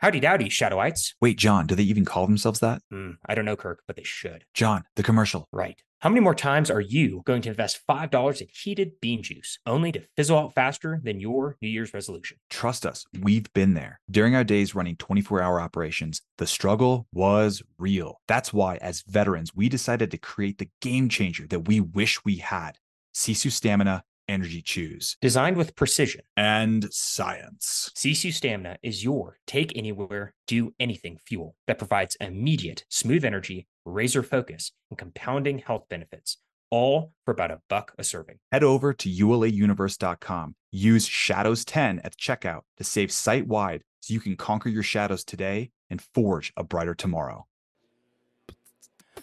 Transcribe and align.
Howdy 0.00 0.20
dowdy, 0.20 0.48
Shadowites. 0.48 1.14
Wait, 1.20 1.36
John, 1.38 1.66
do 1.66 1.74
they 1.74 1.82
even 1.82 2.04
call 2.04 2.28
themselves 2.28 2.60
that? 2.60 2.82
Hmm, 2.88 3.12
I 3.26 3.34
don't 3.34 3.44
know, 3.44 3.56
Kirk, 3.56 3.82
but 3.84 3.96
they 3.96 4.04
should. 4.04 4.44
John, 4.54 4.84
the 4.94 5.02
commercial. 5.02 5.48
Right. 5.52 5.82
How 5.98 6.08
many 6.08 6.20
more 6.20 6.36
times 6.36 6.70
are 6.70 6.80
you 6.80 7.22
going 7.24 7.42
to 7.42 7.48
invest 7.48 7.80
$5 7.90 8.40
in 8.40 8.46
heated 8.52 9.00
bean 9.00 9.24
juice 9.24 9.58
only 9.66 9.90
to 9.90 10.02
fizzle 10.16 10.38
out 10.38 10.54
faster 10.54 11.00
than 11.02 11.18
your 11.18 11.56
New 11.60 11.68
Year's 11.68 11.92
resolution? 11.92 12.36
Trust 12.48 12.86
us, 12.86 13.04
we've 13.20 13.52
been 13.54 13.74
there. 13.74 13.98
During 14.08 14.36
our 14.36 14.44
days 14.44 14.72
running 14.72 14.94
24 14.94 15.42
hour 15.42 15.60
operations, 15.60 16.22
the 16.36 16.46
struggle 16.46 17.08
was 17.12 17.60
real. 17.76 18.20
That's 18.28 18.52
why, 18.52 18.76
as 18.76 19.02
veterans, 19.02 19.52
we 19.52 19.68
decided 19.68 20.12
to 20.12 20.18
create 20.18 20.58
the 20.58 20.70
game 20.80 21.08
changer 21.08 21.48
that 21.48 21.66
we 21.66 21.80
wish 21.80 22.24
we 22.24 22.36
had 22.36 22.78
Sisu 23.16 23.50
Stamina 23.50 24.04
Energy 24.28 24.62
Chews. 24.62 25.16
Designed 25.20 25.56
with 25.56 25.74
precision 25.74 26.22
and 26.36 26.92
science. 26.92 27.90
Sisu 27.96 28.32
Stamina 28.32 28.76
is 28.82 29.02
your 29.02 29.38
take 29.46 29.72
anywhere, 29.76 30.34
do 30.46 30.74
anything 30.78 31.18
fuel 31.26 31.56
that 31.66 31.78
provides 31.78 32.16
immediate, 32.20 32.84
smooth 32.88 33.24
energy, 33.24 33.66
razor 33.84 34.22
focus, 34.22 34.72
and 34.90 34.98
compounding 34.98 35.58
health 35.58 35.84
benefits, 35.88 36.36
all 36.70 37.12
for 37.24 37.32
about 37.32 37.50
a 37.50 37.60
buck 37.68 37.92
a 37.98 38.04
serving. 38.04 38.38
Head 38.52 38.62
over 38.62 38.92
to 38.92 39.08
ulauniverse.com. 39.08 40.54
Use 40.70 41.06
Shadows 41.06 41.64
10 41.64 42.00
at 42.04 42.16
checkout 42.16 42.62
to 42.76 42.84
save 42.84 43.10
site 43.10 43.46
wide 43.46 43.82
so 44.00 44.14
you 44.14 44.20
can 44.20 44.36
conquer 44.36 44.68
your 44.68 44.82
shadows 44.82 45.24
today 45.24 45.70
and 45.90 46.02
forge 46.14 46.52
a 46.56 46.62
brighter 46.62 46.94
tomorrow. 46.94 47.47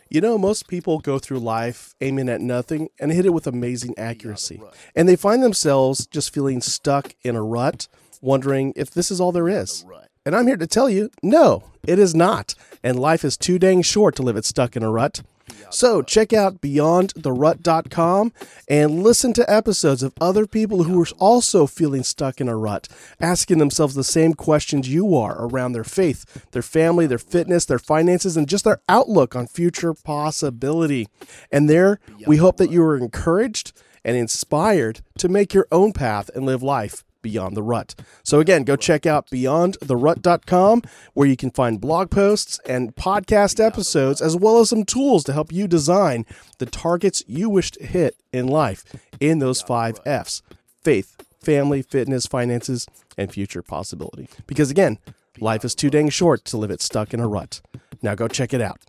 You 0.10 0.22
know, 0.22 0.38
most 0.38 0.68
people 0.68 1.00
go 1.00 1.18
through 1.18 1.40
life 1.40 1.96
aiming 2.00 2.30
at 2.30 2.40
nothing 2.40 2.90
and 3.00 3.12
hit 3.12 3.26
it 3.26 3.34
with 3.34 3.48
amazing 3.48 3.98
accuracy. 3.98 4.62
And 4.96 5.10
they 5.10 5.16
find 5.16 5.42
themselves 5.42 6.06
just 6.06 6.34
feeling 6.34 6.62
stuck 6.62 7.16
in 7.24 7.36
a 7.36 7.42
rut, 7.44 7.88
wondering 8.22 8.72
if 8.76 8.92
this 8.92 9.10
is 9.10 9.20
all 9.20 9.32
there 9.32 9.50
is. 9.50 9.84
And 10.26 10.36
I'm 10.36 10.48
here 10.48 10.58
to 10.58 10.68
tell 10.68 10.90
you 10.90 11.10
no, 11.24 11.64
it 11.88 12.00
is 12.00 12.14
not. 12.14 12.54
And 12.84 13.00
life 13.00 13.26
is 13.26 13.36
too 13.36 13.58
dang 13.58 13.82
short 13.82 14.16
to 14.16 14.24
live 14.24 14.38
it 14.38 14.46
stuck 14.46 14.76
in 14.76 14.84
a 14.84 14.92
rut. 14.92 15.22
So 15.70 16.02
check 16.02 16.34
out 16.34 16.62
beyondtherut.com 16.62 18.34
and 18.68 19.04
listen 19.04 19.34
to 19.34 19.52
episodes 19.52 20.04
of 20.04 20.14
other 20.20 20.46
people 20.46 20.84
who 20.84 21.02
are 21.02 21.08
also 21.20 21.68
feeling 21.68 22.04
stuck 22.04 22.40
in 22.40 22.48
a 22.48 22.56
rut, 22.56 22.88
asking 23.20 23.58
themselves 23.58 23.96
the 23.96 24.04
same 24.04 24.34
questions 24.34 24.90
you 24.90 25.16
are 25.16 25.46
around 25.46 25.74
their 25.74 25.84
faith, 25.84 26.50
their 26.52 26.62
family, 26.62 27.08
their 27.08 27.18
fitness, 27.18 27.66
their 27.66 27.80
finances, 27.80 28.38
and 28.38 28.48
just 28.48 28.64
their 28.64 28.82
outlook 28.88 29.36
on 29.36 29.48
future 29.48 29.94
possibility. 29.94 31.08
And 31.52 31.70
there, 31.70 32.00
we 32.26 32.38
hope 32.38 32.58
that 32.58 32.72
you 32.72 32.84
are 32.84 32.98
encouraged 32.98 33.74
and 34.04 34.16
inspired 34.16 35.02
to 35.18 35.28
make 35.28 35.54
your 35.54 35.68
own 35.72 35.92
path 35.92 36.30
and 36.36 36.46
live 36.46 36.62
life 36.62 37.04
Beyond 37.26 37.58
the 37.58 37.64
Rut. 37.64 37.96
So, 38.22 38.40
again, 38.40 38.66
go 38.66 38.76
check 38.76 39.08
out 39.08 39.32
beyondtherut.com 39.32 40.84
where 41.16 41.28
you 41.28 41.36
can 41.36 41.50
find 41.50 41.82
blog 41.82 42.12
posts 42.12 42.60
and 42.68 42.96
podcast 42.96 43.60
episodes, 43.60 44.22
as 44.22 44.38
well 44.38 44.60
as 44.60 44.70
some 44.70 44.86
tools 44.86 45.24
to 45.24 45.34
help 45.34 45.52
you 45.52 45.68
design 45.68 46.28
the 46.60 46.68
targets 46.68 47.24
you 47.26 47.50
wish 47.50 47.72
to 47.72 47.84
hit 47.84 48.16
in 48.32 48.46
life 48.46 48.86
in 49.20 49.40
those 49.40 49.64
five 49.64 50.00
F's 50.06 50.44
faith, 50.84 51.16
family, 51.42 51.82
fitness, 51.82 52.28
finances, 52.28 52.86
and 53.18 53.34
future 53.34 53.64
possibility. 53.64 54.30
Because, 54.46 54.70
again, 54.70 55.00
life 55.40 55.66
is 55.66 55.74
too 55.74 55.90
dang 55.90 56.10
short 56.10 56.46
to 56.46 56.58
live 56.58 56.70
it 56.70 56.80
stuck 56.80 57.12
in 57.12 57.20
a 57.20 57.28
rut. 57.28 57.60
Now, 58.04 58.14
go 58.14 58.28
check 58.28 58.54
it 58.54 58.62
out. 58.62 58.82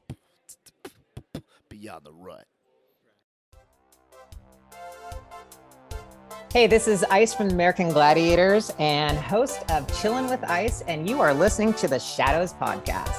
Beyond 1.71 2.05
the 2.05 2.13
Hey, 6.57 6.67
this 6.67 6.89
is 6.89 7.05
Ice 7.11 7.35
from 7.35 7.51
American 7.51 7.91
Gladiators 7.91 8.73
and 8.79 9.19
host 9.19 9.61
of 9.71 9.87
Chillin' 9.89 10.31
with 10.31 10.43
Ice, 10.45 10.81
and 10.89 11.07
you 11.07 11.21
are 11.21 11.35
listening 11.35 11.75
to 11.75 11.87
the 11.87 11.99
Shadows 11.99 12.55
Podcast. 12.55 13.15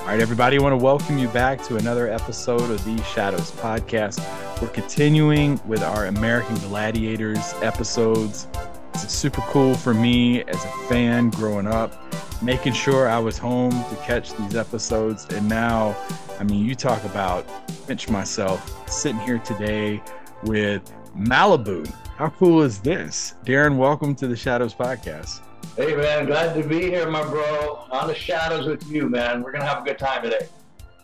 All 0.00 0.06
right, 0.06 0.20
everybody, 0.20 0.56
I 0.56 0.62
want 0.62 0.72
to 0.72 0.82
welcome 0.82 1.18
you 1.18 1.28
back 1.28 1.62
to 1.64 1.76
another 1.76 2.10
episode 2.10 2.70
of 2.70 2.82
the 2.86 2.96
Shadows 3.02 3.50
Podcast. 3.50 4.22
We're 4.62 4.68
continuing 4.68 5.60
with 5.66 5.82
our 5.82 6.06
American 6.06 6.56
Gladiators 6.60 7.52
episodes. 7.60 8.46
It's 9.02 9.14
super 9.14 9.42
cool 9.42 9.74
for 9.74 9.94
me 9.94 10.42
as 10.44 10.64
a 10.64 10.68
fan 10.88 11.30
growing 11.30 11.66
up 11.66 11.92
making 12.42 12.72
sure 12.72 13.08
I 13.08 13.18
was 13.18 13.38
home 13.38 13.70
to 13.70 13.96
catch 14.04 14.34
these 14.34 14.54
episodes. 14.56 15.26
And 15.30 15.48
now, 15.48 15.96
I 16.38 16.44
mean, 16.44 16.64
you 16.64 16.74
talk 16.74 17.02
about 17.04 17.46
pinch 17.86 18.08
myself 18.08 18.88
sitting 18.88 19.20
here 19.20 19.38
today 19.38 20.02
with 20.42 20.92
Malibu. 21.16 21.86
How 22.16 22.28
cool 22.30 22.62
is 22.62 22.78
this? 22.80 23.34
Deron, 23.44 23.76
welcome 23.76 24.14
to 24.16 24.26
the 24.26 24.36
Shadows 24.36 24.74
Podcast. 24.74 25.40
Hey 25.76 25.94
man, 25.94 26.26
glad 26.26 26.54
to 26.54 26.66
be 26.66 26.82
here, 26.82 27.08
my 27.10 27.22
bro. 27.22 27.86
On 27.90 28.06
the 28.06 28.14
shadows 28.14 28.66
with 28.66 28.86
you, 28.88 29.08
man. 29.08 29.42
We're 29.42 29.52
gonna 29.52 29.66
have 29.66 29.82
a 29.82 29.84
good 29.84 29.98
time 29.98 30.22
today. 30.22 30.46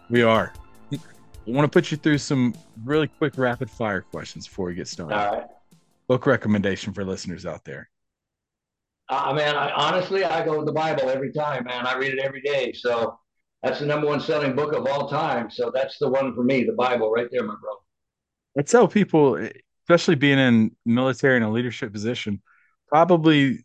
We 0.08 0.22
are. 0.22 0.52
I 0.92 0.98
want 1.46 1.70
to 1.70 1.74
put 1.76 1.90
you 1.90 1.96
through 1.96 2.18
some 2.18 2.54
really 2.84 3.08
quick 3.08 3.36
rapid 3.36 3.70
fire 3.70 4.00
questions 4.00 4.46
before 4.46 4.66
we 4.66 4.74
get 4.74 4.88
started. 4.88 5.14
All 5.14 5.34
right. 5.34 5.46
Book 6.12 6.26
recommendation 6.26 6.92
for 6.92 7.06
listeners 7.06 7.46
out 7.46 7.64
there. 7.64 7.88
Uh, 9.08 9.32
man, 9.32 9.56
I, 9.56 9.70
honestly, 9.70 10.26
I 10.26 10.44
go 10.44 10.58
with 10.58 10.66
the 10.66 10.72
Bible 10.72 11.08
every 11.08 11.32
time, 11.32 11.64
man. 11.64 11.86
I 11.86 11.96
read 11.96 12.12
it 12.12 12.18
every 12.18 12.42
day. 12.42 12.74
So 12.74 13.18
that's 13.62 13.80
the 13.80 13.86
number 13.86 14.08
one 14.08 14.20
selling 14.20 14.54
book 14.54 14.74
of 14.74 14.86
all 14.86 15.08
time. 15.08 15.50
So 15.50 15.72
that's 15.74 15.96
the 15.96 16.10
one 16.10 16.34
for 16.34 16.44
me, 16.44 16.64
the 16.64 16.74
Bible, 16.74 17.10
right 17.10 17.28
there, 17.32 17.44
my 17.44 17.54
bro. 17.58 17.72
I 18.58 18.60
tell 18.60 18.86
people, 18.86 19.48
especially 19.84 20.16
being 20.16 20.38
in 20.38 20.76
military 20.84 21.36
and 21.36 21.46
a 21.46 21.48
leadership 21.48 21.90
position, 21.94 22.42
probably 22.88 23.64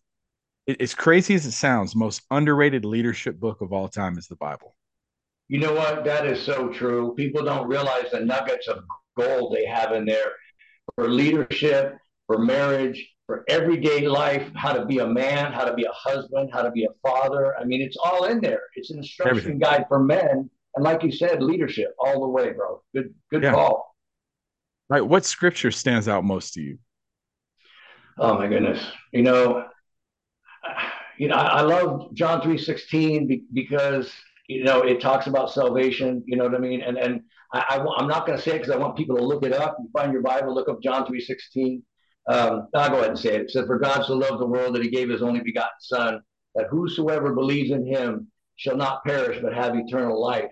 as 0.80 0.94
crazy 0.94 1.36
as 1.36 1.46
it 1.46 1.52
sounds, 1.52 1.98
most 1.98 2.22
underrated 2.32 2.86
leadership 2.86 3.42
book 3.42 3.60
of 3.60 3.74
all 3.74 3.90
time 3.90 4.18
is 4.18 4.28
the 4.28 4.38
Bible. 4.38 4.74
You 5.50 5.60
know 5.60 5.74
what? 5.74 6.06
That 6.06 6.26
is 6.26 6.42
so 6.42 6.70
true. 6.70 7.14
People 7.16 7.44
don't 7.44 7.68
realize 7.68 8.06
the 8.14 8.22
nuggets 8.22 8.70
of 8.70 8.86
gold 9.18 9.54
they 9.54 9.66
have 9.66 9.92
in 9.92 10.06
there 10.06 10.32
for 10.96 11.10
leadership, 11.10 11.98
for 12.28 12.38
marriage, 12.38 13.10
for 13.26 13.44
everyday 13.48 14.08
life, 14.08 14.50
how 14.56 14.74
to 14.74 14.86
be 14.86 15.00
a 15.00 15.08
man, 15.08 15.52
how 15.52 15.66
to 15.66 15.74
be 15.74 15.84
a 15.84 15.92
husband, 15.92 16.50
how 16.54 16.62
to 16.62 16.72
be 16.72 16.86
a 16.86 16.90
father. 17.02 17.58
I 17.58 17.64
mean, 17.64 17.82
it's 17.82 17.98
all 17.98 18.26
in 18.26 18.40
there. 18.40 18.62
It's 18.76 18.92
an 18.92 19.00
instruction 19.00 19.38
Everything. 19.38 19.60
guide 19.60 19.86
for 19.88 20.00
men. 20.00 20.50
And 20.76 20.84
like 20.84 21.04
you 21.04 21.12
said, 21.12 21.42
leadership 21.42 21.94
all 22.00 22.22
the 22.22 22.28
way, 22.28 22.52
bro. 22.52 22.82
Good, 22.94 23.14
good 23.32 23.44
yeah. 23.44 23.54
call. 23.54 23.96
Right. 24.90 25.02
What 25.02 25.26
scripture 25.26 25.72
stands 25.72 26.08
out 26.08 26.24
most 26.24 26.54
to 26.54 26.62
you? 26.62 26.78
Oh 28.18 28.36
my 28.36 28.48
goodness. 28.48 28.84
You 29.12 29.24
know, 29.24 29.66
you 31.18 31.28
know, 31.28 31.36
I, 31.36 31.60
I 31.60 31.62
love 31.62 32.14
John 32.14 32.42
3 32.42 32.58
16 32.58 33.48
because, 33.54 34.12
you 34.48 34.64
know, 34.64 34.82
it 34.82 35.02
talks 35.02 35.28
about 35.28 35.52
salvation, 35.52 36.24
you 36.26 36.38
know 36.38 36.46
what 36.46 36.56
I 36.56 36.60
mean? 36.60 36.82
And, 36.82 36.98
and 36.98 37.22
I, 37.54 37.64
I, 37.70 38.02
am 38.02 38.08
not 38.08 38.26
going 38.26 38.38
to 38.38 38.44
say 38.44 38.52
it 38.52 38.60
because 38.60 38.72
I 38.72 38.78
want 38.78 38.96
people 38.96 39.18
to 39.18 39.24
look 39.24 39.44
it 39.44 39.54
up. 39.54 39.78
You 39.80 39.90
find 39.92 40.14
your 40.14 40.22
Bible, 40.22 40.54
look 40.54 40.70
up 40.70 40.82
John 40.82 41.06
3 41.06 41.20
16 41.20 41.84
um, 42.28 42.68
I'll 42.74 42.90
go 42.90 42.98
ahead 42.98 43.10
and 43.10 43.20
say 43.20 43.36
it. 43.36 43.42
It 43.42 43.52
said, 43.52 43.68
For 43.68 43.80
God 43.80 44.04
so 44.06 44.16
loved 44.16 44.42
the 44.42 44.48
world 44.48 44.76
that 44.76 44.84
he 44.84 44.90
gave 44.90 45.10
his 45.10 45.22
only 45.22 45.40
begotten 45.40 45.80
Son, 45.80 46.22
that 46.56 46.68
whosoever 46.70 47.34
believes 47.34 47.72
in 47.72 47.86
him 47.86 48.28
shall 48.58 48.76
not 48.76 49.04
perish 49.06 49.40
but 49.42 49.54
have 49.54 49.76
eternal 49.76 50.22
life. 50.22 50.52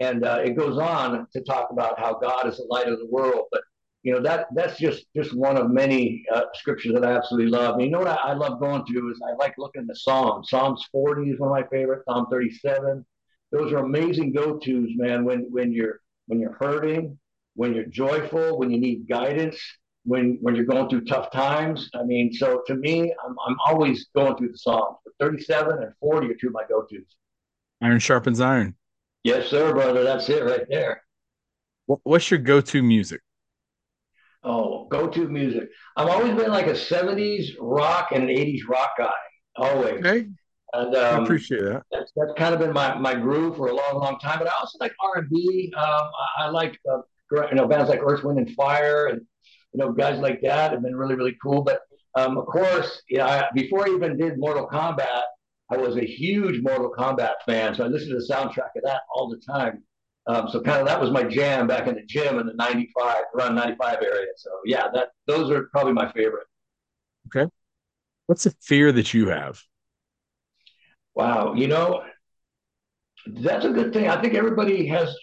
And 0.00 0.24
uh, 0.24 0.40
it 0.44 0.56
goes 0.56 0.78
on 0.78 1.26
to 1.32 1.40
talk 1.42 1.70
about 1.72 1.98
how 1.98 2.14
God 2.14 2.46
is 2.46 2.58
the 2.58 2.66
light 2.70 2.86
of 2.86 3.00
the 3.00 3.08
world. 3.10 3.46
But 3.50 3.62
you 4.04 4.12
know 4.12 4.20
that 4.22 4.46
that's 4.54 4.78
just 4.78 5.06
just 5.16 5.34
one 5.34 5.56
of 5.56 5.70
many 5.70 6.24
uh, 6.32 6.42
scriptures 6.54 6.94
that 6.94 7.04
I 7.04 7.16
absolutely 7.16 7.50
love. 7.50 7.74
And 7.74 7.84
you 7.84 7.90
know 7.90 7.98
what 7.98 8.06
I, 8.08 8.30
I, 8.30 8.32
love 8.34 8.60
going 8.60 8.84
to 8.86 9.10
is 9.10 9.20
I 9.26 9.34
like 9.34 9.54
looking 9.58 9.82
at 9.82 9.88
the 9.88 9.96
Psalms. 9.96 10.50
Psalms 10.50 10.86
40 10.92 11.30
is 11.30 11.40
one 11.40 11.50
of 11.50 11.64
my 11.64 11.68
favorites. 11.68 12.04
Psalm 12.08 12.26
37. 12.30 13.04
Those 13.50 13.72
are 13.72 13.78
amazing 13.78 14.32
go-tos, 14.32 14.90
man. 14.94 15.24
When 15.24 15.48
when 15.50 15.72
you're 15.72 16.00
when 16.26 16.38
you're 16.38 16.56
hurting, 16.60 17.18
when 17.54 17.74
you're 17.74 17.86
joyful, 17.86 18.56
when 18.56 18.70
you 18.70 18.78
need 18.78 19.08
guidance 19.08 19.58
when 20.08 20.38
when 20.40 20.54
you're 20.54 20.64
going 20.64 20.88
through 20.88 21.04
tough 21.04 21.30
times. 21.30 21.90
I 21.94 22.02
mean, 22.02 22.32
so 22.32 22.62
to 22.66 22.74
me, 22.74 23.14
I'm 23.24 23.36
I'm 23.46 23.56
always 23.66 24.08
going 24.14 24.36
through 24.36 24.52
the 24.52 24.58
Psalms. 24.58 24.96
But 25.04 25.14
37 25.20 25.82
and 25.82 25.92
40 26.00 26.30
are 26.30 26.34
two 26.34 26.48
of 26.48 26.52
my 26.54 26.64
go-tos. 26.68 27.16
Iron 27.80 27.98
sharpens 27.98 28.40
iron. 28.40 28.74
Yes, 29.22 29.48
sir, 29.48 29.72
brother. 29.72 30.02
That's 30.02 30.28
it 30.28 30.44
right 30.44 30.64
there. 30.68 31.02
What's 31.86 32.30
your 32.30 32.40
go-to 32.40 32.82
music? 32.82 33.20
Oh, 34.42 34.86
go-to 34.88 35.28
music. 35.28 35.70
I've 35.96 36.08
always 36.08 36.34
been 36.34 36.50
like 36.50 36.66
a 36.66 36.72
70s 36.72 37.54
rock 37.60 38.12
and 38.12 38.24
an 38.24 38.30
80s 38.30 38.60
rock 38.68 38.90
guy. 38.98 39.10
Always. 39.56 40.04
Okay. 40.04 40.28
And 40.74 40.94
um, 40.94 41.20
I 41.20 41.22
appreciate 41.22 41.62
that. 41.62 41.82
That's, 41.90 42.12
that's 42.14 42.32
kind 42.36 42.54
of 42.54 42.60
been 42.60 42.72
my, 42.72 42.96
my 42.98 43.14
groove 43.14 43.56
for 43.56 43.68
a 43.68 43.74
long, 43.74 43.94
long 43.94 44.18
time. 44.18 44.38
But 44.38 44.48
I 44.48 44.52
also 44.60 44.76
like 44.80 44.94
R&B. 45.14 45.72
Um, 45.76 45.82
I, 45.82 46.44
I 46.44 46.48
like 46.50 46.78
uh, 46.90 46.98
you 47.30 47.54
know 47.54 47.66
bands 47.66 47.88
like 47.88 48.00
Earth, 48.02 48.22
Wind, 48.22 48.38
and 48.38 48.50
Fire, 48.54 49.06
and 49.06 49.22
you 49.72 49.78
know, 49.78 49.92
guys 49.92 50.18
like 50.18 50.40
that 50.42 50.72
have 50.72 50.82
been 50.82 50.96
really, 50.96 51.14
really 51.14 51.36
cool. 51.42 51.62
But 51.62 51.80
um, 52.14 52.38
of 52.38 52.46
course, 52.46 53.02
you 53.08 53.18
know, 53.18 53.26
I, 53.26 53.48
before 53.54 53.86
I 53.86 53.90
even 53.90 54.16
did 54.16 54.38
Mortal 54.38 54.68
Kombat, 54.68 55.22
I 55.70 55.76
was 55.76 55.96
a 55.96 56.04
huge 56.04 56.62
Mortal 56.62 56.92
Kombat 56.96 57.34
fan. 57.44 57.74
So 57.74 57.84
I 57.84 57.88
listened 57.88 58.10
to 58.10 58.26
the 58.26 58.32
soundtrack 58.32 58.70
of 58.76 58.82
that 58.84 59.02
all 59.14 59.28
the 59.28 59.40
time. 59.52 59.82
Um, 60.26 60.48
so 60.48 60.60
kind 60.60 60.80
of 60.80 60.86
that 60.86 61.00
was 61.00 61.10
my 61.10 61.22
jam 61.22 61.66
back 61.66 61.86
in 61.86 61.94
the 61.94 62.04
gym 62.04 62.38
in 62.38 62.46
the 62.46 62.54
95, 62.54 63.16
around 63.34 63.54
95 63.54 63.98
area. 64.02 64.26
So 64.36 64.50
yeah, 64.66 64.88
that 64.92 65.08
those 65.26 65.50
are 65.50 65.68
probably 65.72 65.94
my 65.94 66.10
favorite. 66.12 66.46
Okay. 67.34 67.50
What's 68.26 68.44
the 68.44 68.54
fear 68.60 68.92
that 68.92 69.14
you 69.14 69.28
have? 69.28 69.62
Wow, 71.14 71.54
you 71.54 71.66
know, 71.66 72.02
that's 73.26 73.64
a 73.64 73.70
good 73.70 73.92
thing. 73.92 74.08
I 74.08 74.20
think 74.20 74.34
everybody 74.34 74.86
has 74.88 75.14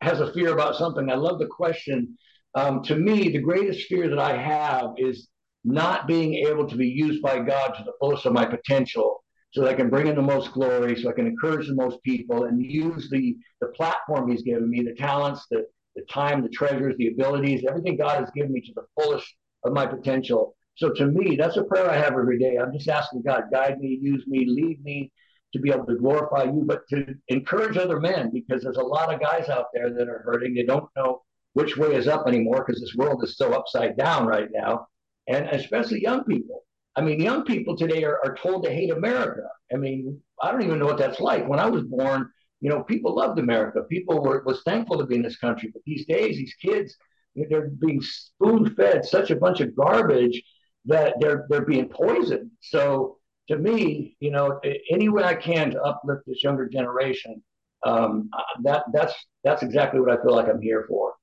has 0.00 0.20
a 0.20 0.32
fear 0.32 0.52
about 0.52 0.76
something. 0.76 1.10
I 1.10 1.14
love 1.14 1.38
the 1.40 1.46
question. 1.46 2.16
Um, 2.54 2.82
to 2.84 2.96
me, 2.96 3.28
the 3.28 3.38
greatest 3.38 3.86
fear 3.88 4.08
that 4.08 4.18
I 4.18 4.36
have 4.36 4.90
is 4.98 5.28
not 5.64 6.06
being 6.06 6.34
able 6.46 6.68
to 6.68 6.76
be 6.76 6.88
used 6.88 7.22
by 7.22 7.38
God 7.38 7.68
to 7.68 7.84
the 7.84 7.92
fullest 8.00 8.26
of 8.26 8.32
my 8.32 8.44
potential 8.44 9.24
so 9.52 9.62
that 9.62 9.70
I 9.70 9.74
can 9.74 9.90
bring 9.90 10.06
in 10.06 10.16
the 10.16 10.22
most 10.22 10.52
glory, 10.52 11.00
so 11.00 11.10
I 11.10 11.12
can 11.12 11.26
encourage 11.26 11.66
the 11.66 11.74
most 11.74 12.02
people 12.02 12.44
and 12.44 12.60
use 12.60 13.08
the, 13.10 13.36
the 13.60 13.68
platform 13.68 14.30
He's 14.30 14.42
given 14.42 14.68
me, 14.68 14.82
the 14.82 14.94
talents, 14.94 15.46
the, 15.50 15.66
the 15.94 16.02
time, 16.10 16.42
the 16.42 16.48
treasures, 16.48 16.96
the 16.96 17.08
abilities, 17.08 17.64
everything 17.68 17.96
God 17.96 18.20
has 18.20 18.30
given 18.34 18.52
me 18.52 18.62
to 18.62 18.72
the 18.74 18.86
fullest 18.98 19.26
of 19.64 19.72
my 19.72 19.86
potential. 19.86 20.56
So 20.76 20.90
to 20.90 21.06
me, 21.06 21.36
that's 21.36 21.58
a 21.58 21.64
prayer 21.64 21.90
I 21.90 21.96
have 21.96 22.14
every 22.14 22.38
day. 22.38 22.56
I'm 22.56 22.72
just 22.72 22.88
asking 22.88 23.22
God, 23.26 23.44
guide 23.52 23.78
me, 23.78 23.98
use 24.00 24.24
me, 24.26 24.46
lead 24.48 24.82
me 24.82 25.12
to 25.52 25.60
be 25.60 25.70
able 25.70 25.84
to 25.84 25.96
glorify 25.96 26.44
you, 26.44 26.64
but 26.66 26.88
to 26.88 27.14
encourage 27.28 27.76
other 27.76 28.00
men 28.00 28.30
because 28.32 28.62
there's 28.62 28.78
a 28.78 28.82
lot 28.82 29.12
of 29.12 29.20
guys 29.20 29.50
out 29.50 29.66
there 29.74 29.92
that 29.92 30.08
are 30.08 30.22
hurting. 30.24 30.54
They 30.54 30.64
don't 30.64 30.88
know 30.96 31.20
which 31.54 31.76
way 31.76 31.94
is 31.94 32.08
up 32.08 32.26
anymore 32.26 32.64
because 32.64 32.80
this 32.80 32.94
world 32.94 33.22
is 33.22 33.36
so 33.36 33.52
upside 33.52 33.96
down 33.96 34.26
right 34.26 34.48
now 34.52 34.86
and 35.28 35.46
especially 35.48 36.02
young 36.02 36.24
people. 36.24 36.64
I 36.96 37.00
mean, 37.00 37.20
young 37.20 37.44
people 37.44 37.76
today 37.76 38.04
are, 38.04 38.18
are 38.24 38.36
told 38.36 38.64
to 38.64 38.72
hate 38.72 38.90
America. 38.90 39.48
I 39.72 39.76
mean, 39.76 40.20
I 40.42 40.50
don't 40.50 40.62
even 40.62 40.78
know 40.78 40.86
what 40.86 40.98
that's 40.98 41.20
like. 41.20 41.48
When 41.48 41.58
I 41.58 41.68
was 41.68 41.84
born, 41.84 42.30
you 42.60 42.68
know, 42.68 42.82
people 42.82 43.14
loved 43.16 43.38
America. 43.38 43.82
People 43.88 44.22
were 44.22 44.42
was 44.44 44.62
thankful 44.64 44.98
to 44.98 45.06
be 45.06 45.16
in 45.16 45.22
this 45.22 45.38
country. 45.38 45.70
But 45.72 45.82
these 45.86 46.06
days, 46.06 46.36
these 46.36 46.54
kids, 46.54 46.94
they're 47.34 47.68
being 47.68 48.02
spoon 48.02 48.74
fed 48.74 49.04
such 49.04 49.30
a 49.30 49.36
bunch 49.36 49.60
of 49.60 49.74
garbage 49.74 50.42
that 50.84 51.14
they're 51.18 51.46
they're 51.48 51.64
being 51.64 51.88
poisoned. 51.88 52.50
So 52.60 53.18
to 53.48 53.56
me, 53.56 54.16
you 54.20 54.30
know, 54.30 54.60
any 54.90 55.08
way 55.08 55.24
I 55.24 55.34
can 55.34 55.70
to 55.70 55.82
uplift 55.82 56.22
this 56.26 56.42
younger 56.42 56.68
generation, 56.68 57.42
um, 57.84 58.28
that 58.62 58.84
that's 58.92 59.14
that's 59.44 59.62
exactly 59.62 59.98
what 59.98 60.10
I 60.10 60.22
feel 60.22 60.34
like 60.34 60.48
I'm 60.48 60.60
here 60.60 60.84
for. 60.88 61.14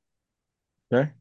Okay. 0.91 1.11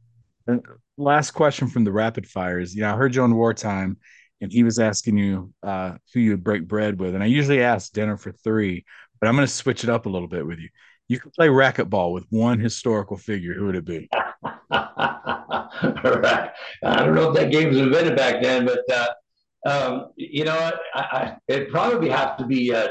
And 0.47 0.65
last 0.97 1.32
question 1.32 1.69
from 1.69 1.85
the 1.85 1.93
rapid 1.93 2.26
fires. 2.26 2.75
You 2.75 2.82
know, 2.82 2.93
I 2.93 2.97
heard 2.97 3.15
you 3.15 3.23
on 3.23 3.35
wartime, 3.35 3.99
and 4.41 4.50
he 4.53 4.62
was 4.62 4.79
asking 4.79 5.19
you 5.19 5.53
uh, 5.62 5.97
who 6.12 6.20
you 6.20 6.31
would 6.31 6.44
break 6.44 6.67
bread 6.67 6.99
with, 6.99 7.15
and 7.15 7.23
I 7.23 7.26
usually 7.26 7.62
ask 7.62 7.93
dinner 7.93 8.17
for 8.17 8.32
three, 8.32 8.85
but 9.20 9.29
I'm 9.29 9.37
going 9.37 9.47
to 9.47 9.53
switch 9.53 9.85
it 9.85 9.91
up 9.91 10.06
a 10.06 10.09
little 10.09 10.29
bit 10.29 10.47
with 10.47 10.59
you. 10.59 10.69
You 11.09 11.20
could 11.20 11.32
play 11.32 11.49
racquetball 11.49 12.12
with 12.12 12.26
one 12.31 12.59
historical 12.61 13.17
figure. 13.17 13.55
Who 13.55 13.67
would 13.67 13.76
it 13.76 13.85
be? 13.85 14.09
right. 14.70 16.50
I 16.85 17.05
don't 17.05 17.15
know 17.15 17.31
if 17.31 17.35
that 17.37 17.50
game 17.50 17.69
was 17.69 17.79
invented 17.79 18.17
back 18.17 18.43
then, 18.43 18.67
but 18.67 18.81
uh, 18.91 19.09
um, 19.67 20.11
you 20.17 20.44
know, 20.44 20.73
I, 20.94 21.00
I, 21.00 21.37
it'd 21.49 21.70
probably 21.70 22.11
have 22.11 22.37
to 22.38 22.47
be 22.47 22.75
uh, 22.75 22.88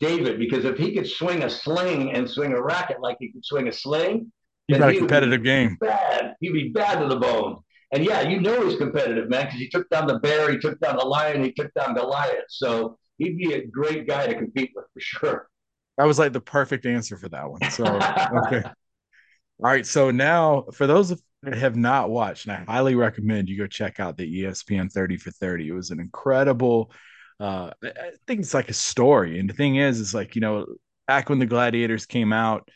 David 0.00 0.38
because 0.38 0.64
if 0.64 0.76
he 0.78 0.92
could 0.92 1.08
swing 1.08 1.42
a 1.42 1.50
sling 1.50 2.12
and 2.12 2.28
swing 2.28 2.52
a 2.52 2.62
racket 2.62 3.00
like 3.00 3.16
he 3.18 3.32
could 3.32 3.44
swing 3.44 3.68
a 3.68 3.72
sling, 3.72 4.30
He's 4.68 4.78
got 4.78 4.90
a 4.90 4.98
competitive 4.98 5.44
game. 5.44 5.78
He'd 6.40 6.52
be 6.52 6.68
bad 6.68 7.00
to 7.00 7.08
the 7.08 7.16
bone. 7.16 7.58
And 7.92 8.04
yeah, 8.04 8.22
you 8.22 8.40
know 8.40 8.66
he's 8.66 8.78
competitive, 8.78 9.28
man, 9.28 9.46
because 9.46 9.60
he 9.60 9.68
took 9.68 9.88
down 9.90 10.06
the 10.06 10.18
bear, 10.18 10.50
he 10.50 10.58
took 10.58 10.78
down 10.80 10.96
the 10.96 11.04
lion, 11.04 11.44
he 11.44 11.52
took 11.52 11.72
down 11.74 11.94
Goliath. 11.94 12.44
So 12.48 12.98
he'd 13.18 13.38
be 13.38 13.54
a 13.54 13.66
great 13.66 14.08
guy 14.08 14.26
to 14.26 14.34
compete 14.34 14.72
with 14.74 14.86
for 14.92 15.00
sure. 15.00 15.48
That 15.96 16.06
was 16.06 16.18
like 16.18 16.32
the 16.32 16.40
perfect 16.40 16.84
answer 16.84 17.16
for 17.16 17.28
that 17.28 17.48
one. 17.48 17.70
So 17.70 17.84
okay. 17.84 18.62
All 18.64 19.70
right. 19.70 19.86
So 19.86 20.10
now 20.10 20.66
for 20.72 20.86
those 20.86 21.08
that 21.42 21.54
have 21.54 21.76
not 21.76 22.10
watched, 22.10 22.46
and 22.46 22.52
I 22.52 22.70
highly 22.70 22.94
recommend 22.94 23.48
you 23.48 23.56
go 23.56 23.66
check 23.66 24.00
out 24.00 24.16
the 24.16 24.42
ESPN 24.42 24.92
30 24.92 25.16
for 25.16 25.30
30. 25.30 25.68
It 25.68 25.72
was 25.72 25.90
an 25.90 26.00
incredible 26.00 26.92
uh 27.38 27.70
I 27.84 28.12
think 28.26 28.40
it's 28.40 28.54
like 28.54 28.68
a 28.68 28.74
story. 28.74 29.38
And 29.38 29.48
the 29.48 29.54
thing 29.54 29.76
is, 29.76 30.00
is 30.00 30.12
like, 30.12 30.34
you 30.34 30.40
know, 30.40 30.66
back 31.06 31.28
when 31.28 31.38
the 31.38 31.46
gladiators 31.46 32.04
came 32.04 32.32
out, 32.32 32.68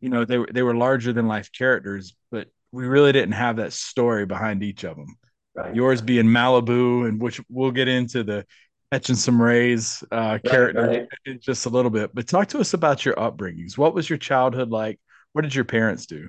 you 0.00 0.08
know 0.08 0.24
they 0.24 0.38
were 0.38 0.48
they 0.52 0.62
were 0.62 0.74
larger 0.74 1.12
than 1.12 1.26
life 1.26 1.50
characters, 1.52 2.14
but 2.30 2.48
we 2.72 2.86
really 2.86 3.12
didn't 3.12 3.32
have 3.32 3.56
that 3.56 3.72
story 3.72 4.26
behind 4.26 4.62
each 4.62 4.84
of 4.84 4.96
them. 4.96 5.16
Right. 5.54 5.74
Yours 5.74 6.02
being 6.02 6.26
Malibu, 6.26 7.08
and 7.08 7.20
which 7.20 7.40
we'll 7.48 7.70
get 7.70 7.88
into 7.88 8.22
the 8.22 8.44
catching 8.92 9.16
some 9.16 9.40
rays 9.40 10.04
uh, 10.12 10.38
character 10.44 10.86
right. 10.86 11.08
in 11.24 11.40
just 11.40 11.66
a 11.66 11.68
little 11.68 11.90
bit. 11.90 12.14
But 12.14 12.28
talk 12.28 12.48
to 12.48 12.58
us 12.58 12.74
about 12.74 13.04
your 13.04 13.14
upbringings. 13.14 13.76
What 13.76 13.94
was 13.94 14.08
your 14.08 14.18
childhood 14.18 14.70
like? 14.70 15.00
What 15.32 15.42
did 15.42 15.54
your 15.54 15.64
parents 15.64 16.06
do? 16.06 16.28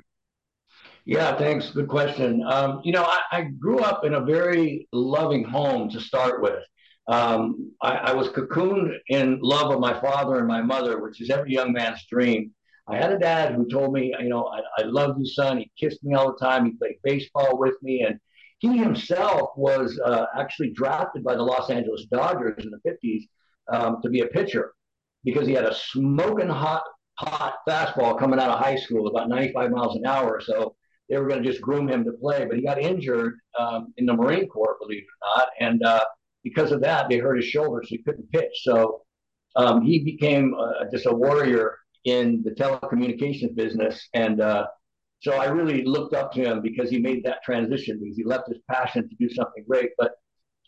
Yeah, 1.06 1.38
thanks. 1.38 1.70
Good 1.72 1.88
question. 1.88 2.44
Um, 2.46 2.82
you 2.84 2.92
know, 2.92 3.04
I, 3.04 3.22
I, 3.32 3.42
grew 3.44 3.80
up 3.80 4.04
in 4.04 4.16
a 4.16 4.20
very 4.20 4.90
loving 4.92 5.46
home 5.46 5.90
to 5.92 6.02
start 6.02 6.42
with. 6.42 6.62
Um, 7.08 7.72
I, 7.82 7.94
I, 7.94 8.14
was 8.14 8.28
cocooned 8.28 8.94
in 9.08 9.40
love 9.42 9.72
of 9.72 9.80
my 9.80 9.98
father 10.02 10.40
and 10.40 10.48
my 10.48 10.62
mother, 10.62 11.02
which 11.02 11.22
is 11.22 11.30
every 11.30 11.54
young 11.54 11.72
man's 11.72 12.06
dream. 12.12 12.54
I 12.90 12.96
had 12.98 13.12
a 13.12 13.20
dad 13.20 13.54
who 13.54 13.68
told 13.68 13.94
me, 13.94 14.14
you 14.20 14.30
know, 14.30 14.46
I, 14.46 14.62
I 14.82 14.86
love 14.86 15.18
you, 15.20 15.26
son. 15.26 15.58
He 15.58 15.72
kissed 15.78 16.04
me 16.04 16.16
all 16.16 16.32
the 16.32 16.46
time. 16.46 16.66
He 16.66 16.72
played 16.72 16.96
baseball 17.04 17.58
with 17.58 17.76
me. 17.82 18.02
And 18.08 18.20
he 18.60 18.78
himself 18.78 19.50
was 19.58 20.00
uh, 20.06 20.26
actually 20.38 20.72
drafted 20.72 21.24
by 21.24 21.36
the 21.36 21.44
Los 21.44 21.70
Angeles 21.70 22.06
Dodgers 22.10 22.64
in 22.64 22.72
the 22.72 22.90
50s 22.90 23.24
um, 23.72 23.98
to 24.02 24.10
be 24.10 24.22
a 24.22 24.28
pitcher 24.28 24.74
because 25.26 25.48
he 25.48 25.54
had 25.54 25.66
a 25.66 25.76
smoking 25.76 26.48
hot, 26.48 26.84
hot 27.20 27.56
fastball 27.68 28.18
coming 28.18 28.40
out 28.40 28.52
of 28.52 28.60
high 28.60 28.78
school, 28.78 29.08
about 29.08 29.28
95 29.28 29.72
miles 29.72 29.96
an 29.98 30.06
hour. 30.06 30.36
or 30.38 30.42
So 30.42 30.76
they 31.10 31.18
were 31.18 31.28
going 31.28 31.44
to 31.44 31.50
just 31.50 31.62
groom 31.62 31.90
him 31.90 32.06
to 32.06 32.14
play. 32.14 32.46
But 32.46 32.56
he 32.56 32.64
got 32.64 32.80
injured 32.80 33.36
um, 33.60 33.94
in 33.98 34.06
the 34.06 34.14
Marine 34.14 34.48
Corps, 34.48 34.78
believe 34.80 35.04
it 35.04 35.06
or 35.06 35.38
not. 35.38 35.48
And 35.60 35.84
uh, 35.84 36.06
because 36.42 36.72
of 36.72 36.82
that, 36.82 37.10
they 37.10 37.18
hurt 37.18 37.36
his 37.36 37.46
shoulder, 37.46 37.82
so 37.84 37.90
he 37.90 38.02
couldn't 38.04 38.32
pitch. 38.32 38.62
So 38.64 39.02
um, 39.58 39.82
he 39.82 40.06
became 40.06 40.56
uh, 40.58 40.86
just 40.90 41.06
a 41.06 41.14
warrior 41.14 41.78
in 42.08 42.42
the 42.44 42.52
telecommunications 42.52 43.54
business. 43.54 44.08
And 44.14 44.40
uh, 44.40 44.68
so 45.20 45.34
I 45.34 45.48
really 45.48 45.84
looked 45.84 46.14
up 46.16 46.32
to 46.34 46.42
him 46.42 46.62
because 46.62 46.90
he 46.90 47.00
made 47.00 47.26
that 47.26 47.44
transition 47.44 48.00
because 48.02 48.16
he 48.16 48.24
left 48.24 48.48
his 48.48 48.60
passion 48.72 49.10
to 49.10 49.16
do 49.20 49.30
something 49.34 49.66
great. 49.68 49.90
But 49.98 50.14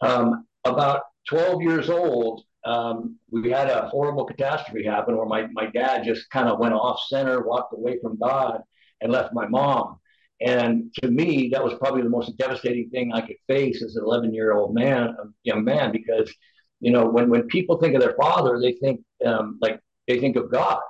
um, 0.02 0.46
about 0.66 1.04
12 1.30 1.62
years 1.62 1.90
old, 1.90 2.44
um, 2.66 3.16
we 3.32 3.50
had 3.50 3.70
a 3.70 3.88
horrible 3.88 4.26
catastrophe 4.26 4.86
happen 4.86 5.16
where 5.16 5.26
my, 5.26 5.48
my 5.54 5.68
dad 5.68 6.04
just 6.04 6.30
kind 6.30 6.50
of 6.50 6.60
went 6.60 6.74
off 6.74 7.00
center, 7.08 7.42
walked 7.48 7.74
away 7.74 8.00
from 8.02 8.20
God, 8.20 8.62
and 9.00 9.10
left 9.10 9.34
my 9.34 9.48
mom. 9.48 9.98
And 10.42 10.94
to 10.96 11.10
me, 11.10 11.50
that 11.54 11.64
was 11.64 11.74
probably 11.80 12.02
the 12.02 12.10
most 12.10 12.38
devastating 12.38 12.90
thing 12.90 13.14
I 13.14 13.22
could 13.22 13.38
face 13.48 13.82
as 13.82 13.96
an 13.96 14.04
11 14.04 14.34
year 14.34 14.52
old 14.52 14.74
man, 14.74 15.08
a 15.08 15.24
young 15.44 15.64
man, 15.64 15.94
because, 15.94 16.34
you 16.82 16.92
know, 16.92 17.06
when, 17.06 17.30
when 17.30 17.44
people 17.44 17.78
think 17.78 17.96
of 17.96 18.02
their 18.02 18.16
father, 18.20 18.60
they 18.62 18.74
think 18.74 19.00
um, 19.26 19.58
like 19.62 19.80
they 20.08 20.20
think 20.20 20.36
of 20.36 20.52
God. 20.52 20.82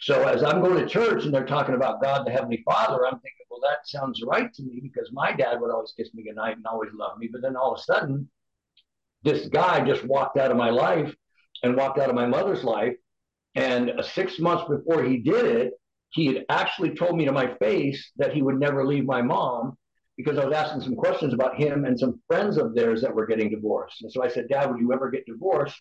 So 0.00 0.26
as 0.26 0.42
I'm 0.42 0.62
going 0.62 0.78
to 0.78 0.88
church 0.88 1.24
and 1.24 1.34
they're 1.34 1.44
talking 1.44 1.74
about 1.74 2.02
God, 2.02 2.26
the 2.26 2.30
Heavenly 2.30 2.62
Father, 2.64 3.06
I'm 3.06 3.20
thinking, 3.20 3.46
well, 3.50 3.60
that 3.60 3.86
sounds 3.86 4.22
right 4.26 4.52
to 4.54 4.62
me 4.62 4.80
because 4.82 5.10
my 5.12 5.32
dad 5.32 5.60
would 5.60 5.70
always 5.70 5.92
kiss 5.94 6.14
me 6.14 6.22
goodnight 6.22 6.56
and 6.56 6.66
always 6.66 6.90
love 6.94 7.18
me. 7.18 7.28
But 7.30 7.42
then 7.42 7.54
all 7.54 7.74
of 7.74 7.80
a 7.80 7.82
sudden, 7.82 8.28
this 9.22 9.48
guy 9.48 9.84
just 9.84 10.04
walked 10.04 10.38
out 10.38 10.50
of 10.50 10.56
my 10.56 10.70
life 10.70 11.14
and 11.62 11.76
walked 11.76 11.98
out 11.98 12.08
of 12.08 12.14
my 12.14 12.26
mother's 12.26 12.64
life. 12.64 12.94
And 13.54 13.90
uh, 13.90 14.02
six 14.02 14.38
months 14.38 14.64
before 14.68 15.02
he 15.02 15.18
did 15.18 15.44
it, 15.44 15.74
he 16.12 16.26
had 16.26 16.46
actually 16.48 16.94
told 16.94 17.16
me 17.16 17.26
to 17.26 17.32
my 17.32 17.54
face 17.56 18.12
that 18.16 18.32
he 18.32 18.40
would 18.40 18.58
never 18.58 18.86
leave 18.86 19.04
my 19.04 19.20
mom 19.20 19.76
because 20.16 20.38
I 20.38 20.46
was 20.46 20.54
asking 20.54 20.80
some 20.80 20.96
questions 20.96 21.34
about 21.34 21.56
him 21.56 21.84
and 21.84 21.98
some 21.98 22.22
friends 22.26 22.56
of 22.56 22.74
theirs 22.74 23.02
that 23.02 23.14
were 23.14 23.26
getting 23.26 23.50
divorced. 23.50 24.00
And 24.00 24.10
so 24.10 24.22
I 24.22 24.28
said, 24.28 24.48
Dad, 24.48 24.70
would 24.70 24.80
you 24.80 24.92
ever 24.94 25.10
get 25.10 25.26
divorced 25.26 25.80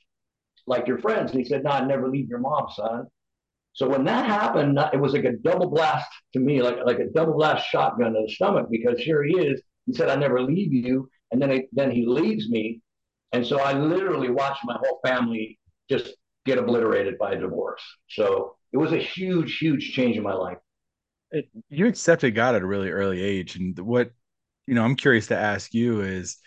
like 0.68 0.88
your 0.88 1.00
friends? 1.00 1.32
And 1.32 1.40
he 1.40 1.46
said, 1.46 1.64
No, 1.64 1.72
I'd 1.72 1.88
never 1.88 2.10
leave 2.10 2.28
your 2.28 2.40
mom, 2.40 2.68
son. 2.76 3.08
So 3.74 3.88
when 3.88 4.04
that 4.06 4.26
happened, 4.26 4.78
it 4.94 5.00
was 5.00 5.14
like 5.14 5.26
a 5.26 5.38
double 5.38 5.70
blast 5.70 6.10
to 6.34 6.40
me, 6.40 6.62
like 6.62 6.78
like 6.86 7.00
a 7.00 7.10
double 7.10 7.34
blast 7.34 7.68
shotgun 7.68 8.14
to 8.14 8.24
the 8.26 8.34
stomach, 8.34 8.68
because 8.70 9.00
here 9.00 9.24
he 9.24 9.36
is. 9.36 9.62
He 9.86 9.94
said, 9.94 10.10
"I 10.10 10.16
never 10.16 10.42
leave 10.42 10.74
you," 10.74 11.10
and 11.32 11.42
then 11.42 11.68
then 11.72 11.92
he 11.92 12.06
leaves 12.06 12.50
me, 12.50 12.82
and 13.32 13.46
so 13.46 13.60
I 13.60 13.74
literally 13.74 14.30
watched 14.30 14.66
my 14.66 14.78
whole 14.80 15.00
family 15.06 15.60
just 15.90 16.16
get 16.46 16.58
obliterated 16.58 17.18
by 17.18 17.34
a 17.34 17.40
divorce. 17.40 17.82
So 18.10 18.56
it 18.74 18.78
was 18.78 18.92
a 18.92 18.98
huge, 18.98 19.58
huge 19.58 19.92
change 19.94 20.18
in 20.18 20.24
my 20.24 20.34
life. 20.34 20.58
It, 21.32 21.48
you 21.70 21.88
accepted 21.88 22.36
God 22.36 22.56
at 22.56 22.62
a 22.62 22.68
really 22.68 22.90
early 22.90 23.22
age, 23.22 23.56
and 23.56 23.78
what 23.80 24.12
you 24.70 24.76
know, 24.76 24.84
I'm 24.84 24.96
curious 24.96 25.26
to 25.28 25.38
ask 25.38 25.74
you 25.74 26.02
is 26.02 26.38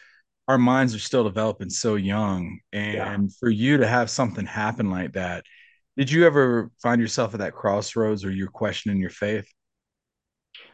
our 0.47 0.59
minds 0.59 0.95
are 0.95 1.01
still 1.01 1.25
developing 1.25 1.71
so 1.71 1.97
young 1.97 2.61
and 2.73 2.95
yeah. 2.95 3.19
for 3.41 3.51
you 3.51 3.79
to 3.79 3.87
have 3.87 4.11
something 4.11 4.47
happen 4.47 4.91
like 4.91 5.15
that 5.15 5.45
did 5.97 6.11
you 6.11 6.27
ever 6.27 6.71
find 6.83 7.01
yourself 7.01 7.35
at 7.35 7.41
that 7.41 7.55
crossroads 7.55 8.25
or 8.25 8.31
you're 8.31 8.49
questioning 8.49 9.01
your 9.01 9.11
faith? 9.11 9.47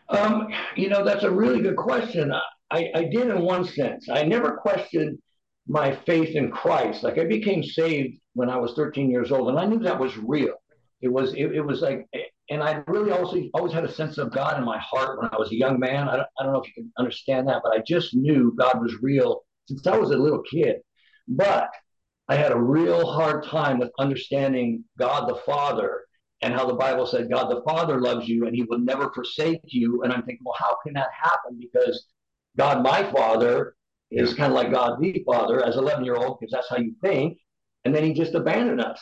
Um, 0.09 0.49
you 0.77 0.89
know, 0.89 1.05
that's 1.05 1.25
a 1.25 1.31
really 1.31 1.61
good 1.61 1.77
question. 1.77 2.33
I, 2.71 2.91
I 2.95 3.05
did 3.05 3.29
in 3.29 3.41
one 3.41 3.65
sense. 3.65 4.09
I 4.09 4.23
never 4.25 4.57
questioned 4.57 5.19
my 5.67 5.95
faith 6.07 6.35
in 6.35 6.51
Christ. 6.51 7.03
Like 7.03 7.19
I 7.19 7.25
became 7.25 7.63
saved 7.63 8.19
when 8.35 8.49
I 8.49 8.57
was 8.57 8.73
13 8.75 9.11
years 9.11 9.31
old, 9.31 9.49
and 9.49 9.59
I 9.59 9.67
knew 9.67 9.79
that 9.81 9.99
was 9.99 10.17
real. 10.17 10.55
It 11.01 11.09
was 11.09 11.35
it, 11.35 11.55
it 11.55 11.61
was 11.61 11.83
like 11.83 12.09
and 12.51 12.63
I 12.63 12.83
really 12.87 13.13
also 13.13 13.43
always 13.55 13.73
had 13.73 13.85
a 13.85 13.93
sense 13.93 14.19
of 14.19 14.33
God 14.33 14.59
in 14.59 14.65
my 14.65 14.79
heart 14.79 15.21
when 15.21 15.29
I 15.33 15.37
was 15.37 15.53
a 15.53 15.57
young 15.57 15.79
man. 15.79 16.09
I 16.09 16.17
don't, 16.17 16.29
I 16.39 16.45
don't 16.45 16.53
know 16.53 16.61
if 16.61 16.69
you 16.69 16.75
can 16.75 16.93
understand 16.99 17.47
that, 17.49 17.61
but 17.63 17.73
I 17.73 17.83
just 17.87 18.15
knew 18.15 18.55
God 18.59 18.81
was 18.81 18.95
real 19.03 19.43
since 19.67 19.87
I 19.87 19.97
was 19.97 20.11
a 20.11 20.17
little 20.17 20.43
kid. 20.43 20.77
But 21.29 21.69
I 22.29 22.37
had 22.37 22.53
a 22.53 22.61
real 22.61 23.07
hard 23.07 23.45
time 23.45 23.79
with 23.79 23.91
understanding 23.99 24.85
God 24.99 25.29
the 25.29 25.41
Father 25.47 26.03
and 26.43 26.55
how 26.55 26.67
the 26.67 26.75
Bible 26.75 27.07
said 27.07 27.31
God 27.31 27.51
the 27.51 27.63
Father 27.63 28.01
loves 28.01 28.29
you 28.29 28.47
and 28.47 28.55
he 28.55 28.63
will 28.63 28.79
never 28.79 29.11
forsake 29.13 29.61
you. 29.65 30.03
And 30.03 30.13
I'm 30.13 30.23
thinking, 30.23 30.45
well, 30.45 30.57
how 30.59 30.77
can 30.85 30.95
that 30.95 31.09
happen? 31.21 31.59
Because 31.59 32.07
God, 32.57 32.83
my 32.83 33.11
Father, 33.11 33.75
is 34.11 34.35
kind 34.35 34.53
of 34.53 34.57
like 34.57 34.71
God 34.71 35.01
the 35.01 35.23
Father 35.27 35.65
as 35.65 35.77
11 35.77 36.05
year 36.05 36.17
old, 36.17 36.39
because 36.39 36.53
that's 36.53 36.69
how 36.69 36.79
you 36.79 36.95
think. 37.03 37.39
And 37.85 37.95
then 37.95 38.05
he 38.05 38.13
just 38.13 38.35
abandoned 38.35 38.81
us. 38.81 39.01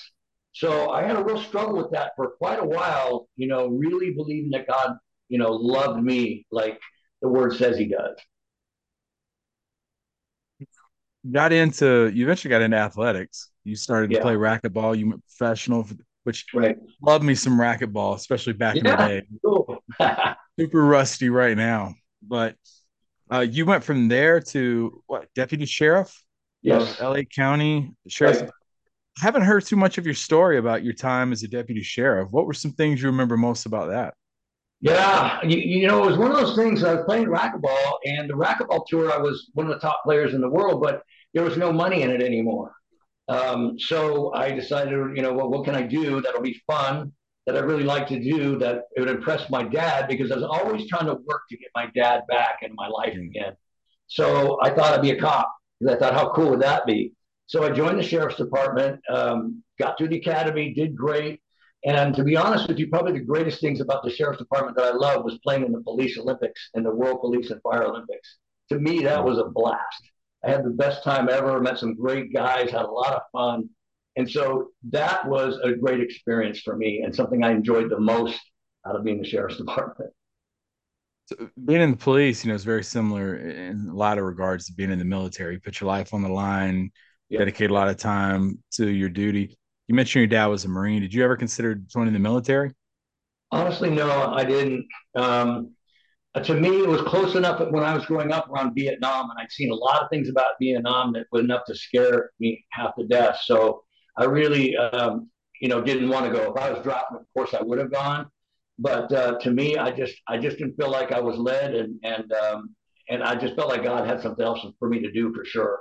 So 0.53 0.91
I 0.91 1.03
had 1.03 1.17
a 1.17 1.25
real 1.25 1.41
struggle 1.41 1.77
with 1.77 1.91
that 1.93 2.13
for 2.17 2.31
quite 2.39 2.61
a 2.61 2.65
while, 2.65 3.29
you 3.37 3.47
know, 3.47 3.69
really 3.69 4.15
believing 4.15 4.51
that 4.51 4.67
God, 4.67 4.97
you 5.29 5.39
know, 5.39 5.51
loved 5.53 6.03
me 6.03 6.47
like 6.51 6.81
the 7.23 7.29
word 7.29 7.55
says 7.57 7.77
he 7.77 7.87
does. 7.89 8.17
Got 11.31 11.53
into, 11.53 12.11
you 12.15 12.25
eventually 12.25 12.51
got 12.51 12.63
into 12.63 12.77
athletics. 12.77 13.51
You 13.65 13.77
started 13.77 14.11
to 14.11 14.21
play 14.21 14.35
racquetball. 14.35 14.97
You 14.99 15.11
went 15.11 15.23
professional, 15.37 15.89
which 16.25 16.47
Right. 16.55 16.77
love 17.03 17.23
me 17.23 17.35
some 17.35 17.59
racquetball, 17.59 18.15
especially 18.17 18.53
back 18.53 18.77
in 18.77 18.85
the 18.85 18.97
day. 18.97 19.23
Cool. 19.45 19.83
Super 20.59 20.85
rusty 20.85 21.29
right 21.29 21.57
now. 21.57 21.95
But 22.23 22.57
uh, 23.33 23.41
you 23.41 23.67
went 23.67 23.85
from 23.85 24.09
there 24.09 24.41
to 24.41 25.03
what, 25.07 25.27
deputy 25.35 25.67
sheriff? 25.67 26.17
yes. 26.63 27.01
of 27.01 27.17
LA 27.17 27.23
County 27.35 27.93
sheriff. 28.09 28.43
Right. 28.43 28.51
I 29.19 29.25
haven't 29.25 29.43
heard 29.43 29.65
too 29.65 29.77
much 29.77 29.99
of 29.99 30.05
your 30.05 30.15
story 30.15 30.59
about 30.59 30.85
your 30.85 30.93
time 30.93 31.33
as 31.33 31.43
a 31.43 31.49
deputy 31.49 31.83
sheriff. 31.83 32.31
What 32.33 32.47
were 32.47 32.53
some 32.53 32.73
things 32.73 33.01
you 33.01 33.09
remember 33.09 33.37
most 33.37 33.65
about 33.67 33.89
that? 33.89 34.15
Yeah, 34.83 35.43
you, 35.43 35.57
you 35.57 35.87
know, 35.87 36.05
it 36.05 36.07
was 36.07 36.19
one 36.19 36.31
of 36.31 36.37
those 36.37 36.55
things. 36.55 36.85
I 36.85 36.95
was 36.95 37.05
playing 37.07 37.27
racquetball, 37.29 37.93
and 38.05 38.29
the 38.29 38.35
racquetball 38.35 38.85
tour, 38.87 39.11
I 39.11 39.17
was 39.17 39.51
one 39.55 39.67
of 39.67 39.73
the 39.73 39.79
top 39.81 40.03
players 40.05 40.35
in 40.35 40.43
the 40.43 40.51
world, 40.51 40.83
but 40.83 41.03
there 41.37 41.45
was 41.45 41.59
no 41.59 41.71
money 41.71 42.01
in 42.01 42.11
it 42.11 42.23
anymore. 42.23 42.73
Um, 43.29 43.79
so 43.79 44.33
I 44.33 44.53
decided, 44.53 44.95
you 45.17 45.21
know, 45.21 45.35
well, 45.35 45.51
what 45.51 45.67
can 45.67 45.75
I 45.75 45.83
do 45.83 46.23
that'll 46.23 46.41
be 46.41 46.59
fun, 46.67 47.13
that 47.45 47.57
I 47.57 47.61
really 47.61 47.83
like 47.85 48.07
to 48.09 48.19
do, 48.19 48.59
that 48.59 48.85
it 48.97 49.01
would 49.01 49.11
impress 49.11 49.51
my 49.51 49.63
dad, 49.63 50.09
because 50.09 50.33
I 50.33 50.37
was 50.37 50.45
always 50.45 50.89
trying 50.89 51.05
to 51.07 51.13
work 51.13 51.43
to 51.51 51.57
get 51.59 51.69
my 51.75 51.89
dad 51.95 52.23
back 52.27 52.61
in 52.63 52.75
my 52.75 52.89
life 52.89 53.13
Mm. 53.13 53.27
again. 53.27 53.55
So 54.07 54.59
I 54.63 54.71
thought 54.71 54.95
I'd 54.95 55.03
be 55.03 55.11
a 55.11 55.21
cop, 55.21 55.53
because 55.79 55.95
I 55.95 55.99
thought, 55.99 56.15
how 56.15 56.33
cool 56.33 56.49
would 56.51 56.63
that 56.63 56.87
be? 56.87 57.13
So 57.53 57.65
I 57.65 57.71
joined 57.71 57.99
the 57.99 58.03
sheriff's 58.03 58.37
department, 58.37 58.99
um, 59.11 59.63
got 59.79 59.99
through 59.99 60.09
the 60.09 60.19
academy, 60.25 60.73
did 60.73 60.97
great. 60.97 61.43
And 61.85 62.15
to 62.17 62.25
be 62.25 62.37
honest 62.37 62.67
with 62.67 62.79
you, 62.79 62.89
probably 62.89 63.13
the 63.13 63.31
greatest 63.33 63.61
things 63.61 63.83
about 63.83 64.03
the 64.03 64.11
sheriff's 64.11 64.39
department 64.39 64.75
that 64.79 64.87
I 64.87 64.97
love 64.97 65.23
was 65.23 65.39
playing 65.45 65.67
in 65.67 65.73
the 65.73 65.83
police 65.83 66.17
Olympics 66.17 66.71
and 66.73 66.83
the 66.85 66.95
World 66.95 67.21
Police 67.21 67.51
and 67.51 67.61
Fire 67.61 67.85
Olympics. 67.85 68.39
To 68.71 68.79
me, 68.79 69.03
that 69.03 69.23
was 69.23 69.37
a 69.39 69.45
blast. 69.45 70.03
I 70.45 70.51
had 70.51 70.65
the 70.65 70.71
best 70.71 71.03
time 71.03 71.29
ever, 71.29 71.61
met 71.61 71.79
some 71.79 71.95
great 71.95 72.33
guys, 72.33 72.71
had 72.71 72.83
a 72.85 72.91
lot 72.91 73.15
of 73.15 73.23
fun. 73.33 73.69
And 74.17 74.31
so 74.31 74.69
that 74.91 75.27
was 75.29 75.59
a 75.63 75.73
great 75.73 76.01
experience 76.01 76.61
for 76.61 76.77
me 76.77 77.03
and 77.05 77.15
something 77.15 77.45
I 77.45 77.51
enjoyed 77.53 77.91
the 77.91 78.01
most 78.01 78.41
out 78.87 78.97
of 78.97 79.05
being 79.05 79.21
the 79.21 79.27
sheriff's 79.29 79.57
department. 79.59 80.13
So 81.27 81.51
being 81.65 81.81
in 81.83 81.91
the 81.91 81.97
police, 81.97 82.45
you 82.45 82.51
know, 82.51 82.55
is 82.55 82.65
very 82.65 82.85
similar 82.85 83.37
in 83.37 83.89
a 83.91 83.95
lot 83.95 84.19
of 84.19 84.25
regards 84.25 84.67
to 84.67 84.73
being 84.73 84.93
in 84.93 84.99
the 84.99 85.05
military. 85.05 85.55
You 85.55 85.61
put 85.61 85.81
your 85.81 85.89
life 85.89 86.15
on 86.15 86.23
the 86.23 86.29
line, 86.29 86.91
Yeah. 87.29 87.41
dedicate 87.41 87.71
a 87.71 87.75
lot 87.75 87.89
of 87.89 87.97
time 87.97 88.63
to 88.75 88.89
your 88.89 89.09
duty. 89.09 89.59
You 89.89 89.95
mentioned 89.95 90.21
your 90.21 90.29
dad 90.29 90.47
was 90.47 90.65
a 90.65 90.69
Marine. 90.69 91.03
Did 91.03 91.13
you 91.13 91.25
ever 91.25 91.37
consider 91.37 91.75
joining 91.75 92.13
the 92.13 92.21
military? 92.21 92.73
Honestly, 93.51 93.91
no, 93.91 94.33
I 94.33 94.45
didn't. 94.45 94.87
Um, 95.15 95.73
to 96.41 96.55
me, 96.55 96.81
it 96.81 96.89
was 96.89 97.03
close 97.03 97.35
enough 97.35 97.61
when 97.71 97.85
I 97.85 97.95
was 97.95 98.05
growing 98.07 98.33
up 98.33 98.49
around 98.51 98.75
Vietnam, 98.75 99.31
and 99.31 99.39
I'd 99.39 99.51
seen 99.51 99.71
a 99.71 99.75
lot 99.75 100.03
of 100.03 100.11
things 100.11 100.29
about 100.29 100.55
Vietnam 100.61 101.13
that 101.15 101.27
was 101.33 101.43
enough 101.45 101.65
to 101.67 101.75
scare 101.75 102.31
me 102.41 102.65
half 102.71 102.95
to 102.97 103.07
death. 103.07 103.41
So 103.45 103.83
I 104.17 104.25
really, 104.25 104.77
um, 104.77 105.31
you 105.61 105.69
know, 105.69 105.81
didn't 105.81 106.09
want 106.09 106.27
to 106.27 106.33
go. 106.33 106.53
If 106.53 106.63
I 106.63 106.71
was 106.71 106.83
drafted, 106.83 107.21
of 107.21 107.27
course, 107.35 107.55
I 107.55 107.63
would 107.63 107.79
have 107.79 107.93
gone. 107.93 108.27
But 108.79 109.11
uh, 109.13 109.39
to 109.39 109.51
me, 109.51 109.77
I 109.79 109.91
just, 109.91 110.15
I 110.29 110.37
just 110.37 110.59
didn't 110.59 110.77
feel 110.77 110.91
like 110.91 111.13
I 111.13 111.21
was 111.21 111.37
led, 111.39 111.75
and 111.75 111.99
and 112.03 112.33
um, 112.33 112.75
and 113.09 113.23
I 113.23 113.35
just 113.37 113.55
felt 113.55 113.69
like 113.69 113.85
God 113.85 114.07
had 114.07 114.21
something 114.21 114.45
else 114.45 114.65
for 114.79 114.89
me 114.89 115.01
to 115.01 115.11
do 115.11 115.33
for 115.35 115.45
sure. 115.45 115.81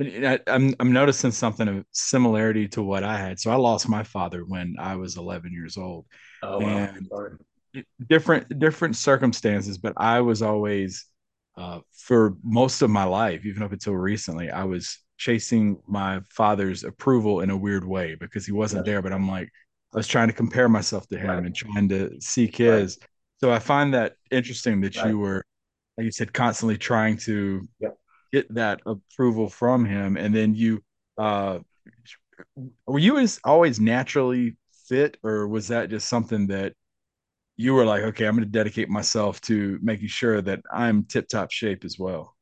I, 0.00 0.40
I'm 0.46 0.74
I'm 0.80 0.92
noticing 0.92 1.30
something 1.30 1.68
of 1.68 1.84
similarity 1.92 2.68
to 2.68 2.82
what 2.82 3.04
I 3.04 3.18
had. 3.18 3.38
So 3.38 3.50
I 3.50 3.56
lost 3.56 3.88
my 3.88 4.02
father 4.02 4.44
when 4.46 4.76
I 4.78 4.96
was 4.96 5.16
11 5.16 5.52
years 5.52 5.76
old. 5.76 6.06
Oh, 6.42 6.58
wow. 6.58 6.66
And- 6.68 7.06
Sorry. 7.06 7.32
Different 8.08 8.58
different 8.58 8.96
circumstances, 8.96 9.78
but 9.78 9.94
I 9.96 10.20
was 10.20 10.42
always 10.42 11.06
uh, 11.56 11.80
for 11.92 12.36
most 12.42 12.82
of 12.82 12.90
my 12.90 13.04
life, 13.04 13.44
even 13.44 13.62
up 13.62 13.72
until 13.72 13.94
recently, 13.94 14.50
I 14.50 14.64
was 14.64 14.98
chasing 15.18 15.80
my 15.86 16.20
father's 16.30 16.84
approval 16.84 17.40
in 17.40 17.50
a 17.50 17.56
weird 17.56 17.86
way 17.86 18.14
because 18.14 18.46
he 18.46 18.52
wasn't 18.52 18.84
Yes. 18.86 18.92
there. 18.92 19.02
But 19.02 19.12
I'm 19.12 19.28
like, 19.28 19.48
I 19.92 19.96
was 19.98 20.08
trying 20.08 20.28
to 20.28 20.34
compare 20.34 20.68
myself 20.68 21.06
to 21.08 21.18
him 21.18 21.28
Right. 21.28 21.46
and 21.46 21.54
trying 21.54 21.88
to 21.90 22.20
seek 22.20 22.56
Right. 22.66 22.80
his. 22.80 22.98
So 23.40 23.52
I 23.52 23.58
find 23.58 23.94
that 23.94 24.14
interesting 24.30 24.80
that 24.82 24.96
Right. 24.96 25.06
you 25.06 25.18
were, 25.18 25.44
like 25.96 26.04
you 26.06 26.12
said, 26.12 26.32
constantly 26.32 26.78
trying 26.78 27.16
to 27.18 27.68
Yep. 27.80 27.98
get 28.32 28.54
that 28.54 28.80
approval 28.86 29.48
from 29.48 29.84
him, 29.84 30.16
and 30.16 30.34
then 30.34 30.54
you, 30.54 30.82
uh, 31.18 31.58
were 32.86 32.98
you 32.98 33.18
as 33.18 33.40
always 33.44 33.80
naturally 33.80 34.56
fit, 34.88 35.16
or 35.22 35.48
was 35.48 35.68
that 35.68 35.90
just 35.90 36.08
something 36.08 36.46
that 36.48 36.74
you 37.62 37.74
were 37.74 37.84
like, 37.84 38.02
okay, 38.02 38.26
I'm 38.26 38.34
going 38.34 38.44
to 38.44 38.50
dedicate 38.50 38.88
myself 38.88 39.40
to 39.42 39.78
making 39.82 40.08
sure 40.08 40.42
that 40.42 40.60
I'm 40.72 41.04
tip 41.04 41.28
top 41.28 41.50
shape 41.50 41.84
as 41.84 41.98
well. 41.98 42.36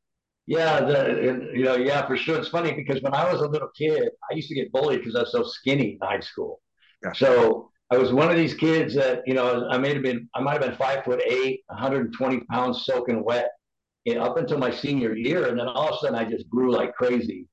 Yeah, 0.46 0.80
the, 0.80 1.50
you 1.54 1.64
know, 1.64 1.76
yeah, 1.76 2.06
for 2.06 2.16
sure. 2.16 2.38
It's 2.38 2.48
funny 2.48 2.72
because 2.72 3.02
when 3.02 3.14
I 3.14 3.30
was 3.30 3.40
a 3.42 3.46
little 3.46 3.70
kid, 3.76 4.08
I 4.30 4.34
used 4.34 4.48
to 4.48 4.54
get 4.54 4.72
bullied 4.72 5.00
because 5.00 5.14
I 5.14 5.20
was 5.20 5.32
so 5.32 5.44
skinny 5.44 5.92
in 5.92 5.98
high 6.02 6.20
school. 6.20 6.60
Yeah. 7.04 7.12
So 7.12 7.70
I 7.90 7.98
was 7.98 8.12
one 8.12 8.30
of 8.30 8.36
these 8.36 8.54
kids 8.54 8.94
that, 8.94 9.22
you 9.26 9.34
know, 9.34 9.68
I 9.68 9.78
may 9.78 9.92
have 9.92 10.02
been, 10.02 10.28
I 10.34 10.40
might 10.40 10.54
have 10.54 10.62
been 10.62 10.76
five 10.76 11.04
foot 11.04 11.22
eight, 11.24 11.60
120 11.66 12.40
pounds 12.50 12.84
soaking 12.84 13.22
wet 13.22 13.50
you 14.04 14.14
know, 14.14 14.22
up 14.22 14.36
until 14.38 14.58
my 14.58 14.70
senior 14.70 15.14
year. 15.14 15.48
And 15.48 15.58
then 15.58 15.68
all 15.68 15.88
of 15.88 15.94
a 15.94 15.98
sudden 15.98 16.16
I 16.16 16.24
just 16.24 16.48
grew 16.48 16.72
like 16.72 16.94
crazy. 16.94 17.46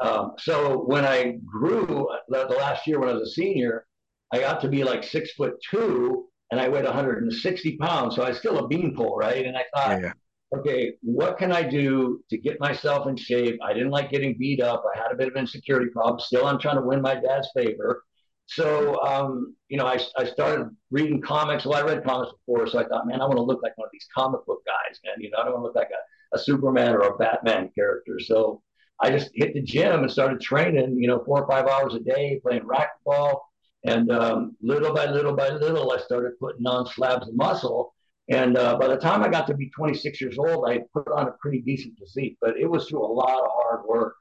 Um, 0.00 0.32
so 0.38 0.78
when 0.84 1.04
I 1.04 1.38
grew 1.46 2.08
the, 2.28 2.46
the 2.48 2.56
last 2.56 2.86
year 2.86 3.00
when 3.00 3.08
I 3.08 3.12
was 3.14 3.28
a 3.28 3.32
senior, 3.32 3.86
I 4.32 4.40
got 4.40 4.60
to 4.62 4.68
be 4.68 4.84
like 4.84 5.04
six 5.04 5.32
foot 5.32 5.54
two 5.70 6.26
and 6.50 6.60
I 6.60 6.68
weighed 6.68 6.84
160 6.84 7.76
pounds. 7.78 8.16
So 8.16 8.22
I 8.22 8.28
was 8.28 8.38
still 8.38 8.58
a 8.58 8.68
beanpole, 8.68 9.16
right? 9.16 9.44
And 9.44 9.56
I 9.56 9.64
thought, 9.74 10.00
yeah. 10.00 10.12
okay, 10.56 10.94
what 11.02 11.38
can 11.38 11.52
I 11.52 11.62
do 11.62 12.22
to 12.30 12.38
get 12.38 12.60
myself 12.60 13.06
in 13.06 13.16
shape? 13.16 13.58
I 13.64 13.72
didn't 13.72 13.90
like 13.90 14.10
getting 14.10 14.36
beat 14.38 14.60
up. 14.60 14.84
I 14.94 14.98
had 14.98 15.12
a 15.12 15.16
bit 15.16 15.28
of 15.28 15.36
insecurity 15.36 15.90
problems. 15.90 16.24
Still, 16.26 16.46
I'm 16.46 16.58
trying 16.58 16.76
to 16.76 16.82
win 16.82 17.00
my 17.00 17.14
dad's 17.14 17.48
favor. 17.56 18.02
So, 18.46 19.02
um, 19.02 19.56
you 19.68 19.78
know, 19.78 19.86
I, 19.86 19.98
I 20.18 20.26
started 20.26 20.68
reading 20.90 21.20
comics. 21.22 21.64
Well, 21.64 21.78
I 21.78 21.82
read 21.82 22.04
comics 22.04 22.32
before, 22.32 22.66
so 22.66 22.78
I 22.78 22.86
thought, 22.86 23.06
man, 23.06 23.20
I 23.20 23.24
want 23.24 23.38
to 23.38 23.42
look 23.42 23.62
like 23.62 23.76
one 23.78 23.86
of 23.86 23.92
these 23.92 24.06
comic 24.14 24.44
book 24.46 24.62
guys, 24.66 24.98
man. 25.04 25.14
You 25.18 25.30
know, 25.30 25.38
I 25.38 25.44
don't 25.44 25.54
want 25.54 25.62
to 25.62 25.66
look 25.66 25.76
like 25.76 25.90
a, 25.90 26.36
a 26.36 26.38
Superman 26.38 26.94
or 26.94 27.00
a 27.00 27.16
Batman 27.16 27.70
character. 27.74 28.20
So 28.20 28.62
I 29.00 29.10
just 29.10 29.30
hit 29.34 29.54
the 29.54 29.62
gym 29.62 30.02
and 30.02 30.10
started 30.10 30.40
training, 30.40 30.96
you 31.00 31.08
know, 31.08 31.22
four 31.24 31.42
or 31.42 31.48
five 31.48 31.66
hours 31.66 31.94
a 31.94 32.00
day, 32.00 32.40
playing 32.42 32.62
racquetball. 32.62 33.40
And 33.84 34.10
um, 34.10 34.56
little 34.62 34.94
by 34.94 35.06
little 35.06 35.34
by 35.36 35.50
little, 35.50 35.92
I 35.92 35.98
started 35.98 36.38
putting 36.40 36.66
on 36.66 36.86
slabs 36.86 37.28
of 37.28 37.34
muscle. 37.34 37.94
And 38.30 38.56
uh, 38.56 38.78
by 38.78 38.88
the 38.88 38.96
time 38.96 39.22
I 39.22 39.28
got 39.28 39.46
to 39.48 39.54
be 39.54 39.68
26 39.70 40.20
years 40.20 40.38
old, 40.38 40.68
I 40.68 40.80
put 40.94 41.08
on 41.08 41.28
a 41.28 41.32
pretty 41.32 41.60
decent 41.60 41.98
physique, 41.98 42.38
but 42.40 42.56
it 42.58 42.66
was 42.66 42.88
through 42.88 43.04
a 43.04 43.12
lot 43.12 43.38
of 43.42 43.50
hard 43.52 43.84
work 43.86 44.14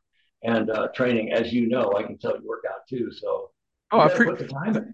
and 0.44 0.70
uh, 0.70 0.90
training. 0.94 1.32
As 1.32 1.54
you 1.54 1.68
know, 1.70 1.94
I 1.96 2.04
can 2.04 2.18
tell 2.18 2.36
you 2.38 2.46
work 2.46 2.66
out 2.70 2.82
too. 2.90 3.12
So 3.14 3.52
Oh, 3.92 4.00
I 4.00 4.08
gotta 4.08 4.18
pre- 4.18 4.26
put 4.26 4.40
the 4.40 4.48
time 4.48 4.76
in. 4.76 4.94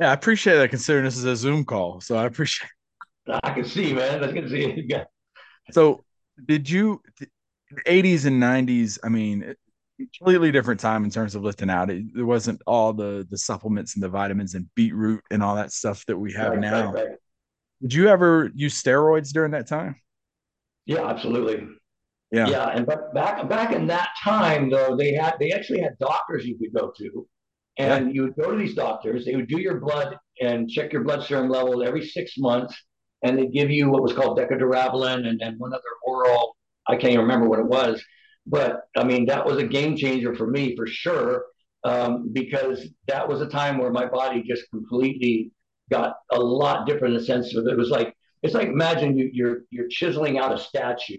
yeah, 0.00 0.10
I 0.10 0.12
appreciate 0.12 0.56
that 0.58 0.70
considering 0.70 1.04
this 1.04 1.16
is 1.16 1.24
a 1.24 1.34
Zoom 1.34 1.64
call. 1.64 2.00
So 2.00 2.16
I 2.16 2.24
appreciate 2.26 2.70
I 3.42 3.50
can 3.50 3.64
see, 3.64 3.92
man. 3.92 4.22
I 4.22 4.32
can 4.32 4.48
see. 4.48 4.84
Yeah. 4.86 5.04
So 5.72 6.04
did 6.46 6.70
you 6.70 7.02
the 7.18 7.26
80s 7.86 8.24
and 8.24 8.40
90s, 8.40 8.98
I 9.04 9.08
mean, 9.10 9.54
completely 9.98 10.52
different 10.52 10.80
time 10.80 11.04
in 11.04 11.10
terms 11.10 11.34
of 11.34 11.42
lifting 11.42 11.70
out. 11.70 11.90
It, 11.90 12.04
there 12.14 12.26
wasn't 12.26 12.60
all 12.66 12.92
the 12.92 13.26
the 13.30 13.38
supplements 13.38 13.94
and 13.94 14.02
the 14.02 14.08
vitamins 14.08 14.54
and 14.54 14.66
beetroot 14.74 15.22
and 15.30 15.42
all 15.42 15.56
that 15.56 15.72
stuff 15.72 16.04
that 16.06 16.16
we 16.18 16.32
have 16.34 16.52
Right, 16.52 16.60
now. 16.60 16.92
right, 16.92 17.08
right. 17.08 17.16
Did 17.82 17.94
you 17.94 18.08
ever 18.08 18.50
use 18.54 18.80
steroids 18.82 19.32
during 19.32 19.52
that 19.52 19.68
time? 19.68 19.96
Yeah, 20.86 21.06
absolutely. 21.06 21.66
Yeah. 22.30 22.48
Yeah, 22.48 22.66
and 22.68 22.86
but 22.86 23.14
back 23.14 23.48
back 23.48 23.72
in 23.72 23.86
that 23.88 24.10
time 24.22 24.70
though, 24.70 24.96
they 24.96 25.14
had 25.14 25.34
they 25.40 25.52
actually 25.52 25.80
had 25.80 25.98
doctors 25.98 26.44
you 26.46 26.58
could 26.58 26.72
go 26.74 26.92
to, 26.98 27.26
and 27.78 28.14
you 28.14 28.22
would 28.22 28.36
go 28.36 28.50
to 28.50 28.58
these 28.58 28.74
doctors. 28.74 29.24
They 29.24 29.36
would 29.36 29.48
do 29.48 29.60
your 29.60 29.80
blood 29.80 30.16
and 30.40 30.68
check 30.68 30.92
your 30.92 31.04
blood 31.04 31.24
serum 31.24 31.48
level 31.48 31.82
every 31.82 32.06
six 32.06 32.34
months, 32.38 32.76
and 33.22 33.38
they'd 33.38 33.52
give 33.52 33.70
you 33.70 33.90
what 33.90 34.02
was 34.02 34.12
called 34.12 34.38
Deca-Durabolin 34.38 35.26
and 35.26 35.40
then 35.40 35.54
one 35.58 35.72
other 35.72 35.82
oral. 36.04 36.56
I 36.86 36.96
can't 36.96 37.12
even 37.14 37.20
remember 37.22 37.48
what 37.48 37.58
it 37.60 37.66
was, 37.66 38.02
but 38.48 38.82
I 38.96 39.04
mean 39.04 39.26
that 39.26 39.44
was 39.46 39.58
a 39.58 39.66
game 39.66 39.96
changer 39.96 40.34
for 40.34 40.46
me 40.46 40.76
for 40.76 40.86
sure, 40.86 41.46
um, 41.84 42.30
because 42.32 42.88
that 43.06 43.28
was 43.28 43.40
a 43.40 43.46
time 43.48 43.78
where 43.78 43.92
my 43.92 44.06
body 44.06 44.42
just 44.42 44.70
completely 44.70 45.52
got 45.90 46.16
a 46.32 46.38
lot 46.38 46.86
different 46.86 47.14
in 47.14 47.20
the 47.20 47.26
sense 47.26 47.54
of 47.54 47.66
it 47.66 47.76
was 47.76 47.90
like 47.90 48.14
it's 48.42 48.54
like 48.54 48.68
imagine 48.68 49.16
you, 49.18 49.30
you're 49.32 49.58
you're 49.70 49.88
chiseling 49.88 50.38
out 50.38 50.52
a 50.54 50.58
statue. 50.58 51.18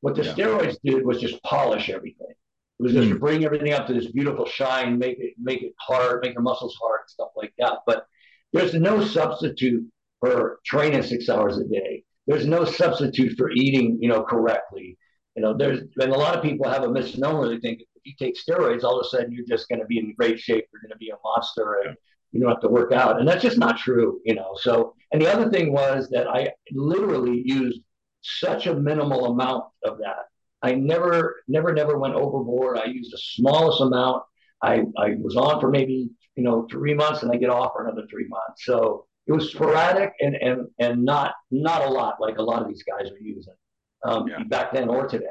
What 0.00 0.16
the 0.16 0.24
Yeah. 0.24 0.34
steroids 0.34 0.76
did 0.84 1.04
was 1.06 1.20
just 1.20 1.42
polish 1.44 1.88
everything. 1.90 2.30
It 2.30 2.82
was 2.82 2.92
just 2.94 3.10
to 3.10 3.18
bring 3.18 3.44
everything 3.44 3.72
up 3.72 3.86
to 3.86 3.94
this 3.94 4.10
beautiful 4.10 4.46
shine, 4.46 4.98
make 4.98 5.18
it 5.20 5.34
make 5.40 5.62
it 5.62 5.74
hard, 5.78 6.22
make 6.22 6.34
your 6.34 6.42
muscles 6.42 6.76
hard, 6.82 7.00
and 7.02 7.10
stuff 7.10 7.30
like 7.36 7.54
that. 7.58 7.80
But 7.86 8.06
there's 8.52 8.74
no 8.74 9.04
substitute 9.04 9.86
for 10.20 10.60
training 10.64 11.02
six 11.02 11.28
hours 11.28 11.58
a 11.58 11.64
day. 11.64 12.04
There's 12.26 12.46
no 12.46 12.64
substitute 12.64 13.36
for 13.36 13.50
eating, 13.52 13.98
you 14.00 14.08
know, 14.08 14.22
correctly. 14.22 14.98
You 15.36 15.42
know, 15.42 15.56
there's 15.56 15.80
and 15.98 16.12
a 16.12 16.18
lot 16.18 16.36
of 16.36 16.42
people 16.42 16.68
have 16.68 16.82
a 16.82 16.90
misnomer. 16.90 17.48
They 17.48 17.58
think 17.58 17.80
if 17.80 18.02
you 18.04 18.12
take 18.18 18.36
steroids, 18.36 18.84
all 18.84 18.98
of 18.98 19.06
a 19.06 19.08
sudden 19.08 19.32
you're 19.32 19.46
just 19.46 19.68
going 19.68 19.80
to 19.80 19.86
be 19.86 19.98
in 19.98 20.14
great 20.14 20.38
shape. 20.38 20.66
You're 20.72 20.82
going 20.82 20.90
to 20.90 20.98
be 20.98 21.10
a 21.10 21.16
monster, 21.24 21.80
and 21.84 21.96
you 22.32 22.40
don't 22.40 22.50
have 22.50 22.60
to 22.60 22.68
work 22.68 22.92
out. 22.92 23.18
And 23.18 23.26
that's 23.26 23.42
just 23.42 23.58
not 23.58 23.78
true. 23.78 24.20
You 24.24 24.34
know. 24.34 24.56
So, 24.60 24.94
and 25.12 25.20
the 25.20 25.32
other 25.32 25.50
thing 25.50 25.72
was 25.72 26.08
that 26.10 26.28
I 26.28 26.50
literally 26.72 27.42
used 27.44 27.80
such 28.22 28.66
a 28.66 28.74
minimal 28.74 29.32
amount 29.32 29.64
of 29.84 29.98
that. 29.98 30.26
I 30.62 30.74
never, 30.74 31.42
never, 31.48 31.72
never 31.72 31.98
went 31.98 32.14
overboard. 32.14 32.78
I 32.78 32.84
used 32.84 33.12
the 33.12 33.18
smallest 33.18 33.80
amount. 33.80 34.22
I, 34.62 34.84
I 34.96 35.14
was 35.20 35.36
on 35.36 35.60
for 35.60 35.70
maybe 35.70 36.10
you 36.36 36.44
know 36.44 36.66
three 36.70 36.94
months, 36.94 37.22
and 37.22 37.32
I 37.32 37.36
get 37.36 37.50
off 37.50 37.72
for 37.74 37.86
another 37.86 38.06
three 38.10 38.28
months. 38.28 38.64
So 38.64 39.06
it 39.26 39.32
was 39.32 39.50
sporadic 39.50 40.12
and 40.20 40.36
and 40.36 40.68
and 40.78 41.04
not 41.04 41.34
not 41.50 41.82
a 41.82 41.90
lot 41.90 42.20
like 42.20 42.38
a 42.38 42.42
lot 42.42 42.62
of 42.62 42.68
these 42.68 42.82
guys 42.82 43.10
are 43.10 43.18
using 43.20 43.54
um, 44.04 44.28
Yeah. 44.28 44.42
back 44.44 44.72
then 44.72 44.88
or 44.88 45.08
today. 45.08 45.26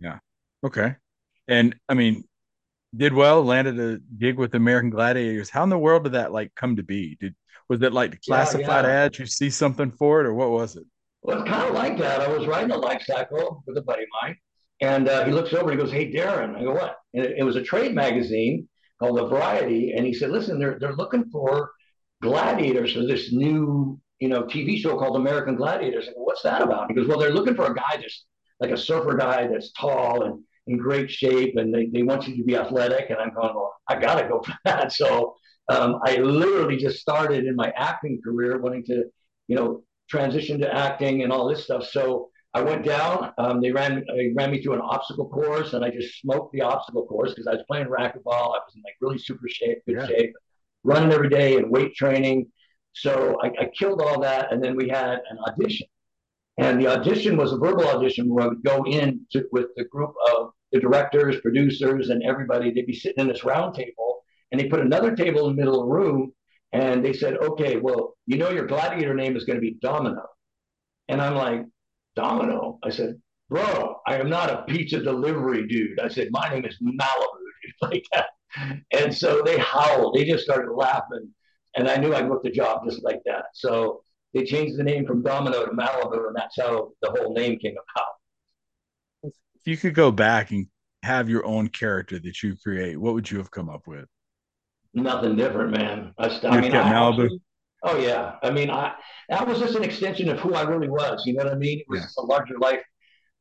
Yeah. 0.00 0.18
Okay. 0.64 0.96
And 1.48 1.76
I 1.88 1.94
mean, 1.94 2.24
did 2.96 3.14
well, 3.14 3.42
landed 3.44 3.80
a 3.80 4.00
gig 4.18 4.38
with 4.38 4.54
American 4.54 4.90
Gladiators. 4.90 5.50
How 5.50 5.64
in 5.64 5.70
the 5.70 5.78
world 5.78 6.04
did 6.04 6.12
that 6.14 6.32
like 6.32 6.54
come 6.56 6.76
to 6.76 6.84
be? 6.84 7.16
Did 7.20 7.34
was 7.68 7.82
it 7.82 7.92
like 7.92 8.12
the 8.12 8.18
Yeah, 8.26 8.34
classified 8.34 8.84
yeah. 8.86 8.90
ad? 8.90 9.18
You 9.18 9.26
see 9.26 9.50
something 9.50 9.92
for 9.92 10.20
it, 10.22 10.26
or 10.26 10.34
what 10.34 10.50
was 10.50 10.76
it? 10.76 10.84
Well, 11.22 11.40
it's 11.40 11.48
kind 11.50 11.68
of 11.68 11.74
like 11.74 11.98
that. 11.98 12.20
I 12.20 12.28
was 12.28 12.46
riding 12.46 12.72
a 12.72 12.76
life 12.76 13.02
cycle 13.06 13.62
with 13.66 13.76
a 13.78 13.82
buddy 13.82 14.02
of 14.02 14.08
mine, 14.22 14.36
and 14.80 15.08
uh, 15.08 15.24
he 15.24 15.32
looks 15.32 15.52
over 15.54 15.70
and 15.70 15.78
he 15.78 15.84
goes, 15.84 15.92
"Hey, 15.92 16.12
Deron." 16.12 16.56
I 16.56 16.64
go, 16.64 16.72
"What?" 16.72 16.96
And 17.14 17.24
it, 17.24 17.38
it 17.38 17.44
was 17.44 17.56
a 17.56 17.62
trade 17.62 17.94
magazine 17.94 18.68
called 18.98 19.18
The 19.18 19.26
Variety, 19.28 19.92
and 19.92 20.04
he 20.04 20.12
said, 20.14 20.30
"Listen, 20.30 20.58
they're 20.58 20.78
they're 20.78 20.96
looking 20.96 21.30
for 21.30 21.72
gladiators 22.22 22.92
for 22.92 23.06
this 23.06 23.32
new, 23.32 24.00
you 24.22 24.28
know, 24.28 24.42
TV 24.52 24.78
show 24.82 24.94
called 24.98 25.16
American 25.16 25.56
Gladiators." 25.56 26.06
Go, 26.06 26.22
"What's 26.28 26.42
that 26.42 26.62
about?" 26.62 26.88
He 26.88 26.94
goes, 26.94 27.08
"Well, 27.08 27.18
they're 27.18 27.34
looking 27.38 27.54
for 27.54 27.66
a 27.70 27.74
guy 27.74 27.94
just 28.00 28.26
like 28.60 28.70
a 28.70 28.76
surfer 28.76 29.16
guy 29.16 29.46
that's 29.48 29.72
tall 29.72 30.22
and 30.24 30.34
in 30.68 30.76
great 30.78 31.10
shape, 31.10 31.56
and 31.56 31.74
they, 31.74 31.86
they 31.86 32.02
want 32.04 32.26
you 32.28 32.36
to 32.36 32.44
be 32.44 32.56
athletic." 32.56 33.10
And 33.10 33.18
I'm 33.18 33.34
going, 33.34 33.54
"Well, 33.54 33.74
I 33.88 33.94
gotta 34.06 34.28
go 34.28 34.42
for 34.42 34.54
that." 34.64 34.92
So 34.92 35.36
um, 35.68 36.00
I 36.04 36.16
literally 36.16 36.76
just 36.76 37.00
started 37.00 37.44
in 37.46 37.56
my 37.56 37.72
acting 37.76 38.20
career, 38.24 38.60
wanting 38.60 38.84
to, 38.86 39.04
you 39.48 39.56
know, 39.56 39.84
transition 40.08 40.60
to 40.60 40.74
acting 40.74 41.22
and 41.22 41.32
all 41.32 41.48
this 41.48 41.64
stuff. 41.64 41.84
So 41.86 42.30
I 42.54 42.62
went 42.62 42.84
down. 42.84 43.32
Um, 43.38 43.60
they 43.60 43.72
ran 43.72 44.04
they 44.16 44.32
ran 44.36 44.50
me 44.50 44.62
through 44.62 44.74
an 44.74 44.80
obstacle 44.82 45.28
course, 45.28 45.72
and 45.74 45.84
I 45.84 45.90
just 45.90 46.20
smoked 46.20 46.52
the 46.52 46.62
obstacle 46.62 47.06
course 47.06 47.30
because 47.32 47.46
I 47.46 47.52
was 47.54 47.64
playing 47.68 47.86
racquetball. 47.86 48.54
I 48.56 48.60
was 48.66 48.72
in 48.76 48.82
like 48.84 48.94
really 49.00 49.18
super 49.18 49.48
shape, 49.48 49.78
good 49.86 49.96
Yeah. 49.98 50.06
shape, 50.06 50.32
running 50.84 51.12
every 51.12 51.28
day 51.28 51.56
and 51.56 51.70
weight 51.70 51.94
training. 51.94 52.50
So 52.92 53.38
I, 53.42 53.48
I 53.60 53.70
killed 53.78 54.00
all 54.00 54.20
that, 54.20 54.52
and 54.52 54.62
then 54.62 54.76
we 54.76 54.88
had 54.88 55.20
an 55.30 55.38
audition. 55.46 55.86
And 56.58 56.80
the 56.80 56.88
audition 56.88 57.36
was 57.36 57.52
a 57.52 57.58
verbal 57.58 57.88
audition 57.88 58.28
where 58.28 58.44
I 58.44 58.48
would 58.48 58.62
go 58.62 58.84
in 58.84 59.26
to, 59.32 59.44
with 59.52 59.66
the 59.76 59.84
group 59.84 60.12
of 60.34 60.50
the 60.70 60.80
directors, 60.80 61.40
producers, 61.40 62.10
and 62.10 62.22
everybody. 62.22 62.70
They'd 62.70 62.86
be 62.86 62.94
sitting 62.94 63.22
in 63.22 63.28
this 63.28 63.44
round 63.44 63.74
table, 63.74 64.22
and 64.50 64.60
they 64.60 64.68
put 64.68 64.80
another 64.80 65.16
table 65.16 65.48
in 65.48 65.56
the 65.56 65.62
middle 65.62 65.80
of 65.80 65.86
the 65.86 65.94
room, 65.94 66.32
and 66.72 67.04
they 67.04 67.12
said, 67.12 67.38
"Okay, 67.38 67.76
well, 67.76 68.16
you 68.26 68.36
know 68.36 68.50
your 68.50 68.66
gladiator 68.66 69.14
name 69.14 69.36
is 69.36 69.44
going 69.44 69.56
to 69.56 69.60
be 69.60 69.78
Domino." 69.80 70.22
And 71.08 71.20
I'm 71.20 71.34
like, 71.34 71.64
Domino? 72.14 72.78
I 72.82 72.90
said, 72.90 73.20
bro, 73.48 73.96
I 74.06 74.16
am 74.16 74.28
not 74.28 74.50
a 74.50 74.64
pizza 74.66 75.00
delivery 75.00 75.66
dude. 75.66 76.00
I 76.00 76.08
said, 76.08 76.28
my 76.30 76.48
name 76.48 76.64
is 76.64 76.78
Malibu, 76.82 77.38
dude, 77.62 77.74
like 77.82 78.04
that. 78.12 78.30
And 78.92 79.14
so 79.14 79.42
they 79.44 79.58
howled. 79.58 80.14
They 80.14 80.24
just 80.24 80.44
started 80.44 80.72
laughing. 80.72 81.28
And 81.76 81.88
I 81.88 81.96
knew 81.96 82.14
I'd 82.14 82.28
book 82.28 82.42
the 82.42 82.50
job 82.50 82.84
just 82.88 83.02
like 83.02 83.20
that. 83.26 83.46
So 83.54 84.02
they 84.34 84.44
changed 84.44 84.78
the 84.78 84.84
name 84.84 85.06
from 85.06 85.22
Domino 85.22 85.64
to 85.66 85.72
Malibu, 85.72 86.26
and 86.28 86.36
that's 86.36 86.56
how 86.60 86.92
the 87.02 87.10
whole 87.10 87.34
name 87.34 87.58
came 87.58 87.72
about. 87.72 88.06
If 89.24 89.66
you 89.66 89.76
could 89.76 89.94
go 89.94 90.10
back 90.10 90.50
and 90.50 90.66
have 91.02 91.28
your 91.28 91.44
own 91.46 91.68
character 91.68 92.18
that 92.18 92.42
you 92.42 92.56
create, 92.56 92.96
what 93.00 93.14
would 93.14 93.30
you 93.30 93.38
have 93.38 93.50
come 93.50 93.68
up 93.68 93.86
with? 93.86 94.06
Nothing 94.94 95.36
different, 95.36 95.70
man. 95.70 96.12
I, 96.18 96.26
I 96.46 96.60
mean, 96.60 96.74
I 96.74 96.82
Malibu? 96.92 97.38
oh 97.84 97.98
yeah. 97.98 98.36
I 98.42 98.50
mean, 98.50 98.70
I 98.70 98.94
that 99.28 99.46
was 99.46 99.58
just 99.58 99.74
an 99.74 99.84
extension 99.84 100.28
of 100.28 100.38
who 100.40 100.54
I 100.54 100.62
really 100.62 100.88
was. 100.88 101.24
You 101.26 101.34
know 101.34 101.44
what 101.44 101.52
I 101.52 101.56
mean? 101.56 101.80
It 101.80 101.86
was 101.88 102.00
Yeah. 102.00 102.06
just 102.06 102.18
a 102.18 102.22
larger 102.22 102.58
life 102.58 102.82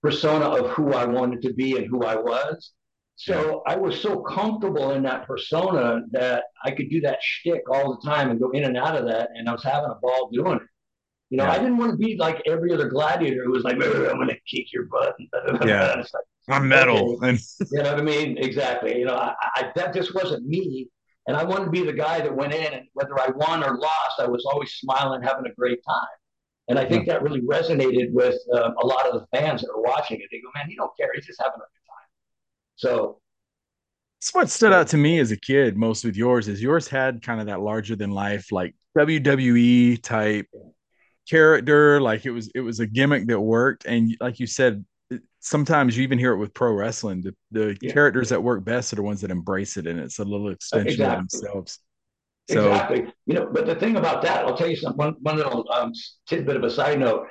persona 0.02 0.46
of 0.46 0.72
who 0.72 0.94
I 0.94 1.06
wanted 1.06 1.42
to 1.44 1.54
be 1.54 1.78
and 1.78 1.88
who 1.88 2.04
I 2.04 2.16
was. 2.16 2.72
So 3.16 3.62
I 3.68 3.76
was 3.76 4.02
so 4.02 4.22
comfortable 4.22 4.92
in 4.92 5.04
that 5.04 5.28
persona 5.28 6.02
that 6.12 6.46
I 6.66 6.72
could 6.72 6.90
do 6.90 7.02
that 7.02 7.20
shtick 7.22 7.70
all 7.70 7.96
the 7.96 8.08
time 8.10 8.32
and 8.32 8.40
go 8.40 8.50
in 8.52 8.64
and 8.64 8.78
out 8.78 8.96
of 8.98 9.06
that, 9.08 9.30
and 9.36 9.48
I 9.48 9.52
was 9.52 9.64
having 9.64 9.92
a 9.92 9.96
ball 10.02 10.30
doing 10.34 10.56
it. 10.58 10.62
You 11.30 11.38
know, 11.38 11.46
Yeah. 11.46 11.52
I 11.52 11.60
didn't 11.60 11.78
want 11.78 11.92
to 11.92 11.98
be 11.98 12.18
like 12.18 12.42
every 12.48 12.74
other 12.74 12.90
gladiator 12.90 13.44
who 13.46 13.52
was 13.52 13.64
like, 13.64 13.76
"I'm 13.84 14.18
going 14.18 14.28
to 14.30 14.40
kick 14.50 14.74
your 14.74 14.86
butt." 14.86 15.16
Yeah. 15.66 15.96
Like, 15.98 16.06
I'm 16.50 16.68
metal. 16.68 17.22
And 17.24 17.40
you 17.72 17.78
know 17.84 17.92
what 17.92 18.00
I 18.00 18.04
mean? 18.04 18.38
Exactly. 18.38 18.98
You 19.00 19.06
know, 19.06 19.16
I, 19.16 19.36
I, 19.56 19.72
that 19.76 19.94
just 19.94 20.14
wasn't 20.16 20.46
me. 20.48 20.90
And 21.28 21.38
I 21.38 21.44
wanted 21.44 21.66
to 21.66 21.72
be 21.72 21.84
the 21.86 21.94
guy 21.94 22.20
that 22.22 22.36
went 22.36 22.54
in, 22.54 22.74
and 22.74 22.88
whether 22.94 23.20
I 23.20 23.30
won 23.36 23.64
or 23.64 23.78
lost, 23.78 24.20
I 24.20 24.28
was 24.28 24.44
always 24.52 24.72
smiling, 24.74 25.22
having 25.22 25.46
a 25.46 25.54
great 25.54 25.80
time. 25.88 26.08
And 26.68 26.80
I 26.80 26.86
think 26.86 27.08
that 27.08 27.22
really 27.24 27.42
resonated 27.42 28.12
with 28.12 28.36
um, 28.54 28.76
a 28.82 28.86
lot 28.88 29.06
of 29.08 29.14
the 29.20 29.28
fans 29.38 29.62
that 29.62 29.70
were 29.76 29.84
watching 29.84 30.20
it. 30.20 30.28
They 30.32 30.40
go, 30.42 30.50
"Man, 30.56 30.70
he 30.70 30.76
don't 30.76 30.92
care; 30.98 31.10
he's 31.16 31.26
just 31.26 31.40
having 31.42 31.56
a 31.56 31.60
good 31.60 31.66
time." 31.66 31.81
So 32.82 33.22
It's 34.20 34.34
what 34.34 34.50
stood 34.50 34.72
out 34.72 34.88
to 34.90 34.98
me 34.98 35.20
as 35.20 35.32
a 35.32 35.38
kid, 35.38 35.78
most 35.78 36.06
with 36.06 36.16
yours, 36.16 36.48
is 36.48 36.62
yours 36.62 36.88
had 36.88 37.24
kind 37.24 37.40
of 37.42 37.48
that 37.48 37.62
larger 37.62 37.96
than 37.96 38.12
life, 38.12 38.52
like 38.52 38.76
WWE 38.96 39.98
type 39.98 40.46
character. 41.30 42.02
Like 42.02 42.26
it 42.26 42.32
was, 42.32 42.50
it 42.56 42.62
was 42.62 42.80
a 42.80 42.88
gimmick 42.88 43.28
that 43.28 43.40
worked. 43.42 43.86
And 43.86 44.16
like 44.22 44.40
you 44.40 44.48
said, 44.48 44.86
sometimes 45.40 45.98
you 45.98 46.04
even 46.04 46.20
hear 46.20 46.34
it 46.34 46.38
with 46.40 46.54
pro 46.54 46.74
wrestling. 46.74 47.22
The, 47.24 47.36
the 47.52 47.78
Yeah. 47.82 47.94
characters 47.94 48.30
that 48.30 48.44
work 48.44 48.64
best 48.66 48.94
are 48.94 48.98
the 48.98 49.04
ones 49.04 49.22
that 49.22 49.32
embrace 49.32 49.78
it, 49.78 49.88
and 49.88 50.00
it's 50.00 50.20
a 50.20 50.26
little 50.26 50.50
extension 50.50 51.06
Exactly. 51.10 51.14
of 51.14 51.18
themselves. 51.18 51.80
So 52.48 52.62
exactly, 52.66 53.06
you 53.26 53.34
know. 53.34 53.50
But 53.52 53.66
the 53.66 53.76
thing 53.76 53.98
about 53.98 54.22
that, 54.24 54.46
I'll 54.46 54.58
tell 54.58 54.68
you 54.70 54.76
some 54.76 54.96
one, 54.96 55.16
one 55.22 55.38
little 55.38 55.66
um, 55.72 55.94
tidbit 56.28 56.58
of 56.58 56.64
a 56.64 56.70
side 56.70 57.00
note. 57.00 57.28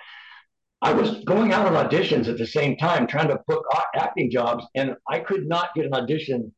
I 0.83 0.93
was 0.93 1.23
going 1.25 1.53
out 1.53 1.67
on 1.67 1.75
auditions 1.75 2.29
at 2.29 2.39
the 2.39 2.47
same 2.47 2.77
time, 2.77 3.07
trying 3.07 3.29
to 3.29 3.41
book 3.47 3.65
acting 3.95 4.31
jobs, 4.31 4.65
and 4.75 4.97
I 5.09 5.19
could 5.19 5.47
not 5.47 5.75
get 5.75 5.85
an 5.85 5.95
audition 5.95 6.53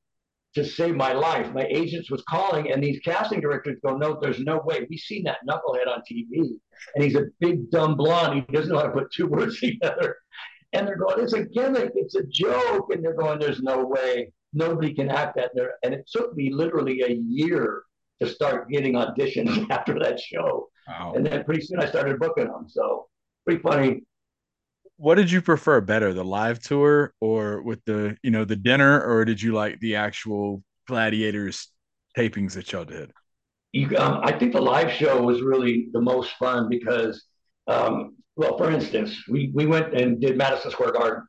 to 0.55 0.65
save 0.65 0.95
my 0.95 1.13
life. 1.13 1.53
My 1.53 1.67
agents 1.69 2.11
was 2.11 2.23
calling, 2.29 2.71
and 2.71 2.83
these 2.83 3.01
casting 3.01 3.41
directors 3.41 3.81
go, 3.85 3.97
"No, 3.97 4.19
there's 4.21 4.39
no 4.39 4.61
way. 4.65 4.87
We've 4.89 5.01
seen 5.01 5.25
that 5.25 5.39
knucklehead 5.49 5.89
on 5.89 6.03
TV, 6.09 6.57
and 6.95 7.03
he's 7.03 7.17
a 7.17 7.27
big 7.41 7.71
dumb 7.71 7.97
blonde. 7.97 8.45
He 8.47 8.53
doesn't 8.53 8.73
know 8.73 8.79
how 8.79 8.87
to 8.87 8.93
put 8.93 9.13
two 9.13 9.27
words 9.37 9.59
together." 9.59 10.19
And 10.73 10.87
they're 10.87 10.97
going, 10.97 11.21
"It's 11.21 11.33
a 11.33 11.45
gimmick. 11.45 11.93
It's 11.97 12.15
a 12.15 12.25
joke." 12.25 12.93
And 12.93 13.05
they're 13.05 13.17
going, 13.17 13.41
"There's 13.41 13.63
no 13.63 13.85
way. 13.85 14.33
Nobody 14.53 14.95
can 14.95 15.11
act 15.11 15.37
that." 15.37 15.51
There, 15.55 15.75
and 15.83 15.93
it 15.95 16.09
took 16.09 16.37
me 16.37 16.53
literally 16.53 17.01
a 17.01 17.13
year 17.13 17.83
to 18.21 18.29
start 18.29 18.71
getting 18.71 18.93
auditions 18.93 19.67
after 19.71 19.99
that 19.99 20.21
show, 20.21 20.69
wow. 20.87 21.15
and 21.17 21.27
then 21.27 21.43
pretty 21.45 21.63
soon 21.63 21.81
I 21.81 21.87
started 21.87 22.21
booking 22.21 22.47
them. 22.47 22.69
So 22.69 23.09
pretty 23.45 23.63
funny. 23.63 24.03
What 25.03 25.17
did 25.17 25.33
you 25.33 25.43
prefer 25.43 25.81
better, 25.81 26.15
the 26.15 26.25
live 26.25 26.61
tour 26.61 27.13
or 27.21 27.61
with 27.63 27.85
the, 27.87 28.17
you 28.23 28.31
know, 28.31 28.45
the 28.45 28.55
dinner, 28.55 29.03
or 29.03 29.25
did 29.25 29.43
you 29.43 29.53
like 29.53 29.81
the 29.81 29.97
actual 29.97 30.63
gladiators 30.87 31.69
tapings 32.17 32.53
that 32.55 32.71
y'all 32.71 32.85
did? 32.85 33.11
you, 33.73 33.97
um, 33.97 34.21
I 34.23 34.39
think 34.39 34.53
the 34.53 34.61
live 34.61 34.93
show 34.93 35.21
was 35.21 35.43
really 35.43 35.89
the 35.93 36.01
most 36.01 36.31
fun 36.39 36.69
because, 36.69 37.25
um, 37.67 38.17
well, 38.37 38.57
for 38.57 38.71
instance, 38.71 39.17
we, 39.29 39.51
we 39.53 39.67
went 39.67 39.93
and 39.93 40.21
did 40.21 40.37
Madison 40.37 40.71
Square 40.71 40.93
Garden. 40.93 41.25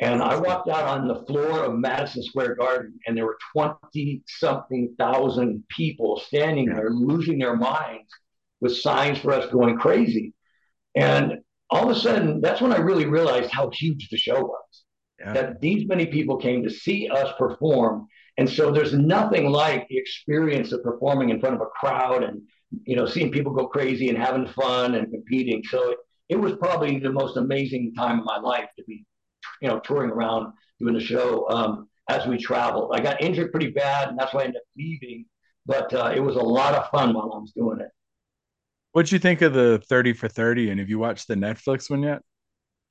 And 0.00 0.20
I 0.20 0.36
walked 0.36 0.68
out 0.68 0.88
on 0.88 1.06
the 1.06 1.24
floor 1.26 1.64
of 1.64 1.78
Madison 1.78 2.24
Square 2.24 2.56
Garden, 2.56 2.98
and 3.06 3.16
there 3.16 3.24
were 3.24 3.38
20 3.52 4.24
something 4.26 4.94
thousand 4.98 5.62
people 5.68 6.20
standing 6.26 6.66
there 6.66 6.90
losing 6.90 7.38
their 7.38 7.56
minds 7.56 8.08
with 8.60 8.76
signs 8.76 9.18
for 9.18 9.32
us 9.32 9.48
going 9.52 9.78
crazy. 9.78 10.34
And 10.96 11.38
all 11.70 11.90
of 11.90 11.96
a 11.96 12.00
sudden, 12.00 12.40
that's 12.40 12.60
when 12.60 12.72
I 12.72 12.78
really 12.78 13.06
realized 13.06 13.50
how 13.50 13.70
huge 13.70 14.08
the 14.10 14.16
show 14.16 14.40
was. 14.40 14.84
Yeah. 15.18 15.32
That 15.32 15.60
these 15.60 15.88
many 15.88 16.06
people 16.06 16.36
came 16.36 16.62
to 16.62 16.70
see 16.70 17.08
us 17.08 17.32
perform. 17.38 18.06
And 18.38 18.48
so 18.48 18.70
there's 18.70 18.92
nothing 18.92 19.50
like 19.50 19.88
the 19.88 19.96
experience 19.96 20.72
of 20.72 20.82
performing 20.82 21.30
in 21.30 21.40
front 21.40 21.54
of 21.54 21.62
a 21.62 21.66
crowd 21.66 22.22
and 22.22 22.42
you 22.84 22.96
know 22.96 23.06
seeing 23.06 23.30
people 23.30 23.54
go 23.54 23.66
crazy 23.66 24.08
and 24.08 24.18
having 24.18 24.46
fun 24.46 24.94
and 24.94 25.10
competing. 25.10 25.62
So 25.70 25.90
it, 25.90 25.98
it 26.28 26.36
was 26.36 26.54
probably 26.56 26.98
the 26.98 27.12
most 27.12 27.36
amazing 27.36 27.94
time 27.94 28.18
of 28.20 28.26
my 28.26 28.38
life 28.38 28.68
to 28.78 28.84
be 28.84 29.06
you 29.62 29.68
know 29.68 29.80
touring 29.80 30.10
around 30.10 30.52
doing 30.80 30.94
the 30.94 31.00
show 31.00 31.48
um, 31.48 31.88
as 32.10 32.26
we 32.26 32.36
traveled. 32.36 32.92
I 32.94 33.00
got 33.00 33.22
injured 33.22 33.52
pretty 33.52 33.70
bad, 33.70 34.08
and 34.08 34.18
that's 34.18 34.34
why 34.34 34.42
I 34.42 34.44
ended 34.44 34.60
up 34.60 34.68
leaving. 34.76 35.24
But 35.64 35.92
uh, 35.94 36.12
it 36.14 36.20
was 36.20 36.36
a 36.36 36.40
lot 36.40 36.74
of 36.74 36.90
fun 36.90 37.14
while 37.14 37.32
I 37.32 37.38
was 37.38 37.52
doing 37.56 37.80
it. 37.80 37.88
What'd 38.96 39.12
you 39.12 39.18
think 39.18 39.42
of 39.42 39.52
the 39.52 39.78
30 39.90 40.14
for 40.14 40.26
30? 40.26 40.70
And 40.70 40.80
have 40.80 40.88
you 40.88 40.98
watched 40.98 41.28
the 41.28 41.34
Netflix 41.34 41.90
one 41.90 42.02
yet? 42.02 42.22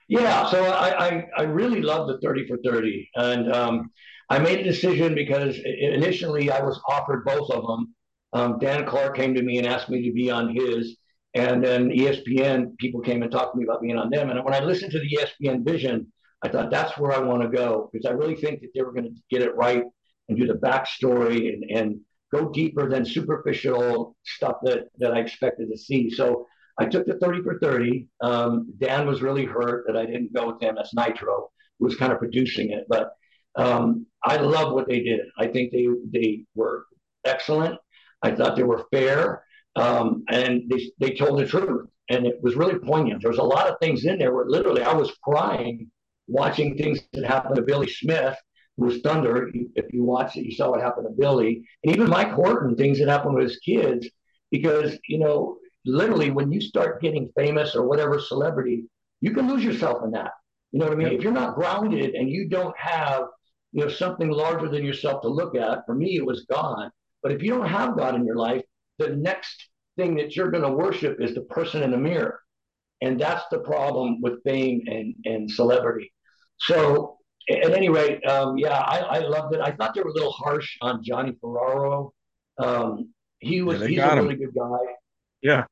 Yeah, 0.07 0.45
so 0.51 0.63
I, 0.63 1.07
I, 1.07 1.27
I 1.35 1.41
really 1.45 1.81
love 1.81 2.07
the 2.07 2.19
30 2.19 2.45
for 2.45 2.59
30. 2.63 3.09
And 3.15 3.51
um, 3.51 3.89
I 4.29 4.37
made 4.37 4.59
a 4.59 4.63
decision 4.63 5.15
because 5.15 5.57
initially 5.65 6.51
I 6.51 6.61
was 6.61 6.79
offered 6.87 7.25
both 7.25 7.49
of 7.49 7.65
them. 7.65 7.95
Um, 8.33 8.59
Dan 8.59 8.85
Clark 8.85 9.17
came 9.17 9.33
to 9.33 9.41
me 9.41 9.57
and 9.57 9.65
asked 9.65 9.89
me 9.89 10.03
to 10.07 10.13
be 10.13 10.29
on 10.29 10.55
his. 10.55 10.95
And 11.33 11.65
then 11.65 11.89
ESPN 11.89 12.77
people 12.77 13.01
came 13.01 13.23
and 13.23 13.31
talked 13.31 13.55
to 13.55 13.57
me 13.57 13.63
about 13.63 13.81
being 13.81 13.97
on 13.97 14.11
them. 14.11 14.29
And 14.29 14.45
when 14.45 14.53
I 14.53 14.59
listened 14.59 14.91
to 14.91 14.99
the 14.99 15.17
ESPN 15.17 15.65
vision, 15.65 16.13
I 16.43 16.49
thought 16.49 16.69
that's 16.69 16.99
where 16.99 17.13
I 17.13 17.17
want 17.17 17.41
to 17.41 17.47
go 17.47 17.89
because 17.91 18.05
I 18.05 18.11
really 18.11 18.35
think 18.35 18.61
that 18.61 18.69
they 18.75 18.83
were 18.83 18.93
going 18.93 19.05
to 19.05 19.21
get 19.31 19.41
it 19.41 19.55
right 19.55 19.83
and 20.29 20.37
do 20.37 20.45
the 20.45 20.53
backstory 20.53 21.51
and, 21.51 21.63
and 21.71 21.99
go 22.33 22.49
deeper 22.49 22.89
than 22.89 23.05
superficial 23.05 24.15
stuff 24.23 24.57
that, 24.63 24.88
that 24.97 25.13
I 25.13 25.19
expected 25.19 25.69
to 25.71 25.77
see. 25.77 26.09
So 26.09 26.47
I 26.77 26.85
took 26.85 27.05
the 27.05 27.17
30 27.19 27.43
for 27.43 27.59
30. 27.59 28.07
Um, 28.21 28.73
Dan 28.77 29.07
was 29.07 29.21
really 29.21 29.45
hurt 29.45 29.85
that 29.88 29.95
I 29.95 30.05
didn't 30.05 30.33
go 30.33 30.47
with 30.47 30.59
them 30.59 30.77
as 30.77 30.91
Nitro, 30.93 31.49
who 31.79 31.85
was 31.85 31.95
kind 31.95 32.11
of 32.11 32.19
producing 32.19 32.71
it. 32.71 32.85
But 32.89 33.11
um, 33.55 34.05
I 34.23 34.38
love 34.38 34.73
what 34.73 34.88
they 34.88 35.01
did. 35.01 35.21
I 35.38 35.47
think 35.47 35.71
they 35.71 35.88
they 36.11 36.43
were 36.55 36.85
excellent. 37.25 37.79
I 38.21 38.31
thought 38.31 38.55
they 38.55 38.63
were 38.63 38.85
fair, 38.91 39.43
um, 39.75 40.23
and 40.29 40.63
they 40.69 40.91
they 40.99 41.15
told 41.15 41.39
the 41.39 41.47
truth, 41.47 41.88
and 42.09 42.25
it 42.25 42.35
was 42.41 42.55
really 42.55 42.79
poignant. 42.79 43.21
There 43.21 43.31
was 43.31 43.39
a 43.39 43.43
lot 43.43 43.69
of 43.69 43.77
things 43.79 44.05
in 44.05 44.17
there 44.17 44.33
where 44.33 44.45
literally 44.45 44.83
I 44.83 44.93
was 44.93 45.15
crying 45.23 45.89
watching 46.27 46.75
things 46.75 46.99
that 47.13 47.25
happened 47.25 47.55
to 47.55 47.61
Billy 47.61 47.88
Smith, 47.88 48.35
was 48.77 48.99
Thunder. 49.01 49.51
If 49.75 49.93
you 49.93 50.03
watch 50.03 50.35
it, 50.35 50.45
you 50.45 50.55
saw 50.55 50.71
what 50.71 50.81
happened 50.81 51.07
to 51.07 51.13
Billy, 51.13 51.63
and 51.83 51.95
even 51.95 52.09
Mike 52.09 52.31
Horton, 52.31 52.75
things 52.75 52.99
that 52.99 53.07
happened 53.07 53.35
with 53.35 53.49
his 53.49 53.59
kids, 53.59 54.07
because 54.51 54.97
you 55.07 55.19
know 55.19 55.57
literally 55.85 56.31
when 56.31 56.51
you 56.51 56.59
start 56.59 57.01
getting 57.01 57.31
famous 57.38 57.75
or 57.75 57.88
whatever 57.88 58.19
celebrity, 58.19 58.85
you 59.21 59.31
can 59.31 59.47
lose 59.47 59.63
yourself 59.63 60.03
in 60.03 60.11
that. 60.11 60.31
You 60.71 60.79
know 60.79 60.88
what 60.88 60.93
I 60.93 60.97
mean? 60.97 61.13
If 61.13 61.21
you're 61.21 61.31
not 61.31 61.55
grounded 61.55 62.15
and 62.15 62.29
you 62.29 62.49
don't 62.49 62.77
have, 62.77 63.23
you 63.71 63.83
know, 63.83 63.89
something 63.89 64.29
larger 64.29 64.67
than 64.67 64.83
yourself 64.83 65.21
to 65.21 65.29
look 65.29 65.55
at, 65.55 65.85
for 65.85 65.95
me 65.95 66.17
it 66.17 66.25
was 66.25 66.45
God. 66.51 66.89
But 67.23 67.31
if 67.31 67.41
you 67.41 67.51
don't 67.51 67.67
have 67.67 67.97
God 67.97 68.15
in 68.15 68.25
your 68.25 68.35
life, 68.35 68.63
the 68.97 69.09
next 69.09 69.69
thing 69.97 70.15
that 70.15 70.35
you're 70.35 70.51
going 70.51 70.63
to 70.63 70.69
worship 70.69 71.21
is 71.21 71.33
the 71.33 71.41
person 71.41 71.83
in 71.83 71.91
the 71.91 71.97
mirror. 71.97 72.39
And 73.01 73.19
that's 73.19 73.45
the 73.51 73.59
problem 73.59 74.21
with 74.21 74.43
fame 74.43 74.81
and, 74.88 75.15
and 75.25 75.49
celebrity. 75.49 76.11
So 76.57 77.17
at 77.49 77.71
any 77.73 77.89
rate, 77.89 78.25
um, 78.25 78.58
yeah, 78.58 78.77
I, 78.79 78.99
I 78.99 79.19
loved 79.19 79.53
it. 79.55 79.62
I 79.62 79.71
thought 79.71 79.93
they 79.95 80.01
were 80.01 80.10
a 80.10 80.13
little 80.13 80.31
harsh 80.31 80.77
on 80.81 81.03
Johnny 81.03 81.34
Ferraro. 81.41 82.13
Um, 82.58 83.13
he 83.39 83.62
was 83.62 83.81
Yeah, 83.81 83.88
he's 83.88 84.05
a 84.05 84.12
him. 84.13 84.17
really 84.17 84.36
good 84.36 84.53
guy 84.55 84.79
Yeah. 85.41 85.65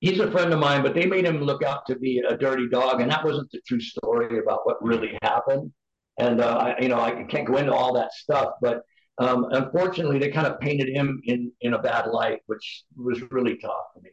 he's 0.00 0.20
a 0.20 0.30
friend 0.30 0.52
of 0.52 0.58
mine, 0.60 0.82
but 0.82 0.94
they 0.94 1.06
made 1.06 1.24
him 1.24 1.40
look 1.42 1.62
out 1.62 1.86
to 1.86 1.96
be 1.98 2.18
a 2.28 2.36
dirty 2.36 2.68
dog, 2.68 3.00
and 3.00 3.10
that 3.10 3.24
wasn't 3.24 3.50
the 3.52 3.60
true 3.66 3.80
story 3.80 4.38
about 4.38 4.60
what 4.66 4.82
really 4.82 5.16
happened. 5.22 5.72
And 6.18 6.40
uh, 6.40 6.56
I, 6.76 6.80
you 6.80 6.88
know, 6.88 7.00
I 7.00 7.24
can't 7.24 7.46
go 7.46 7.56
into 7.56 7.72
all 7.72 7.94
that 7.94 8.12
stuff, 8.12 8.54
but 8.60 8.82
um, 9.18 9.46
unfortunately, 9.50 10.18
they 10.18 10.30
kind 10.30 10.46
of 10.46 10.60
painted 10.60 10.88
him 10.88 11.20
in 11.24 11.52
in 11.60 11.74
a 11.74 11.78
bad 11.78 12.06
light, 12.08 12.40
which 12.46 12.84
was 12.96 13.20
really 13.30 13.56
tough 13.58 13.86
for 13.94 14.00
me 14.00 14.10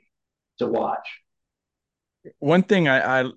to 0.59 0.67
watch. 0.67 1.07
One 2.39 2.63
thing 2.63 2.87
I 2.87 3.21
I, 3.21 3.31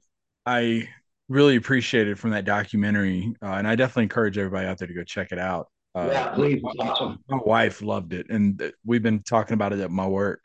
I 0.47 0.89
really 1.29 1.57
appreciated 1.57 2.19
from 2.19 2.31
that 2.31 2.45
documentary, 2.45 3.35
uh, 3.43 3.53
and 3.53 3.67
I 3.69 3.75
definitely 3.77 4.05
encourage 4.05 4.39
everybody 4.39 4.67
out 4.67 4.79
there 4.79 4.89
to 4.89 4.95
go 4.95 5.05
check 5.05 5.33
it 5.33 5.39
out. 5.39 5.69
Uh, 5.95 6.09
yeah, 6.13 6.29
please, 6.35 6.61
it's 6.63 6.81
awesome. 6.81 7.19
my 7.29 7.39
wife 7.45 7.83
loved 7.83 8.13
it 8.13 8.27
and 8.31 8.59
th- 8.59 8.75
we've 8.85 9.03
been 9.03 9.21
talking 9.23 9.55
about 9.55 9.73
it 9.73 9.81
at 9.81 9.91
my 9.91 10.07
work 10.07 10.41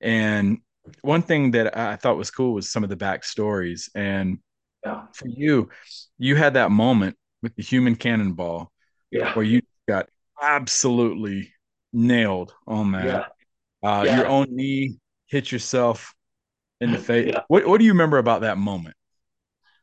and 0.00 0.58
one 1.00 1.22
thing 1.22 1.50
that 1.52 1.76
i 1.76 1.96
thought 1.96 2.16
was 2.16 2.30
cool 2.30 2.52
was 2.52 2.70
some 2.70 2.84
of 2.84 2.90
the 2.90 2.96
backstories 2.96 3.88
and 3.96 4.38
Yeah, 4.84 5.06
for 5.12 5.26
you 5.28 5.70
you 6.18 6.36
had 6.36 6.54
that 6.54 6.70
moment 6.70 7.16
with 7.42 7.56
the 7.56 7.62
human 7.62 7.96
cannonball 7.96 8.70
yeah, 9.10 9.32
where 9.34 9.44
you 9.46 9.62
got 9.88 10.08
absolutely 10.40 11.52
nailed 11.92 12.52
on 12.68 12.92
that 12.92 13.04
yeah. 13.82 13.88
uh, 13.88 14.04
Yeah. 14.04 14.18
your 14.18 14.26
own 14.26 14.46
knee 14.50 14.98
hit 15.26 15.50
yourself 15.50 16.14
in 16.80 16.92
the 16.92 16.98
face 17.08 17.34
what, 17.48 17.66
what 17.66 17.78
do 17.78 17.86
you 17.86 17.92
remember 17.92 18.18
about 18.18 18.42
that 18.42 18.58
moment 18.58 18.94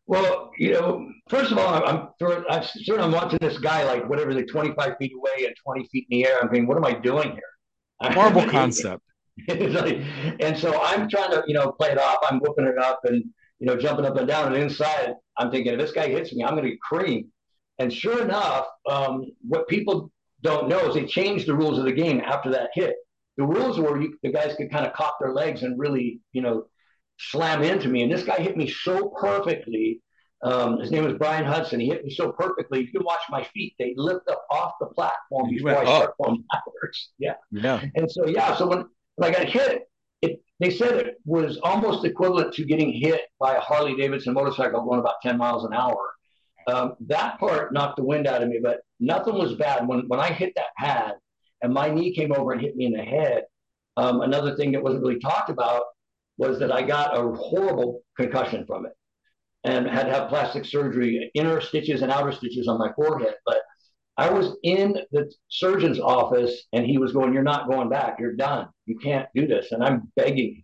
Well, 0.10 0.50
you 0.58 0.74
know, 0.74 1.08
first 1.30 1.52
of 1.52 1.60
all, 1.60 1.72
I'm, 1.72 1.84
I'm 1.84 2.08
sure 2.20 2.44
I'm 2.50 3.00
I'm 3.00 3.12
watching 3.12 3.38
this 3.40 3.60
guy 3.60 3.84
like 3.84 4.10
whatever, 4.10 4.34
like 4.34 4.48
25 4.48 4.98
feet 4.98 5.12
away 5.16 5.46
and 5.46 5.56
20 5.64 5.88
feet 5.90 6.08
in 6.10 6.18
the 6.18 6.26
air. 6.26 6.40
I'm 6.42 6.50
thinking, 6.50 6.66
what 6.66 6.78
am 6.78 6.86
I 6.86 6.94
doing 6.94 7.32
here? 7.32 7.42
marvel 8.16 8.50
concept 8.50 9.04
like- 9.48 10.02
and 10.40 10.58
so 10.58 10.82
I'm 10.82 11.08
trying 11.10 11.30
to, 11.30 11.44
you 11.46 11.54
know, 11.54 11.72
play 11.74 11.92
it 11.92 12.00
off. 12.00 12.18
I'm 12.28 12.40
whooping 12.40 12.66
it 12.66 12.80
up 12.80 13.02
and, 13.04 13.24
you 13.60 13.68
know, 13.68 13.78
jumping 13.78 14.04
up 14.06 14.18
and 14.18 14.28
down. 14.28 14.48
And 14.52 14.64
inside, 14.64 15.14
I'm 15.38 15.52
thinking, 15.52 15.74
if 15.74 15.80
this 15.80 15.92
guy 15.92 16.08
hits 16.08 16.34
me, 16.34 16.44
I'm 16.44 16.56
going 16.56 16.64
to 16.64 16.72
get 16.72 16.82
creamed. 16.82 17.26
And 17.78 17.94
sure 17.94 18.24
enough, 18.24 18.66
um, 18.90 19.26
what 19.48 19.68
people 19.68 20.12
don't 20.42 20.70
know 20.70 20.88
is 20.90 20.96
they 20.96 21.06
changed 21.06 21.46
the 21.48 21.56
rules 21.56 21.78
of 21.78 21.86
the 21.86 21.92
game 21.92 22.20
after 22.26 22.50
that 22.50 22.72
hit. 22.74 22.96
The 23.38 23.46
rules 23.46 23.80
were 23.80 24.02
you, 24.02 24.18
the 24.24 24.32
guys 24.32 24.56
could 24.56 24.72
kind 24.72 24.88
of 24.88 24.94
cock 24.94 25.18
their 25.22 25.34
legs 25.34 25.62
and 25.62 25.78
really, 25.80 26.20
you 26.34 26.42
know, 26.42 26.66
slam 27.20 27.62
into 27.64 27.88
me. 27.90 28.04
And 28.04 28.12
this 28.12 28.24
guy 28.24 28.38
hit 28.38 28.58
me 28.58 28.68
so 28.68 29.10
perfectly. 29.20 30.02
Um, 30.42 30.80
his 30.80 30.90
name 30.90 31.04
was 31.04 31.16
Brian 31.16 31.44
Hudson. 31.44 31.80
He 31.80 31.88
hit 31.88 32.06
me 32.06 32.12
so 32.12 32.32
perfectly. 32.32 32.80
You 32.80 32.92
can 32.92 33.04
watch 33.04 33.20
my 33.30 33.44
feet; 33.54 33.76
they 33.78 33.94
lift 33.98 34.30
up 34.30 34.46
off 34.50 34.74
the 34.80 34.86
platform 34.88 35.50
before 35.50 35.78
I 35.78 35.84
start 35.84 36.16
going 36.22 36.44
backwards. 36.52 37.12
Yeah. 37.20 37.34
yeah 37.52 37.84
And 37.96 38.10
so, 38.10 38.26
yeah, 38.26 38.56
so 38.56 38.68
when, 38.68 38.86
when 39.16 39.30
I 39.30 39.38
got 39.38 39.50
hit, 39.50 39.84
it, 40.22 40.42
they 40.62 40.70
said 40.70 40.96
it 40.96 41.16
was 41.26 41.58
almost 41.58 42.06
equivalent 42.06 42.54
to 42.54 42.64
getting 42.64 42.94
hit 42.94 43.24
by 43.40 43.56
a 43.56 43.60
Harley 43.60 43.96
Davidson 43.96 44.34
motorcycle 44.34 44.82
going 44.86 45.02
about 45.02 45.16
10 45.22 45.38
miles 45.38 45.66
an 45.66 45.74
hour. 45.74 46.14
Um, 46.68 46.96
that 47.08 47.40
part 47.40 47.74
knocked 47.74 47.98
the 47.98 48.04
wind 48.04 48.28
out 48.28 48.42
of 48.42 48.48
me, 48.48 48.60
but 48.62 48.80
nothing 49.00 49.34
was 49.36 49.56
bad. 49.56 49.88
When, 49.88 50.08
when 50.08 50.20
I 50.20 50.32
hit 50.32 50.54
that 50.56 50.74
pad 50.78 51.16
and 51.62 51.74
my 51.74 51.90
knee 51.90 52.14
came 52.14 52.32
over 52.32 52.54
and 52.54 52.62
hit 52.62 52.76
me 52.78 52.86
in 52.86 52.94
the 52.94 53.04
head, 53.04 53.44
um, 53.98 54.22
another 54.22 54.56
thing 54.56 54.72
that 54.72 54.84
wasn't 54.84 55.04
really 55.04 55.20
talked 55.20 55.50
about 55.50 55.84
was 56.40 56.58
that 56.58 56.72
I 56.72 56.82
got 56.82 57.16
a 57.16 57.36
horrible 57.36 58.02
concussion 58.16 58.66
from 58.66 58.86
it 58.86 58.94
and 59.66 59.86
had 59.86 60.06
to 60.06 60.14
have 60.14 60.30
plastic 60.30 60.64
surgery, 60.64 61.30
inner 61.36 61.60
stitches 61.60 62.02
and 62.02 62.12
outer 62.12 62.32
stitches 62.32 62.68
on 62.70 62.80
my 62.80 62.92
forehead. 62.94 63.36
But 63.46 63.58
I 64.18 64.30
was 64.30 64.56
in 64.64 64.98
the 65.12 65.30
surgeon's 65.50 66.00
office 66.00 66.64
and 66.72 66.86
he 66.86 66.98
was 66.98 67.12
going, 67.12 67.34
You're 67.34 67.44
not 67.44 67.70
going 67.70 67.90
back. 67.90 68.20
You're 68.20 68.36
done. 68.38 68.70
You 68.86 68.98
can't 68.98 69.28
do 69.36 69.48
this. 69.48 69.74
And 69.74 69.84
I'm 69.84 70.12
begging. 70.16 70.64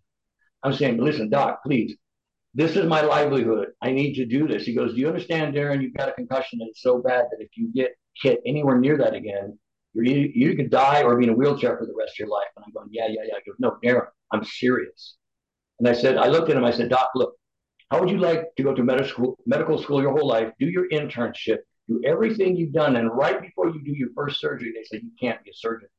I'm 0.64 0.74
saying, 0.74 0.98
Listen, 0.98 1.30
doc, 1.30 1.62
please. 1.64 1.96
This 2.54 2.78
is 2.78 2.86
my 2.86 3.02
livelihood. 3.02 3.68
I 3.82 3.92
need 3.92 4.14
to 4.16 4.26
do 4.26 4.48
this. 4.48 4.64
He 4.64 4.74
goes, 4.74 4.94
Do 4.94 5.02
you 5.02 5.08
understand, 5.08 5.54
Deron? 5.54 5.84
You've 5.84 5.94
got 5.94 6.08
a 6.08 6.14
concussion 6.14 6.62
and 6.62 6.70
it's 6.70 6.82
so 6.82 7.00
bad 7.00 7.26
that 7.32 7.44
if 7.44 7.50
you 7.58 7.70
get 7.74 7.92
hit 8.24 8.40
anywhere 8.46 8.80
near 8.80 8.98
that 8.98 9.14
again, 9.14 9.60
either, 9.94 10.32
you 10.34 10.56
could 10.56 10.70
die 10.70 11.04
or 11.04 11.18
be 11.18 11.26
in 11.26 11.32
a 11.32 11.36
wheelchair 11.36 11.78
for 11.78 11.86
the 11.86 11.94
rest 11.98 12.14
of 12.14 12.20
your 12.20 12.30
life. 12.30 12.48
And 12.56 12.64
I'm 12.66 12.72
going, 12.72 12.88
Yeah, 12.92 13.08
yeah, 13.10 13.24
yeah. 13.28 13.36
He 13.44 13.52
goes, 13.52 13.58
No, 13.60 13.78
Deron, 13.84 14.08
I'm 14.32 14.46
serious. 14.46 15.18
And 15.80 15.88
I 15.88 15.94
said, 15.94 16.18
I 16.18 16.28
looked 16.28 16.50
at 16.50 16.58
him, 16.58 16.64
I 16.64 16.72
said, 16.72 16.90
Doc, 16.90 17.10
look, 17.16 17.36
how 17.92 18.00
would 18.00 18.10
you 18.10 18.18
like 18.18 18.56
to 18.58 18.64
go 18.64 18.74
to 18.74 18.84
medical 18.84 19.10
school, 19.10 19.38
medical 19.46 19.82
school 19.82 20.02
your 20.02 20.12
whole 20.12 20.28
life, 20.28 20.52
do 20.60 20.68
your 20.68 20.90
internship, 20.90 21.60
do 21.88 22.02
everything 22.06 22.56
you've 22.56 22.74
done, 22.74 22.96
and 22.96 23.12
right 23.12 23.42
before 23.42 23.70
you 23.70 23.84
do 23.84 23.92
your 23.92 24.10
first 24.16 24.40
surgery, 24.40 24.74
they 24.74 24.84
said 24.86 25.04
you 25.04 25.12
can't 25.20 25.44
be 25.44 25.52
a 25.52 25.54
surgeon. 25.54 25.90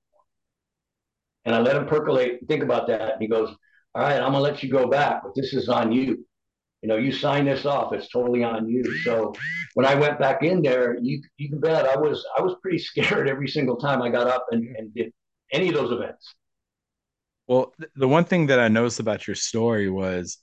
And 1.44 1.54
I 1.54 1.60
let 1.60 1.76
him 1.76 1.86
percolate, 1.86 2.40
think 2.48 2.62
about 2.62 2.88
that. 2.88 3.12
And 3.12 3.22
he 3.22 3.28
goes, 3.28 3.54
All 3.94 4.02
right, 4.02 4.20
I'm 4.20 4.32
gonna 4.32 4.40
let 4.40 4.62
you 4.62 4.70
go 4.70 4.88
back, 4.88 5.22
but 5.22 5.34
this 5.36 5.54
is 5.54 5.68
on 5.68 5.92
you. 5.92 6.26
You 6.82 6.88
know, 6.88 6.96
you 6.96 7.12
sign 7.12 7.46
this 7.46 7.64
off, 7.64 7.92
it's 7.92 8.08
totally 8.10 8.42
on 8.42 8.68
you. 8.68 8.84
So 9.02 9.32
when 9.74 9.86
I 9.86 9.94
went 9.94 10.18
back 10.18 10.42
in 10.42 10.60
there, 10.60 10.98
you 11.00 11.22
you 11.36 11.48
can 11.48 11.60
bet 11.60 11.86
I 11.86 11.96
was 11.96 12.26
I 12.36 12.42
was 12.42 12.56
pretty 12.60 12.78
scared 12.90 13.28
every 13.28 13.48
single 13.48 13.76
time 13.76 14.02
I 14.02 14.08
got 14.08 14.26
up 14.26 14.46
and, 14.50 14.76
and 14.76 14.92
did 14.92 15.12
any 15.52 15.68
of 15.68 15.74
those 15.74 15.92
events. 15.92 16.34
Well, 17.46 17.72
th- 17.80 17.90
the 17.94 18.08
one 18.08 18.24
thing 18.24 18.46
that 18.46 18.58
I 18.60 18.68
noticed 18.68 19.00
about 19.00 19.26
your 19.26 19.36
story 19.36 19.88
was 19.88 20.38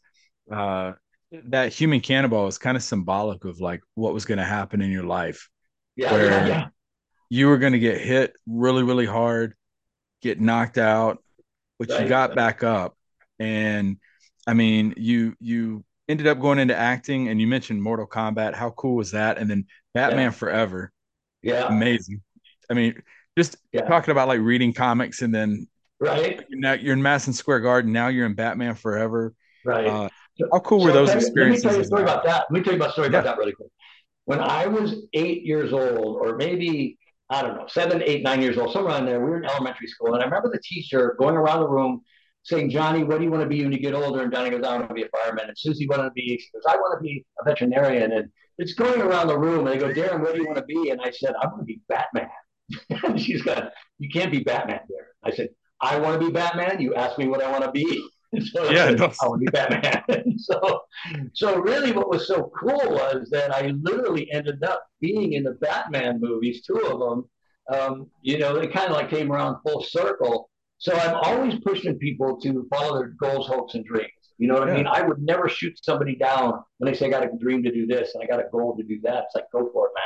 uh, 0.51 0.93
that 1.31 1.73
human 1.73 1.99
cannonball 2.01 2.47
is 2.47 2.57
kind 2.57 2.77
of 2.77 2.83
symbolic 2.83 3.45
of 3.45 3.59
like 3.59 3.81
what 3.95 4.13
was 4.13 4.25
going 4.25 4.37
to 4.37 4.43
happen 4.45 4.81
in 4.81 4.91
your 4.91 5.03
life. 5.03 5.49
Yeah, 5.95 6.11
Where- 6.13 6.25
yeah, 6.29 6.47
yeah. 6.47 6.67
You 7.29 7.47
were 7.47 7.57
going 7.57 7.73
to 7.73 7.79
get 7.79 7.99
hit 7.99 8.33
really, 8.45 8.83
really 8.83 9.07
hard, 9.07 9.55
get 10.21 10.39
knocked 10.39 10.77
out, 10.77 11.23
but 11.79 11.89
you 11.89 12.07
got 12.07 12.35
back 12.35 12.63
up. 12.63 12.95
And 13.39 13.97
I 14.45 14.53
mean, 14.53 14.93
you 14.97 15.35
you 15.39 15.83
ended 16.07 16.27
up 16.27 16.39
going 16.39 16.59
into 16.59 16.75
acting, 16.75 17.29
and 17.29 17.41
you 17.41 17.47
mentioned 17.47 17.81
Mortal 17.81 18.05
Kombat. 18.07 18.53
How 18.53 18.69
cool 18.71 18.95
was 18.97 19.11
that? 19.11 19.39
And 19.39 19.49
then 19.49 19.65
Batman. 19.95 20.31
Forever, 20.31 20.91
Yeah, 21.41 21.67
amazing. 21.67 22.21
I 22.69 22.75
mean, 22.75 23.01
just 23.37 23.57
talking 23.87 24.11
about 24.11 24.27
like 24.27 24.39
reading 24.41 24.73
comics, 24.73 25.21
and 25.23 25.33
then 25.33 25.67
right, 25.99 26.43
now 26.49 26.73
you're 26.73 26.93
in 26.93 27.01
Madison 27.01 27.33
Square 27.33 27.61
Garden. 27.61 27.91
Now 27.91 28.07
you're 28.07 28.25
in 28.25 28.35
Batman 28.35 28.75
Forever. 28.75 29.33
right. 29.65 29.87
Uh, 29.87 30.09
how 30.51 30.59
cool 30.59 30.83
were 30.83 30.91
those 30.91 31.13
experiences? 31.13 31.63
Let 31.63 31.71
me 31.71 31.75
tell 31.75 31.75
you 31.75 31.81
a 31.81 31.85
story 31.85 32.03
about 32.03 32.23
that. 32.25 32.45
Let 32.49 32.51
me 32.51 32.63
tell 32.63 32.73
you 32.73 32.79
about 32.79 32.89
a 32.89 32.93
story 32.93 33.07
about 33.07 33.23
that 33.23 33.37
really 33.37 33.51
quick. 33.51 33.69
When 34.25 34.39
I 34.39 34.65
was 34.65 35.05
eight 35.13 35.43
years 35.43 35.73
old, 35.73 36.17
or 36.21 36.35
maybe 36.37 36.97
I 37.29 37.41
don't 37.41 37.55
know, 37.55 37.67
seven, 37.67 38.01
eight, 38.03 38.23
nine 38.23 38.41
years 38.41 38.57
old, 38.57 38.73
somewhere 38.73 38.97
in 38.97 39.05
there, 39.05 39.19
we 39.19 39.29
were 39.29 39.37
in 39.37 39.45
elementary 39.45 39.87
school, 39.87 40.13
and 40.13 40.21
I 40.21 40.25
remember 40.25 40.49
the 40.49 40.61
teacher 40.63 41.15
going 41.19 41.35
around 41.35 41.59
the 41.59 41.67
room 41.67 42.01
saying, 42.43 42.69
Johnny, 42.69 43.03
what 43.03 43.17
do 43.17 43.23
you 43.23 43.31
want 43.31 43.43
to 43.43 43.49
be 43.49 43.63
when 43.63 43.71
you 43.71 43.79
get 43.79 43.93
older? 43.93 44.21
And 44.21 44.31
Johnny 44.31 44.49
goes, 44.49 44.63
I 44.63 44.75
want 44.75 44.89
to 44.89 44.93
be 44.93 45.03
a 45.03 45.09
fireman. 45.09 45.45
And 45.47 45.57
Susie, 45.57 45.87
what 45.87 45.95
do 45.95 46.01
you 46.01 46.05
want 46.05 46.15
to 46.15 46.21
be? 46.21 46.37
She 46.37 46.49
goes, 46.53 46.63
I 46.67 46.75
want 46.75 46.99
to 46.99 47.03
be 47.03 47.25
a 47.39 47.45
veterinarian. 47.45 48.11
And 48.11 48.29
it's 48.57 48.73
going 48.73 49.01
around 49.01 49.27
the 49.27 49.37
room. 49.37 49.65
And 49.65 49.67
they 49.67 49.77
go, 49.77 49.93
Deron, 49.93 50.21
what 50.21 50.35
do 50.35 50.41
you 50.41 50.47
want 50.47 50.57
to 50.57 50.65
be? 50.65 50.89
And 50.89 50.99
I 51.01 51.11
said, 51.11 51.33
I 51.41 51.47
want 51.47 51.59
to 51.59 51.65
be 51.65 51.81
Batman. 51.87 52.29
and 53.03 53.19
she's 53.19 53.41
got, 53.41 53.71
you 53.97 54.09
can't 54.09 54.31
be 54.31 54.39
Batman, 54.39 54.79
Deron. 54.79 55.31
I 55.31 55.31
said, 55.31 55.49
I 55.83 55.99
want 55.99 56.19
to 56.19 56.25
be 56.25 56.31
Batman. 56.31 56.79
You 56.79 56.95
asked 56.95 57.17
me 57.17 57.27
what 57.27 57.43
I 57.43 57.51
want 57.51 57.63
to 57.63 57.71
be. 57.71 58.09
so 58.51 58.71
Yeah, 58.71 58.89
no. 58.91 59.11
I 59.21 59.27
want 59.27 59.41
to 59.41 59.45
be 59.45 59.51
Batman. 59.51 60.37
so, 60.37 60.81
so 61.33 61.59
really, 61.59 61.91
what 61.91 62.09
was 62.09 62.27
so 62.27 62.51
cool 62.57 62.79
was 62.89 63.29
that 63.31 63.53
I 63.53 63.67
literally 63.81 64.31
ended 64.31 64.63
up 64.63 64.83
being 65.01 65.33
in 65.33 65.43
the 65.43 65.51
Batman 65.53 66.19
movies, 66.19 66.63
two 66.65 66.77
of 66.77 66.99
them. 66.99 67.29
Um, 67.71 68.07
you 68.21 68.39
know, 68.39 68.55
it 68.55 68.73
kind 68.73 68.89
of 68.89 68.97
like 68.97 69.09
came 69.09 69.31
around 69.31 69.61
full 69.61 69.83
circle. 69.83 70.49
So 70.77 70.93
I'm 70.93 71.15
always 71.15 71.55
pushing 71.65 71.97
people 71.97 72.39
to 72.41 72.67
follow 72.73 72.97
their 72.97 73.13
goals, 73.19 73.47
hopes, 73.47 73.75
and 73.75 73.85
dreams. 73.85 74.11
You 74.37 74.47
know 74.47 74.55
what 74.55 74.69
I 74.69 74.75
mean? 74.75 74.87
I 74.87 75.01
would 75.01 75.21
never 75.21 75.47
shoot 75.47 75.79
somebody 75.81 76.15
down 76.15 76.61
when 76.77 76.91
they 76.91 76.97
say 76.97 77.05
I 77.05 77.09
got 77.09 77.23
a 77.23 77.29
dream 77.39 77.63
to 77.63 77.71
do 77.71 77.85
this 77.85 78.13
and 78.13 78.23
I 78.23 78.27
got 78.27 78.39
a 78.39 78.49
goal 78.51 78.75
to 78.75 78.83
do 78.83 78.99
that. 79.03 79.25
It's 79.25 79.35
like 79.35 79.45
go 79.53 79.69
for 79.71 79.87
it, 79.87 79.91
man. 79.95 80.03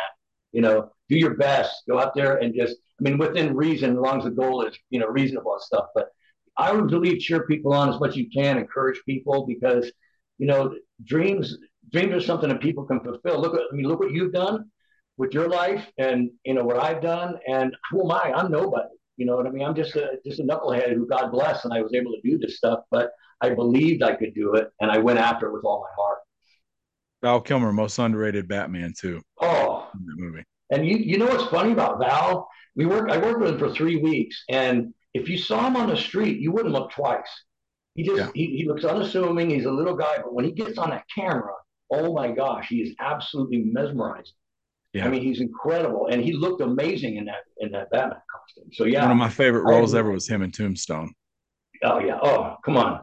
You 0.51 0.61
know, 0.61 0.91
do 1.09 1.17
your 1.17 1.35
best. 1.35 1.83
Go 1.87 1.99
out 1.99 2.15
there 2.15 2.37
and 2.37 2.53
just 2.53 2.75
I 2.99 3.03
mean 3.03 3.17
within 3.17 3.55
reason, 3.55 3.91
as 3.91 3.97
long 3.97 4.19
as 4.19 4.25
the 4.25 4.31
goal 4.31 4.63
is, 4.63 4.77
you 4.89 4.99
know, 4.99 5.07
reasonable 5.07 5.53
and 5.53 5.61
stuff. 5.61 5.87
But 5.95 6.09
I 6.57 6.71
would 6.71 6.87
believe 6.87 7.19
cheer 7.19 7.45
people 7.45 7.73
on 7.73 7.89
as 7.89 7.99
much 7.99 8.11
as 8.11 8.17
you 8.17 8.29
can, 8.29 8.57
encourage 8.57 8.99
people 9.05 9.45
because, 9.45 9.91
you 10.37 10.47
know, 10.47 10.75
dreams 11.03 11.57
dreams 11.91 12.13
are 12.13 12.21
something 12.21 12.49
that 12.49 12.61
people 12.61 12.85
can 12.85 12.99
fulfill. 12.99 13.39
Look 13.39 13.55
at 13.55 13.61
I 13.71 13.75
mean, 13.75 13.87
look 13.87 13.99
what 13.99 14.11
you've 14.11 14.33
done 14.33 14.69
with 15.17 15.33
your 15.33 15.47
life 15.49 15.85
and 15.97 16.29
you 16.45 16.53
know 16.53 16.63
what 16.63 16.77
I've 16.77 17.01
done 17.01 17.37
and 17.47 17.75
who 17.91 18.03
am 18.03 18.11
I? 18.11 18.33
I'm 18.33 18.51
nobody. 18.51 18.89
You 19.17 19.25
know 19.25 19.35
what 19.35 19.47
I 19.47 19.49
mean? 19.49 19.65
I'm 19.65 19.75
just 19.75 19.95
a 19.95 20.19
just 20.25 20.39
a 20.39 20.43
knucklehead 20.43 20.93
who 20.93 21.07
God 21.07 21.31
bless 21.31 21.65
and 21.65 21.73
I 21.73 21.81
was 21.81 21.93
able 21.93 22.11
to 22.11 22.21
do 22.23 22.37
this 22.37 22.57
stuff, 22.57 22.81
but 22.91 23.11
I 23.41 23.49
believed 23.49 24.03
I 24.03 24.15
could 24.15 24.33
do 24.33 24.55
it 24.55 24.69
and 24.79 24.91
I 24.91 24.97
went 24.97 25.19
after 25.19 25.47
it 25.47 25.53
with 25.53 25.63
all 25.63 25.81
my 25.81 26.03
heart. 26.03 26.17
Val 27.23 27.41
Kilmer, 27.41 27.73
most 27.73 27.97
underrated 27.97 28.47
Batman 28.47 28.93
too 28.97 29.21
Oh, 29.41 29.89
that 29.93 30.15
movie. 30.17 30.43
And 30.71 30.87
you 30.87 30.97
you 30.97 31.17
know 31.17 31.25
what's 31.27 31.45
funny 31.49 31.71
about 31.71 31.99
Val? 31.99 32.47
We 32.75 32.85
worked 32.85 33.11
I 33.11 33.17
worked 33.17 33.39
with 33.41 33.51
him 33.51 33.59
for 33.59 33.71
three 33.71 33.97
weeks 33.97 34.43
and 34.49 34.93
if 35.13 35.29
you 35.29 35.37
saw 35.37 35.65
him 35.67 35.75
on 35.75 35.89
the 35.89 35.97
street, 35.97 36.39
you 36.39 36.51
wouldn't 36.51 36.73
look 36.73 36.91
twice. 36.91 37.27
He 37.95 38.03
just 38.03 38.17
Yeah. 38.19 38.29
he, 38.35 38.57
he 38.57 38.67
looks 38.67 38.83
unassuming, 38.85 39.49
he's 39.49 39.65
a 39.65 39.71
little 39.71 39.95
guy, 39.95 40.17
but 40.17 40.33
when 40.33 40.45
he 40.45 40.51
gets 40.51 40.77
on 40.77 40.91
that 40.91 41.05
camera, 41.13 41.53
oh 41.91 42.13
my 42.13 42.31
gosh, 42.31 42.67
he 42.69 42.81
is 42.81 42.93
absolutely 42.99 43.63
mesmerizing. 43.65 44.33
Yeah. 44.93 45.05
I 45.05 45.09
mean, 45.09 45.21
he's 45.21 45.41
incredible, 45.41 46.07
and 46.11 46.23
he 46.23 46.33
looked 46.33 46.61
amazing 46.61 47.17
in 47.17 47.25
that 47.25 47.43
in 47.59 47.71
that 47.71 47.89
Batman 47.91 48.19
costume. 48.31 48.69
So 48.73 48.85
yeah, 48.85 49.03
One 49.03 49.11
of 49.11 49.17
my 49.17 49.29
favorite 49.29 49.63
roles 49.63 49.93
agree. 49.93 49.99
ever 49.99 50.11
was 50.11 50.27
him 50.27 50.41
in 50.43 50.51
Tombstone. 50.51 51.13
Oh 51.83 51.99
yeah. 51.99 52.19
Oh, 52.21 52.55
come 52.65 52.77
on. 52.77 53.01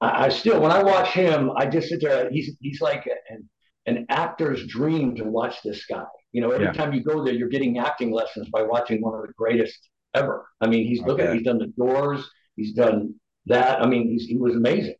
I, 0.00 0.26
I 0.26 0.28
still, 0.30 0.60
when 0.60 0.70
I 0.72 0.82
watch 0.82 1.08
him, 1.10 1.50
I 1.56 1.66
just 1.66 1.88
sit 1.88 2.00
there. 2.00 2.30
He's 2.30 2.56
he's 2.60 2.80
like 2.80 3.06
an 3.30 3.48
an 3.88 4.06
actor's 4.08 4.66
dream 4.66 5.14
to 5.16 5.24
watch 5.24 5.62
this 5.62 5.84
guy. 5.86 6.04
You 6.32 6.40
know, 6.42 6.50
every 6.50 6.66
Yeah. 6.66 6.72
time 6.72 6.92
you 6.92 7.02
go 7.02 7.24
there, 7.24 7.34
you're 7.34 7.48
getting 7.48 7.78
acting 7.78 8.10
lessons 8.12 8.48
by 8.50 8.62
watching 8.62 9.00
one 9.00 9.14
of 9.14 9.26
the 9.26 9.32
greatest 9.34 9.78
ever. 10.14 10.46
I 10.60 10.66
mean, 10.68 10.86
he's 10.86 11.00
look 11.02 11.18
at 11.20 11.34
he's 11.34 11.44
done 11.44 11.58
the 11.58 11.68
Doors. 11.68 12.28
He's 12.56 12.72
done 12.74 13.14
that. 13.46 13.80
I 13.82 13.86
mean, 13.86 14.08
he's, 14.08 14.26
he 14.26 14.36
was 14.36 14.54
amazing. 14.54 14.96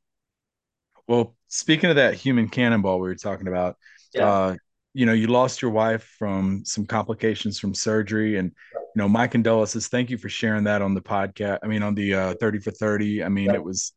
Well, 1.06 1.36
speaking 1.48 1.90
of 1.90 1.96
that 1.96 2.14
human 2.14 2.48
cannonball 2.48 3.00
we 3.00 3.08
were 3.08 3.14
talking 3.14 3.48
about, 3.48 3.76
Yeah. 4.14 4.28
uh, 4.28 4.56
you 4.94 5.06
know, 5.06 5.12
you 5.12 5.26
lost 5.28 5.62
your 5.62 5.70
wife 5.70 6.04
from 6.18 6.64
some 6.64 6.86
complications 6.86 7.58
from 7.58 7.74
surgery, 7.74 8.36
and 8.36 8.52
you 8.72 9.02
know, 9.02 9.08
my 9.08 9.26
condolences. 9.26 9.88
Thank 9.88 10.10
you 10.10 10.18
for 10.18 10.28
sharing 10.28 10.64
that 10.64 10.82
on 10.82 10.94
the 10.94 11.00
podcast. 11.02 11.58
I 11.62 11.66
mean, 11.66 11.82
on 11.82 11.94
the 11.94 12.14
uh, 12.14 12.34
Thirty 12.40 12.58
for 12.58 12.70
Thirty. 12.70 13.22
I 13.22 13.28
mean, 13.28 13.46
Yeah. 13.46 13.54
it 13.54 13.64
was 13.64 13.92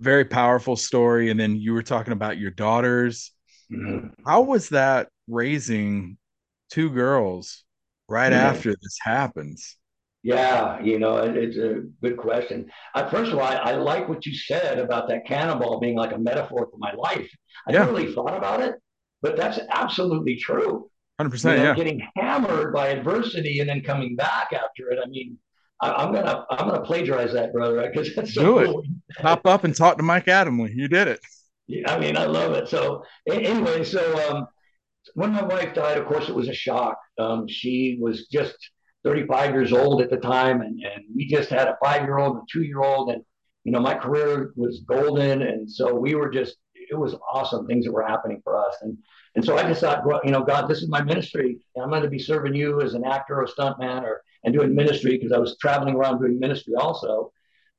very 0.00 0.24
powerful 0.24 0.74
story. 0.76 1.30
And 1.30 1.38
then 1.38 1.56
you 1.56 1.72
were 1.74 1.82
talking 1.82 2.12
about 2.12 2.38
your 2.38 2.50
daughters. 2.50 3.31
Mhm. 3.72 4.12
How 4.24 4.42
was 4.42 4.68
that 4.70 5.08
raising 5.28 6.18
two 6.70 6.90
girls 6.90 7.64
right 8.08 8.32
Yeah. 8.32 8.48
after 8.50 8.70
this 8.70 8.98
happens? 9.02 9.76
Yeah, 10.24 10.80
you 10.80 11.00
know, 11.00 11.16
it, 11.18 11.36
it's 11.36 11.56
a 11.56 11.82
good 12.00 12.16
question. 12.16 12.70
Uh, 12.94 13.08
first 13.10 13.32
of 13.32 13.38
all, 13.38 13.44
I, 13.44 13.56
I 13.56 13.74
like 13.74 14.08
what 14.08 14.24
you 14.24 14.34
said 14.36 14.78
about 14.78 15.08
that 15.08 15.26
cannonball 15.26 15.80
being 15.80 15.96
like 15.96 16.12
a 16.12 16.18
metaphor 16.18 16.68
for 16.70 16.78
my 16.78 16.92
life. 16.92 17.28
I 17.66 17.72
Yeah. 17.72 17.80
never 17.80 17.92
really 17.92 18.12
thought 18.14 18.36
about 18.36 18.60
it, 18.60 18.76
but 19.20 19.36
that's 19.36 19.58
absolutely 19.70 20.36
true. 20.36 20.88
Hundred 21.18 21.30
You 21.30 21.30
percent. 21.30 21.56
know, 21.56 21.64
Yeah. 21.64 21.74
getting 21.74 22.06
hammered 22.16 22.72
by 22.72 22.88
adversity 22.88 23.58
and 23.60 23.68
then 23.68 23.82
coming 23.82 24.14
back 24.14 24.52
after 24.52 24.90
it. 24.92 24.98
I 25.04 25.08
mean, 25.08 25.38
I, 25.80 25.90
I'm 25.92 26.12
gonna 26.12 26.46
I'm 26.50 26.68
gonna 26.68 26.82
plagiarize 26.84 27.32
that, 27.32 27.52
brother, 27.52 27.82
because 27.92 28.14
that's 28.14 28.34
so 28.34 28.42
Do 28.42 28.58
it. 28.58 28.66
cool. 28.66 28.84
Pop 29.18 29.44
up 29.46 29.64
and 29.64 29.74
talk 29.74 29.96
to 29.96 30.02
Mike 30.04 30.26
Adamle. 30.26 30.72
You 30.72 30.86
did 30.88 31.08
it. 31.08 31.20
I 31.86 31.98
mean, 31.98 32.16
I 32.16 32.24
love 32.24 32.52
it. 32.52 32.68
So 32.68 33.04
anyway, 33.26 33.84
so 33.84 34.30
um, 34.30 34.46
when 35.14 35.32
my 35.32 35.42
wife 35.42 35.74
died, 35.74 35.98
of 35.98 36.06
course, 36.06 36.28
it 36.28 36.34
was 36.34 36.48
a 36.48 36.54
shock. 36.54 36.98
Um, 37.18 37.46
she 37.48 37.98
was 38.00 38.28
just 38.28 38.56
35 39.04 39.52
years 39.52 39.72
old 39.72 40.02
at 40.02 40.10
the 40.10 40.16
time, 40.16 40.60
and, 40.60 40.80
and 40.80 41.04
we 41.14 41.26
just 41.26 41.50
had 41.50 41.68
a 41.68 41.76
five-year-old 41.82 42.36
and 42.36 42.42
a 42.42 42.46
two-year-old, 42.52 43.10
and 43.10 43.22
you 43.64 43.72
know, 43.72 43.80
my 43.80 43.94
career 43.94 44.52
was 44.56 44.80
golden, 44.80 45.42
and 45.42 45.70
so 45.70 45.94
we 45.94 46.14
were 46.14 46.30
just 46.30 46.56
it 46.74 46.98
was 46.98 47.14
awesome 47.32 47.66
things 47.66 47.84
that 47.84 47.92
were 47.92 48.06
happening 48.06 48.40
for 48.44 48.56
us, 48.56 48.76
and 48.82 48.96
and 49.34 49.44
so 49.44 49.56
I 49.56 49.62
just 49.62 49.80
thought, 49.80 50.04
well, 50.04 50.20
you 50.24 50.30
know, 50.30 50.44
God, 50.44 50.68
this 50.68 50.82
is 50.82 50.88
my 50.88 51.02
ministry. 51.02 51.58
I'm 51.80 51.88
going 51.88 52.02
to 52.02 52.10
be 52.10 52.18
serving 52.18 52.54
you 52.54 52.82
as 52.82 52.94
an 52.94 53.04
actor 53.04 53.40
or 53.40 53.46
stuntman 53.46 54.02
or 54.02 54.22
and 54.44 54.52
doing 54.52 54.74
ministry 54.74 55.16
because 55.16 55.32
I 55.32 55.38
was 55.38 55.56
traveling 55.58 55.94
around 55.94 56.20
doing 56.20 56.38
ministry 56.38 56.74
also. 56.78 57.32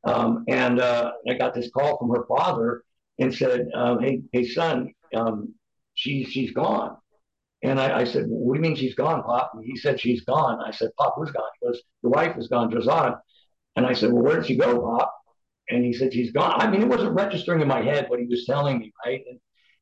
Um, 0.06 0.46
and 0.48 0.80
uh, 0.80 1.12
I 1.30 1.34
got 1.34 1.54
this 1.54 1.70
call 1.72 1.98
from 1.98 2.10
her 2.10 2.26
father 2.28 2.84
and 3.24 3.34
said, 3.34 3.70
um, 3.74 4.00
"Hey, 4.02 4.22
hey, 4.32 4.46
son, 4.46 4.94
um, 5.16 5.56
she 5.94 6.24
she's 6.26 6.52
gone." 6.52 6.98
And 7.64 7.80
I, 7.80 8.02
I 8.02 8.04
said, 8.04 8.26
"What 8.28 8.54
do 8.54 8.60
you 8.60 8.64
mean 8.64 8.76
she's 8.76 8.96
gone, 8.96 9.24
Pop?" 9.24 9.52
And 9.56 9.64
he 9.64 9.78
said, 9.78 10.00
"She's 10.00 10.24
gone." 10.24 10.60
I 10.62 10.72
said, 10.72 10.90
"Pop, 10.98 11.16
who's 11.18 11.32
gone?" 11.32 11.50
He 11.60 11.68
goes, 11.68 11.82
"Your 12.04 12.12
wife 12.12 12.38
is 12.38 12.48
gone, 12.50 12.72
Drazana." 12.72 13.20
And 13.76 13.86
I 13.86 13.94
said, 13.94 14.12
"Well, 14.12 14.24
where 14.24 14.36
did 14.36 14.48
she 14.48 14.58
go, 14.58 14.80
Pop?" 14.82 15.16
And 15.70 15.84
he 15.86 15.94
said, 15.94 16.14
"She's 16.14 16.32
gone." 16.32 16.62
I 16.62 16.70
mean, 16.70 16.82
it 16.82 16.88
wasn't 16.90 17.16
registering 17.16 17.62
in 17.62 17.68
my 17.68 17.82
head 17.82 18.10
what 18.10 18.20
he 18.20 18.26
was 18.26 18.46
telling 18.46 18.80
me, 18.80 18.92
right? 19.06 19.22
And 19.30 19.40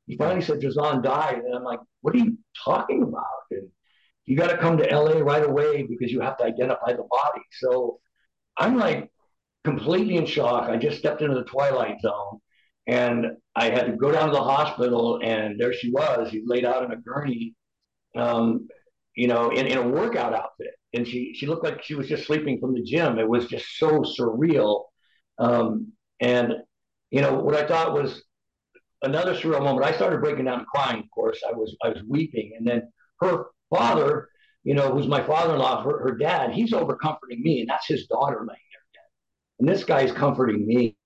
he 0.08 0.17
finally 0.17 0.41
said, 0.41 0.60
"Drazan 0.60 1.04
died," 1.04 1.39
and 1.45 1.56
I'm 1.56 1.63
like, 1.63 1.80
"What 2.01 2.15
are 2.15 2.19
you 2.19 2.38
talking 2.63 3.01
about?" 3.04 3.25
And 3.49 3.69
you 4.25 4.38
got 4.38 4.51
to 4.51 4.58
come 4.58 4.77
to 4.77 4.95
LA 4.95 5.19
right 5.19 5.43
away 5.43 5.84
because 5.84 6.12
you 6.12 6.21
have 6.21 6.38
to 6.38 6.45
identify 6.45 6.93
the 6.93 7.08
body. 7.10 7.43
So 7.60 7.99
I'm 8.58 8.77
like 8.77 9.10
completely 9.63 10.17
in 10.17 10.25
shock. 10.27 10.69
I 10.69 10.77
just 10.77 10.99
stepped 10.99 11.21
into 11.21 11.36
the 11.36 11.43
twilight 11.45 11.99
zone 12.01 12.39
and 12.91 13.38
I 13.56 13.69
had 13.69 13.86
to 13.86 13.93
go 13.93 14.12
down 14.12 14.27
to 14.27 14.34
the 14.34 14.43
hospital 14.43 15.21
and 15.23 15.58
there 15.58 15.71
she 15.71 15.91
was. 15.91 16.30
She 16.30 16.43
laid 16.45 16.65
out 16.65 16.84
in 16.84 16.91
a 16.91 16.97
gurney, 16.97 17.56
um, 18.17 18.67
you 19.15 19.27
know, 19.27 19.49
in, 19.49 19.65
in 19.65 19.77
a 19.77 19.88
workout 19.88 20.34
outfit. 20.34 20.73
And 20.93 21.08
she, 21.08 21.34
she 21.34 21.47
looked 21.47 21.63
like 21.63 21.82
she 21.82 21.95
was 21.95 22.10
just 22.10 22.27
sleeping 22.27 22.60
from 22.60 22.73
the 22.73 22.84
gym. 22.84 23.17
It 23.17 23.30
was 23.30 23.47
just 23.47 23.77
so 23.77 24.01
surreal. 24.01 24.84
Um, 25.39 25.93
and, 26.19 26.56
you 27.12 27.21
know, 27.21 27.36
what 27.36 27.56
I 27.56 27.65
thought 27.65 27.93
was 27.93 28.23
another 29.01 29.36
surreal 29.36 29.63
moment. 29.63 29.86
I 29.86 29.93
started 29.93 30.19
breaking 30.19 30.45
down 30.45 30.60
and 30.60 30.67
crying, 30.67 30.99
of 30.99 31.10
course. 31.15 31.39
I 31.47 31.54
was, 31.54 31.73
I 31.82 31.89
was 31.89 32.04
weeping. 32.10 32.56
And 32.58 32.67
then 32.67 32.91
her 33.21 33.45
father, 33.69 34.27
you 34.65 34.75
know, 34.75 34.91
who's 34.91 35.08
my 35.08 35.25
father-in-law, 35.25 35.84
her, 35.84 35.99
her 36.10 36.17
dad, 36.17 36.51
he's 36.51 36.73
over 36.73 36.97
comforting 36.97 37.41
me, 37.41 37.62
and 37.62 37.69
that's 37.69 37.88
his 37.88 38.06
daughter 38.08 38.39
laying 38.39 38.47
there. 38.47 39.04
And 39.60 39.69
this 39.69 39.86
guy's 39.86 40.12
comforting 40.12 40.67
me. 40.67 40.97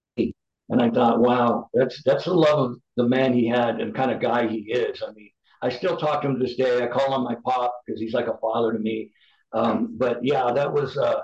And 0.69 0.81
I 0.81 0.89
thought, 0.89 1.19
wow, 1.19 1.69
that's 1.73 2.01
that's 2.03 2.25
the 2.25 2.33
love 2.33 2.71
of 2.71 2.77
the 2.97 3.07
man 3.07 3.33
he 3.33 3.47
had 3.47 3.79
and 3.79 3.93
kind 3.93 4.11
of 4.11 4.19
guy 4.19 4.47
he 4.47 4.59
is. 4.71 5.03
I 5.07 5.11
mean, 5.11 5.29
I 5.61 5.69
still 5.69 5.97
talk 5.97 6.21
to 6.21 6.27
him 6.27 6.39
to 6.39 6.45
this 6.45 6.55
day. 6.55 6.83
I 6.83 6.87
call 6.87 7.15
him 7.15 7.23
my 7.23 7.35
pop 7.45 7.75
because 7.85 8.01
he's 8.01 8.13
like 8.13 8.27
a 8.27 8.37
father 8.37 8.73
to 8.73 8.79
me. 8.79 9.11
Um, 9.53 9.95
but 9.97 10.23
yeah, 10.23 10.51
that 10.53 10.73
was 10.73 10.97
a, 10.97 11.23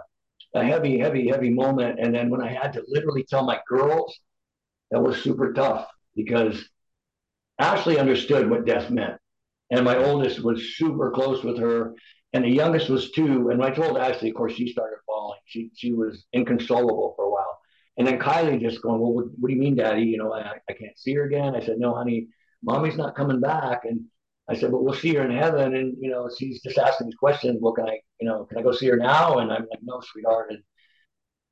heavy, 0.54 1.00
heavy, 1.00 1.28
heavy 1.30 1.50
moment. 1.50 2.00
And 2.00 2.14
then 2.14 2.30
when 2.30 2.42
I 2.42 2.52
had 2.52 2.74
to 2.74 2.84
literally 2.88 3.24
tell 3.24 3.44
my 3.46 3.60
girls, 3.68 4.18
that 4.92 5.02
was 5.02 5.22
super 5.24 5.54
tough 5.54 5.88
because 6.16 6.64
Ashley 7.60 7.98
understood 7.98 8.50
what 8.50 8.66
death 8.66 8.90
meant. 8.90 9.18
And 9.72 9.86
my 9.86 9.98
oldest 9.98 10.44
was 10.44 10.76
super 10.76 11.12
close 11.12 11.44
with 11.44 11.58
her, 11.60 11.94
and 12.34 12.44
the 12.44 12.50
youngest 12.50 12.90
was 12.90 13.12
two. 13.12 13.50
And 13.50 13.64
I 13.64 13.70
told 13.72 13.98
Ashley, 13.98 14.30
of 14.30 14.36
course, 14.36 14.54
she 14.54 14.72
started 14.72 14.98
falling. 15.06 15.40
She 15.46 15.72
she 15.76 15.94
was 15.94 16.26
inconsolable 16.34 17.14
for. 17.16 17.31
And 17.98 18.08
then 18.08 18.20
Kylie 18.20 18.62
just 18.62 18.82
going, 18.82 19.00
well, 19.00 19.14
what, 19.14 19.26
what 19.38 19.50
do 19.50 19.54
you 19.54 19.60
mean, 19.60 19.76
Daddy? 19.76 20.04
You 20.04 20.18
know, 20.18 20.34
I, 20.34 20.54
I 20.70 20.74
can't 20.74 20.98
see 20.98 21.14
her 21.16 21.26
again. 21.26 21.56
I 21.56 21.64
said, 21.64 21.78
no, 21.78 21.94
honey, 21.94 22.28
Mommy's 22.64 22.98
not 22.98 23.16
coming 23.16 23.40
back. 23.40 23.82
And 23.84 24.06
I 24.50 24.56
said, 24.56 24.72
but 24.72 24.84
we'll 24.84 24.94
see 24.94 25.14
her 25.16 25.24
in 25.24 25.36
heaven. 25.36 25.76
And 25.76 25.96
you 26.00 26.10
know, 26.10 26.30
she's 26.38 26.62
just 26.62 26.78
asking 26.78 27.08
these 27.08 27.16
questions. 27.16 27.60
Well, 27.62 27.74
can 27.74 27.90
I, 27.90 28.00
you 28.20 28.28
know, 28.28 28.46
can 28.46 28.58
I 28.58 28.62
go 28.62 28.72
see 28.72 28.88
her 28.88 28.98
now? 28.98 29.40
And 29.40 29.52
I'm 29.52 29.68
like, 29.70 29.80
no, 29.84 30.02
sweetheart. 30.02 30.52
And 30.52 30.60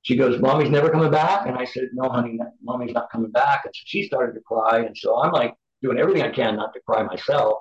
she 0.02 0.15
goes, 0.15 0.39
Mommy's 0.39 0.69
never 0.69 0.89
coming 0.89 1.12
back. 1.12 1.47
And 1.47 1.58
I 1.58 1.65
said, 1.65 1.89
no, 1.93 2.10
honey, 2.10 2.39
Mommy's 2.63 2.93
not 2.93 3.12
coming 3.12 3.32
back. 3.32 3.62
And 3.65 3.73
so 3.75 3.82
she 3.86 4.04
started 4.04 4.34
to 4.34 4.41
cry. 4.41 4.80
And 4.80 4.97
so 4.97 5.21
I'm 5.21 5.32
like 5.32 5.54
doing 5.82 5.99
everything 5.99 6.23
I 6.23 6.32
can 6.32 6.56
not 6.56 6.73
to 6.73 6.80
cry 6.82 7.04
myself. 7.04 7.60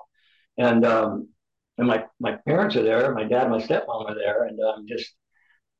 And 0.57 0.85
um, 0.85 1.29
and 1.77 1.87
my 1.87 2.05
my 2.19 2.37
parents 2.47 2.75
are 2.75 2.83
there. 2.83 3.13
My 3.13 3.23
dad 3.23 3.43
and 3.43 3.51
my 3.51 3.61
stepmom 3.61 4.09
are 4.09 4.15
there. 4.15 4.45
And 4.45 4.59
I'm 4.61 4.87
just 4.87 5.13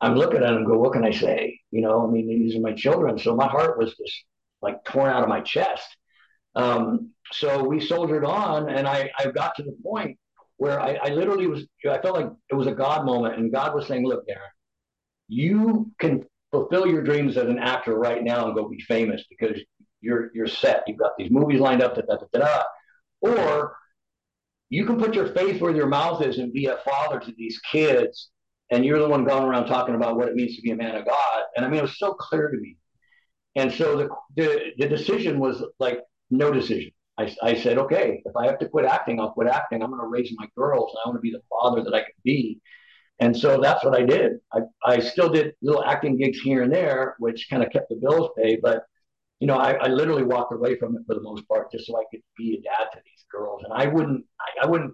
I'm 0.02 0.16
looking 0.16 0.44
at 0.44 0.54
them, 0.54 0.66
go, 0.66 0.78
what 0.78 0.94
can 0.94 1.04
I 1.04 1.12
say? 1.12 1.60
You 1.72 1.82
know, 1.82 2.08
I 2.08 2.12
mean, 2.12 2.28
these 2.28 2.56
are 2.56 2.62
my 2.62 2.74
children. 2.74 3.18
So 3.20 3.36
my 3.36 3.48
heart 3.48 3.78
was 3.78 3.96
just 3.96 4.24
like 4.62 4.84
torn 4.86 5.10
out 5.10 5.24
of 5.24 5.30
my 5.30 5.42
chest. 5.42 5.88
Um, 6.56 7.12
so 7.32 7.64
we 7.64 7.80
soldiered 7.80 8.26
on, 8.26 8.70
and 8.70 8.88
I, 8.88 9.12
I 9.20 9.28
got 9.28 9.56
to 9.56 9.64
the 9.64 9.76
point 9.84 10.18
where 10.58 10.80
I, 10.80 10.98
I 11.04 11.10
literally 11.10 11.48
was, 11.48 11.66
I 11.90 12.00
felt 12.02 12.16
like 12.16 12.30
it 12.50 12.56
was 12.56 12.68
a 12.68 12.74
God 12.74 13.06
moment, 13.06 13.36
and 13.36 13.52
God 13.52 13.74
was 13.74 13.88
saying, 13.88 14.06
look, 14.06 14.28
Deron, 14.28 14.40
you 15.28 15.92
can 16.00 16.26
fulfill 16.52 16.88
your 16.88 17.04
dreams 17.04 17.38
as 17.38 17.48
an 17.48 17.60
actor 17.60 17.96
right 17.96 18.24
now 18.24 18.48
and 18.48 18.56
go 18.56 18.68
be 18.68 18.80
famous 18.82 19.24
because 19.30 19.62
you're 20.02 20.32
you're 20.34 20.48
set. 20.48 20.84
You've 20.88 20.98
got 20.98 21.12
these 21.18 21.30
movies 21.30 21.60
lined 21.60 21.84
up, 21.84 21.96
da, 21.96 22.02
da, 22.02 22.16
da, 22.34 22.40
da, 22.40 22.64
or 23.22 23.76
you 24.70 24.86
can 24.86 24.98
put 24.98 25.14
your 25.14 25.34
faith 25.34 25.62
where 25.62 25.76
your 25.76 25.88
mouth 25.88 26.24
is 26.24 26.38
and 26.38 26.54
be 26.54 26.66
a 26.66 26.78
father 26.78 27.20
to 27.20 27.32
these 27.38 27.60
kids 27.72 28.30
and 28.72 28.86
you're 28.86 29.00
the 29.00 29.08
one 29.08 29.26
going 29.26 29.44
around 29.44 29.68
talking 29.68 29.96
about 29.96 30.16
what 30.18 30.28
it 30.28 30.36
means 30.36 30.56
to 30.56 30.62
be 30.62 30.72
a 30.72 30.76
man 30.76 30.96
of 30.96 31.06
God. 31.06 31.44
And 31.56 31.66
I 31.66 31.70
mean, 31.70 31.80
it 31.80 31.84
was 31.84 31.98
so 31.98 32.14
clear 32.14 32.50
to 32.50 32.58
me. 32.58 32.78
And 33.56 33.72
so 33.72 33.98
the 33.98 34.10
the, 34.36 34.72
the 34.78 34.88
decision 34.88 35.40
was 35.40 35.64
like 35.80 36.00
no 36.30 36.52
decision. 36.52 36.92
I, 37.18 37.36
I 37.44 37.54
said, 37.56 37.78
okay, 37.78 38.22
if 38.24 38.36
I 38.38 38.46
have 38.46 38.60
to 38.60 38.70
quit 38.70 38.86
acting, 38.86 39.20
I'll 39.20 39.32
quit 39.32 39.50
acting. 39.50 39.84
I'm 39.84 39.90
going 39.90 40.02
to 40.02 40.08
raise 40.08 40.32
my 40.38 40.48
girls. 40.56 40.92
and 40.94 41.00
I 41.04 41.10
want 41.10 41.18
to 41.18 41.22
be 41.22 41.32
the 41.32 41.42
father 41.50 41.84
that 41.84 41.94
I 41.94 42.00
can 42.00 42.14
be. 42.24 42.62
And 43.20 43.36
so 43.36 43.60
that's 43.60 43.84
what 43.84 43.94
I 43.94 44.04
did. 44.04 44.34
I, 44.54 44.60
I 44.86 45.00
still 45.00 45.28
did 45.28 45.54
little 45.62 45.84
acting 45.84 46.18
gigs 46.18 46.40
here 46.40 46.64
and 46.64 46.72
there, 46.72 47.16
which 47.20 47.48
kind 47.50 47.62
of 47.62 47.72
kept 47.72 47.90
the 47.90 47.98
bills 47.98 48.30
paid. 48.38 48.60
But, 48.62 48.84
you 49.42 49.48
know, 49.48 49.58
I, 49.58 49.74
I 49.74 49.88
literally 49.88 50.24
walked 50.24 50.54
away 50.54 50.78
from 50.78 50.96
it 50.96 51.02
for 51.06 51.16
the 51.16 51.22
most 51.22 51.46
part 51.50 51.70
just 51.74 51.88
so 51.88 51.98
I 51.98 52.04
could 52.10 52.22
be 52.38 52.54
a 52.58 52.62
dad 52.62 52.90
to 52.94 53.00
these 53.04 53.26
girls. 53.30 53.64
And 53.66 53.74
I 53.74 53.88
wouldn't, 53.88 54.24
I, 54.40 54.66
I 54.66 54.68
wouldn't 54.68 54.94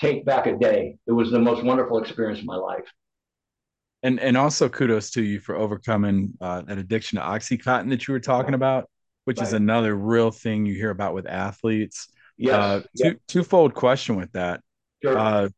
take 0.00 0.24
back 0.24 0.46
a 0.46 0.56
day. 0.56 0.96
It 1.06 1.12
was 1.12 1.30
the 1.30 1.38
most 1.38 1.64
wonderful 1.64 1.98
experience 1.98 2.40
of 2.40 2.46
my 2.46 2.56
life. 2.56 2.84
And 4.02 4.20
and 4.20 4.36
also 4.36 4.68
kudos 4.68 5.10
to 5.12 5.22
you 5.22 5.40
for 5.40 5.56
overcoming 5.56 6.34
uh, 6.40 6.62
an 6.68 6.78
addiction 6.78 7.18
to 7.18 7.24
OxyContin 7.24 7.90
that 7.90 8.06
you 8.06 8.12
were 8.12 8.20
talking 8.20 8.54
about, 8.54 8.88
which 9.24 9.38
right. 9.38 9.46
is 9.46 9.52
another 9.52 9.94
real 9.94 10.30
thing 10.30 10.66
you 10.66 10.74
hear 10.74 10.90
about 10.90 11.14
with 11.14 11.26
athletes. 11.26 12.08
Yes. 12.36 12.54
Uh, 12.54 12.82
yes. 12.94 13.12
Two, 13.12 13.20
twofold 13.26 13.74
question 13.74 14.14
with 14.14 14.30
that. 14.32 14.60
Sure. 15.02 15.18
Uh, 15.18 15.48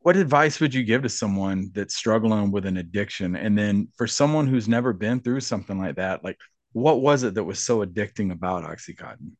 what 0.00 0.16
advice 0.16 0.60
would 0.60 0.72
you 0.72 0.84
give 0.84 1.02
to 1.02 1.08
someone 1.08 1.70
that's 1.74 1.96
struggling 1.96 2.52
with 2.52 2.64
an 2.64 2.76
addiction? 2.76 3.34
And 3.34 3.58
then 3.58 3.88
for 3.96 4.06
someone 4.06 4.46
who's 4.46 4.68
never 4.68 4.92
been 4.92 5.18
through 5.18 5.40
something 5.40 5.80
like 5.80 5.96
that, 5.96 6.22
like 6.22 6.38
what 6.72 7.00
was 7.00 7.24
it 7.24 7.34
that 7.34 7.42
was 7.42 7.58
so 7.58 7.84
addicting 7.84 8.30
about 8.30 8.62
OxyContin? 8.62 9.32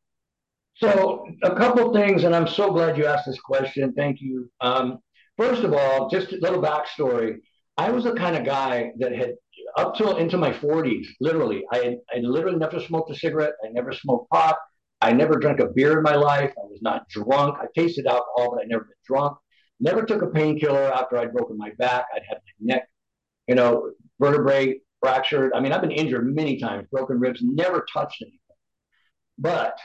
So 0.79 1.25
a 1.43 1.55
couple 1.55 1.91
things, 1.93 2.23
and 2.23 2.35
I'm 2.35 2.47
so 2.47 2.71
glad 2.71 2.97
you 2.97 3.05
asked 3.05 3.25
this 3.25 3.39
question. 3.39 3.93
Thank 3.93 4.21
you. 4.21 4.49
Um, 4.61 4.99
first 5.35 5.63
of 5.63 5.73
all, 5.73 6.09
just 6.09 6.33
a 6.33 6.37
little 6.37 6.61
backstory. 6.61 7.37
I 7.77 7.89
was 7.89 8.03
the 8.03 8.13
kind 8.13 8.35
of 8.35 8.45
guy 8.45 8.91
that 8.99 9.15
had 9.15 9.33
up 9.75 9.95
till 9.95 10.17
into 10.17 10.37
my 10.37 10.51
40s, 10.51 11.05
literally, 11.19 11.63
I 11.71 11.77
had, 11.77 11.97
I 12.13 12.19
literally 12.19 12.57
never 12.57 12.79
smoked 12.79 13.11
a 13.11 13.15
cigarette. 13.15 13.53
I 13.63 13.69
never 13.69 13.91
smoked 13.91 14.29
pot. 14.31 14.57
I 15.01 15.13
never 15.13 15.35
drank 15.35 15.59
a 15.59 15.67
beer 15.67 15.97
in 15.97 16.03
my 16.03 16.15
life. 16.15 16.51
I 16.57 16.65
was 16.65 16.79
not 16.81 17.07
drunk. 17.09 17.57
I 17.61 17.67
tasted 17.75 18.07
alcohol, 18.07 18.55
but 18.55 18.63
I 18.63 18.65
never 18.65 18.85
been 18.85 18.95
drunk. 19.05 19.37
Never 19.79 20.03
took 20.03 20.23
a 20.23 20.27
painkiller 20.27 20.91
after 20.91 21.17
I'd 21.17 21.33
broken 21.33 21.57
my 21.57 21.71
back. 21.77 22.05
I'd 22.15 22.23
had 22.27 22.39
my 22.59 22.75
neck, 22.75 22.89
you 23.47 23.53
know, 23.53 23.91
vertebrae 24.19 24.79
fractured. 24.99 25.51
I 25.53 25.59
mean, 25.59 25.71
I've 25.71 25.81
been 25.81 25.91
injured 25.91 26.35
many 26.35 26.57
times, 26.57 26.87
broken 26.91 27.19
ribs, 27.19 27.41
never 27.43 27.85
touched 27.93 28.23
anything. 28.23 28.39
But 29.37 29.77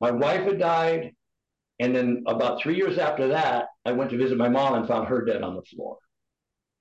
my 0.00 0.10
wife 0.10 0.42
had 0.42 0.58
died. 0.58 1.12
And 1.78 1.94
then 1.94 2.24
about 2.26 2.62
three 2.62 2.76
years 2.76 2.96
after 2.96 3.28
that, 3.28 3.66
I 3.84 3.92
went 3.92 4.10
to 4.10 4.16
visit 4.16 4.38
my 4.38 4.48
mom 4.48 4.74
and 4.74 4.88
found 4.88 5.08
her 5.08 5.24
dead 5.24 5.42
on 5.42 5.56
the 5.56 5.62
floor. 5.62 5.98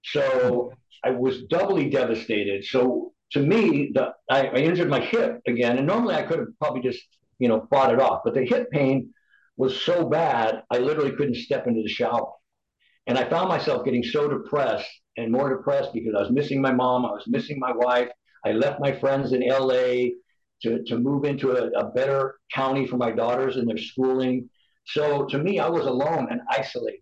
So 0.04 0.71
I 1.04 1.12
was 1.12 1.43
doubly 1.43 1.89
devastated. 1.89 2.63
So 2.63 3.13
to 3.32 3.39
me, 3.39 3.91
the, 3.93 4.13
I, 4.30 4.47
I 4.47 4.56
injured 4.56 4.89
my 4.89 5.01
hip 5.01 5.41
again, 5.47 5.78
and 5.78 5.88
normally 5.88 6.15
I 6.15 6.23
could 6.23 6.39
have 6.39 6.47
probably 6.60 6.82
just 6.82 7.04
you 7.39 7.49
know 7.49 7.67
fought 7.69 7.93
it 7.93 7.99
off, 7.99 8.21
but 8.23 8.34
the 8.34 8.45
hip 8.45 8.71
pain 8.71 9.13
was 9.58 9.82
so 9.82 10.08
bad 10.08 10.63
I 10.71 10.78
literally 10.78 11.12
couldn't 11.12 11.36
step 11.36 11.67
into 11.67 11.82
the 11.82 11.89
shower, 11.89 12.32
and 13.08 13.17
I 13.17 13.30
found 13.30 13.49
myself 13.49 13.84
getting 13.84 14.04
so 14.04 14.28
depressed 14.28 14.89
and 15.17 15.32
more 15.32 15.56
depressed 15.56 15.93
because 15.93 16.13
I 16.15 16.21
was 16.21 16.32
missing 16.32 16.62
my 16.62 16.71
mom, 16.71 17.06
I 17.06 17.12
was 17.12 17.28
missing 17.28 17.60
my 17.60 17.71
wife. 17.71 18.10
I 18.45 18.51
left 18.51 18.80
my 18.80 18.91
friends 18.91 19.34
in 19.34 19.47
LA 19.47 20.12
to, 20.63 20.84
to 20.84 20.98
move 20.98 21.26
into 21.26 21.52
a, 21.52 21.70
a 21.80 21.91
better 21.91 22.36
county 22.54 22.88
for 22.88 22.98
my 22.98 23.12
daughters 23.12 23.58
and 23.58 23.68
their 23.68 23.78
schooling. 23.78 24.50
So 24.86 25.26
to 25.26 25.38
me, 25.38 25.60
I 25.60 25.70
was 25.70 25.86
alone 25.86 26.28
and 26.30 26.41
isolated. 26.50 27.02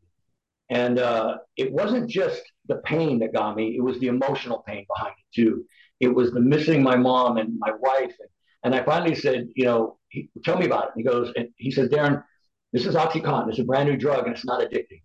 And 0.70 1.00
uh, 1.00 1.38
it 1.58 1.72
wasn't 1.72 2.10
just 2.10 2.42
the 2.68 2.78
pain 2.78 3.20
that 3.20 3.34
got 3.34 3.56
me, 3.56 3.76
it 3.78 3.82
was 3.82 4.00
the 4.00 4.08
emotional 4.08 4.64
pain 4.68 4.86
behind 4.96 5.14
it 5.18 5.36
too. 5.36 5.66
It 6.00 6.08
was 6.08 6.32
the 6.32 6.40
missing 6.40 6.82
my 6.82 6.96
mom 6.96 7.38
and 7.38 7.58
my 7.60 7.72
wife. 7.80 8.14
And, 8.20 8.30
and 8.64 8.76
I 8.76 8.84
finally 8.84 9.16
said, 9.16 9.50
you 9.56 9.66
know, 9.66 9.98
he, 10.10 10.30
tell 10.44 10.58
me 10.58 10.66
about 10.66 10.86
it. 10.86 10.92
He 10.96 11.04
goes, 11.04 11.32
and 11.36 11.50
he 11.58 11.72
says, 11.72 11.90
Deron, 11.90 12.24
this 12.72 12.86
is 12.86 12.96
Oxycontin. 12.96 13.50
It's 13.50 13.60
a 13.60 13.64
brand 13.64 13.90
new 13.90 13.98
drug 13.98 14.26
and 14.26 14.36
it's 14.36 14.46
not 14.46 14.62
addicting. 14.62 15.02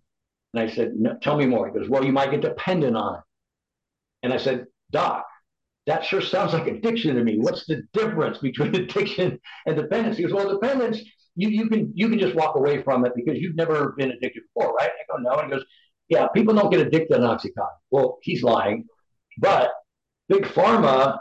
And 0.53 0.63
I 0.63 0.73
said, 0.73 0.93
no, 0.95 1.17
tell 1.21 1.37
me 1.37 1.45
more. 1.45 1.67
He 1.67 1.77
goes, 1.77 1.89
well, 1.89 2.03
you 2.03 2.11
might 2.11 2.31
get 2.31 2.41
dependent 2.41 2.95
on 2.95 3.15
it. 3.15 3.21
And 4.23 4.33
I 4.33 4.37
said, 4.37 4.65
Doc, 4.91 5.25
that 5.89 6.05
sure 6.05 6.21
sounds 6.21 6.53
like 6.53 6.67
addiction 6.67 7.15
to 7.15 7.23
me. 7.23 7.37
What's 7.39 7.65
the 7.65 7.83
difference 7.93 8.37
between 8.37 8.75
addiction 8.81 9.39
and 9.65 9.75
dependence? 9.75 10.17
He 10.17 10.23
goes, 10.23 10.33
well, 10.33 10.49
dependence 10.49 11.01
you 11.35 11.49
you 11.49 11.69
can 11.69 11.91
you 11.95 12.09
can 12.09 12.19
just 12.19 12.35
walk 12.35 12.55
away 12.55 12.83
from 12.83 13.05
it 13.05 13.13
because 13.15 13.39
you've 13.39 13.55
never 13.55 13.93
been 13.97 14.11
addicted 14.11 14.43
before, 14.53 14.73
right? 14.73 14.89
I 14.89 15.17
go, 15.17 15.21
no. 15.21 15.39
And 15.39 15.51
he 15.51 15.57
goes, 15.57 15.65
yeah, 16.09 16.27
people 16.27 16.53
don't 16.53 16.71
get 16.71 16.81
addicted 16.85 17.15
to 17.15 17.21
Oxycontin. 17.21 17.79
Well, 17.91 18.17
he's 18.21 18.43
lying, 18.43 18.85
but 19.37 19.71
Big 20.27 20.43
Pharma 20.43 21.19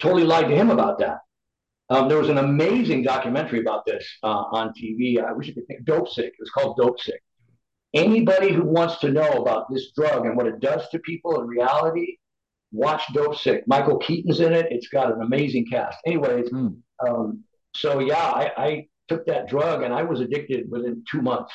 totally 0.00 0.24
lied 0.24 0.48
to 0.48 0.56
him 0.56 0.70
about 0.70 0.98
that. 0.98 1.18
Um, 1.90 2.08
there 2.08 2.18
was 2.18 2.30
an 2.30 2.38
amazing 2.38 3.02
documentary 3.02 3.60
about 3.60 3.84
this 3.86 4.04
uh, 4.22 4.44
on 4.50 4.72
TV. 4.72 5.22
I 5.22 5.32
wish 5.32 5.46
you 5.46 5.54
could 5.54 5.66
think 5.66 5.84
Dopesick. 5.84 6.28
It 6.28 6.34
was 6.40 6.50
called 6.50 6.78
Dopesick. 6.78 7.20
Anybody 7.92 8.52
who 8.52 8.64
wants 8.64 8.98
to 9.00 9.12
know 9.12 9.30
about 9.32 9.70
this 9.70 9.92
drug 9.96 10.26
and 10.26 10.36
what 10.36 10.46
it 10.46 10.58
does 10.60 10.88
to 10.88 10.98
people 11.00 11.40
in 11.40 11.46
reality, 11.46 12.16
watch 12.74 13.02
Dopesick. 13.14 13.62
Michael 13.66 13.98
Keaton's 13.98 14.40
in 14.40 14.52
it. 14.52 14.66
It's 14.70 14.88
got 14.88 15.12
an 15.12 15.22
amazing 15.22 15.66
cast. 15.70 15.98
Anyways, 16.04 16.50
mm. 16.50 16.76
um, 17.06 17.44
so 17.74 18.00
yeah, 18.00 18.16
I, 18.16 18.52
I 18.56 18.86
took 19.08 19.26
that 19.26 19.48
drug 19.48 19.82
and 19.82 19.94
I 19.94 20.02
was 20.02 20.20
addicted 20.20 20.70
within 20.70 21.04
two 21.10 21.22
months. 21.22 21.52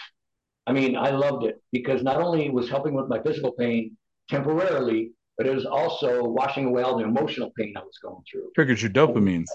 I 0.65 0.71
mean, 0.71 0.95
I 0.95 1.10
loved 1.10 1.45
it 1.45 1.62
because 1.71 2.03
not 2.03 2.21
only 2.21 2.49
was 2.49 2.69
helping 2.69 2.93
with 2.93 3.08
my 3.08 3.21
physical 3.21 3.51
pain 3.51 3.97
temporarily, 4.29 5.12
but 5.38 5.47
it 5.47 5.55
was 5.55 5.65
also 5.65 6.23
washing 6.23 6.65
away 6.65 6.84
all 6.84 6.97
the 6.97 7.03
emotional 7.03 7.51
pain 7.58 7.73
I 7.75 7.82
was 7.82 7.97
going 8.01 8.23
through. 8.32 8.51
Triggers 8.55 8.82
your 8.82 8.91
dopamines. 8.91 9.47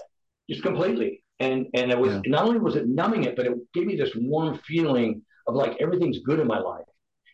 Just 0.49 0.63
completely. 0.63 1.23
And 1.39 1.67
and 1.73 1.91
it 1.91 1.97
was 1.97 2.13
yeah. 2.13 2.21
not 2.27 2.45
only 2.45 2.59
was 2.59 2.75
it 2.75 2.87
numbing 2.87 3.23
it, 3.23 3.35
but 3.35 3.45
it 3.45 3.53
gave 3.73 3.85
me 3.85 3.95
this 3.95 4.11
warm 4.15 4.59
feeling 4.67 5.21
of 5.47 5.55
like 5.55 5.75
everything's 5.79 6.19
good 6.19 6.39
in 6.39 6.47
my 6.47 6.59
life. 6.59 6.85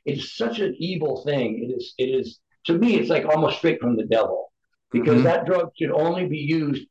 It's 0.06 0.36
such 0.36 0.60
an 0.60 0.76
evil 0.80 1.24
thing. 1.24 1.64
It 1.64 1.74
is 1.76 1.94
it 1.98 2.06
is 2.06 2.40
to 2.66 2.74
me 2.74 2.96
it's 2.96 3.10
like 3.10 3.26
almost 3.26 3.58
straight 3.58 3.80
from 3.80 3.96
the 3.96 4.06
devil. 4.06 4.52
Because 4.92 5.16
mm-hmm. 5.16 5.24
that 5.24 5.46
drug 5.46 5.70
should 5.78 5.92
only 5.92 6.28
be 6.28 6.40
used 6.40 6.86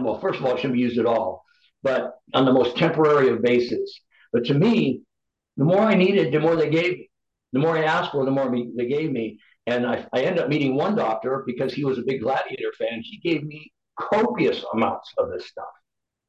well, 0.00 0.18
first 0.18 0.40
of 0.40 0.44
all, 0.44 0.54
it 0.54 0.56
shouldn't 0.56 0.74
be 0.74 0.80
used 0.80 0.98
at 0.98 1.06
all 1.06 1.44
but 1.82 2.18
on 2.34 2.44
the 2.44 2.52
most 2.52 2.76
temporary 2.76 3.28
of 3.30 3.42
bases. 3.42 4.00
But 4.32 4.44
to 4.46 4.54
me, 4.54 5.02
the 5.56 5.64
more 5.64 5.80
I 5.80 5.94
needed, 5.94 6.32
the 6.32 6.40
more 6.40 6.56
they 6.56 6.70
gave 6.70 6.92
me. 6.92 7.10
The 7.52 7.60
more 7.60 7.76
I 7.78 7.84
asked 7.84 8.12
for, 8.12 8.24
the 8.24 8.30
more 8.30 8.52
they 8.76 8.86
gave 8.86 9.10
me. 9.10 9.38
And 9.66 9.86
I, 9.86 10.06
I 10.12 10.22
ended 10.22 10.42
up 10.42 10.48
meeting 10.48 10.74
one 10.74 10.96
doctor 10.96 11.44
because 11.46 11.72
he 11.72 11.84
was 11.84 11.98
a 11.98 12.02
big 12.02 12.22
Gladiator 12.22 12.72
fan. 12.78 13.02
He 13.02 13.18
gave 13.18 13.42
me 13.42 13.72
copious 13.98 14.64
amounts 14.74 15.12
of 15.18 15.30
this 15.30 15.46
stuff, 15.46 15.68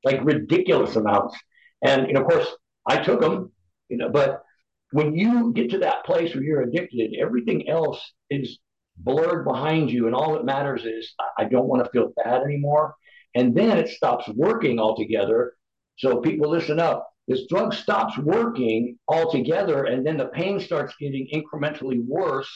like 0.04 0.24
ridiculous 0.24 0.96
amounts. 0.96 1.38
And, 1.86 2.08
you 2.08 2.14
know, 2.14 2.22
of 2.22 2.28
course, 2.28 2.48
I 2.86 3.02
took 3.04 3.22
them, 3.22 3.52
you 3.90 3.98
know, 3.98 4.10
but 4.10 4.44
when 4.92 5.16
you 5.16 5.54
get 5.54 5.70
to 5.72 5.80
that 5.80 6.06
place 6.06 6.34
where 6.34 6.44
you're 6.44 6.62
addicted, 6.62 7.16
everything 7.20 7.70
else 7.70 8.02
is 8.30 8.60
blurred 8.98 9.46
behind 9.46 9.92
you. 9.92 10.08
And 10.08 10.16
all 10.16 10.34
that 10.34 10.46
matters 10.46 10.86
is 10.86 11.14
I 11.38 11.46
don't 11.46 11.68
want 11.68 11.84
to 11.84 11.92
feel 11.92 12.12
bad 12.24 12.42
anymore. 12.42 12.96
And 13.36 13.56
then 13.56 13.78
it 13.78 13.90
stops 13.90 14.28
working 14.30 14.80
altogether. 14.80 15.54
So 15.98 16.22
people 16.22 16.50
listen 16.50 16.80
up. 16.80 17.08
This 17.28 17.46
drug 17.48 17.74
stops 17.74 18.18
working 18.18 18.98
altogether, 19.08 19.86
and 19.86 20.04
then 20.04 20.18
the 20.18 20.30
pain 20.30 20.60
starts 20.60 20.96
getting 21.00 21.28
incrementally 21.32 22.04
worse. 22.04 22.50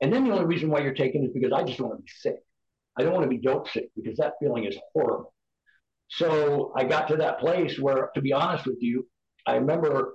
And 0.00 0.12
then 0.12 0.24
the 0.24 0.30
only 0.30 0.44
reason 0.44 0.70
why 0.70 0.80
you're 0.80 0.94
taking 0.94 1.24
it 1.24 1.26
is 1.26 1.32
because 1.32 1.52
I 1.52 1.64
just 1.64 1.80
want 1.80 1.94
to 1.96 2.02
be 2.02 2.10
sick. 2.20 2.36
I 2.96 3.02
don't 3.02 3.14
want 3.14 3.24
to 3.24 3.28
be 3.28 3.38
dope 3.38 3.68
sick 3.68 3.90
because 3.96 4.18
that 4.18 4.34
feeling 4.40 4.64
is 4.64 4.78
horrible. 4.92 5.34
So 6.08 6.72
I 6.76 6.84
got 6.84 7.08
to 7.08 7.16
that 7.16 7.40
place 7.40 7.78
where, 7.80 8.10
to 8.14 8.20
be 8.20 8.32
honest 8.32 8.66
with 8.66 8.76
you, 8.80 9.08
I 9.46 9.56
remember 9.56 10.14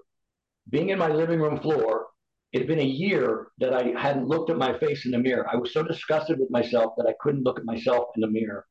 being 0.69 0.89
in 0.89 0.99
my 0.99 1.07
living 1.07 1.39
room 1.39 1.59
floor. 1.59 2.07
It 2.53 2.59
had 2.59 2.67
been 2.67 2.79
a 2.79 2.83
year 2.83 3.47
that 3.59 3.73
I 3.73 3.99
hadn't 3.99 4.27
looked 4.27 4.49
at 4.49 4.57
my 4.57 4.77
face 4.79 5.05
in 5.05 5.11
the 5.11 5.17
mirror. 5.17 5.47
I 5.51 5.57
was 5.57 5.73
so 5.73 5.83
disgusted 5.83 6.39
with 6.39 6.49
myself 6.49 6.93
that 6.97 7.07
I 7.07 7.13
couldn't 7.19 7.43
look 7.43 7.59
at 7.59 7.65
myself 7.65 8.09
in 8.15 8.21
the 8.21 8.27
mirror. 8.27 8.65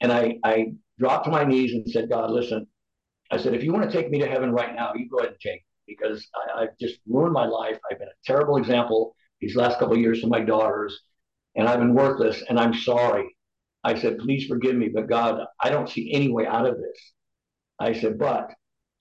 And 0.00 0.12
I, 0.12 0.38
I 0.44 0.72
dropped 0.98 1.24
to 1.24 1.30
my 1.30 1.44
knees 1.44 1.72
and 1.72 1.88
said, 1.88 2.10
God, 2.10 2.30
listen, 2.30 2.66
I 3.30 3.38
said, 3.38 3.54
if 3.54 3.64
you 3.64 3.72
want 3.72 3.90
to 3.90 3.96
take 3.96 4.10
me 4.10 4.18
to 4.20 4.28
heaven 4.28 4.52
right 4.52 4.74
now, 4.74 4.92
you 4.94 5.08
go 5.08 5.18
ahead 5.18 5.30
and 5.30 5.40
take 5.40 5.62
me 5.62 5.96
because 5.96 6.26
I, 6.56 6.60
have 6.62 6.78
just 6.78 7.00
ruined 7.06 7.32
my 7.32 7.46
life. 7.46 7.78
I've 7.90 7.98
been 7.98 8.08
a 8.08 8.24
terrible 8.26 8.56
example 8.58 9.16
these 9.40 9.56
last 9.56 9.78
couple 9.78 9.94
of 9.94 10.00
years 10.00 10.20
to 10.20 10.26
my 10.26 10.40
daughters. 10.40 11.00
and 11.56 11.68
I've 11.68 11.78
been 11.78 11.94
worthless 11.94 12.42
and 12.48 12.58
I'm 12.60 12.74
sorry. 12.74 13.34
I 13.84 13.98
said, 13.98 14.18
please 14.18 14.46
forgive 14.46 14.76
me, 14.76 14.88
but 14.88 15.08
God, 15.08 15.44
I 15.60 15.70
don't 15.70 15.88
see 15.88 16.12
any 16.12 16.30
way 16.30 16.46
out 16.46 16.66
of 16.66 16.76
this. 16.76 17.12
I 17.78 17.92
said, 17.92 18.18
but 18.18 18.50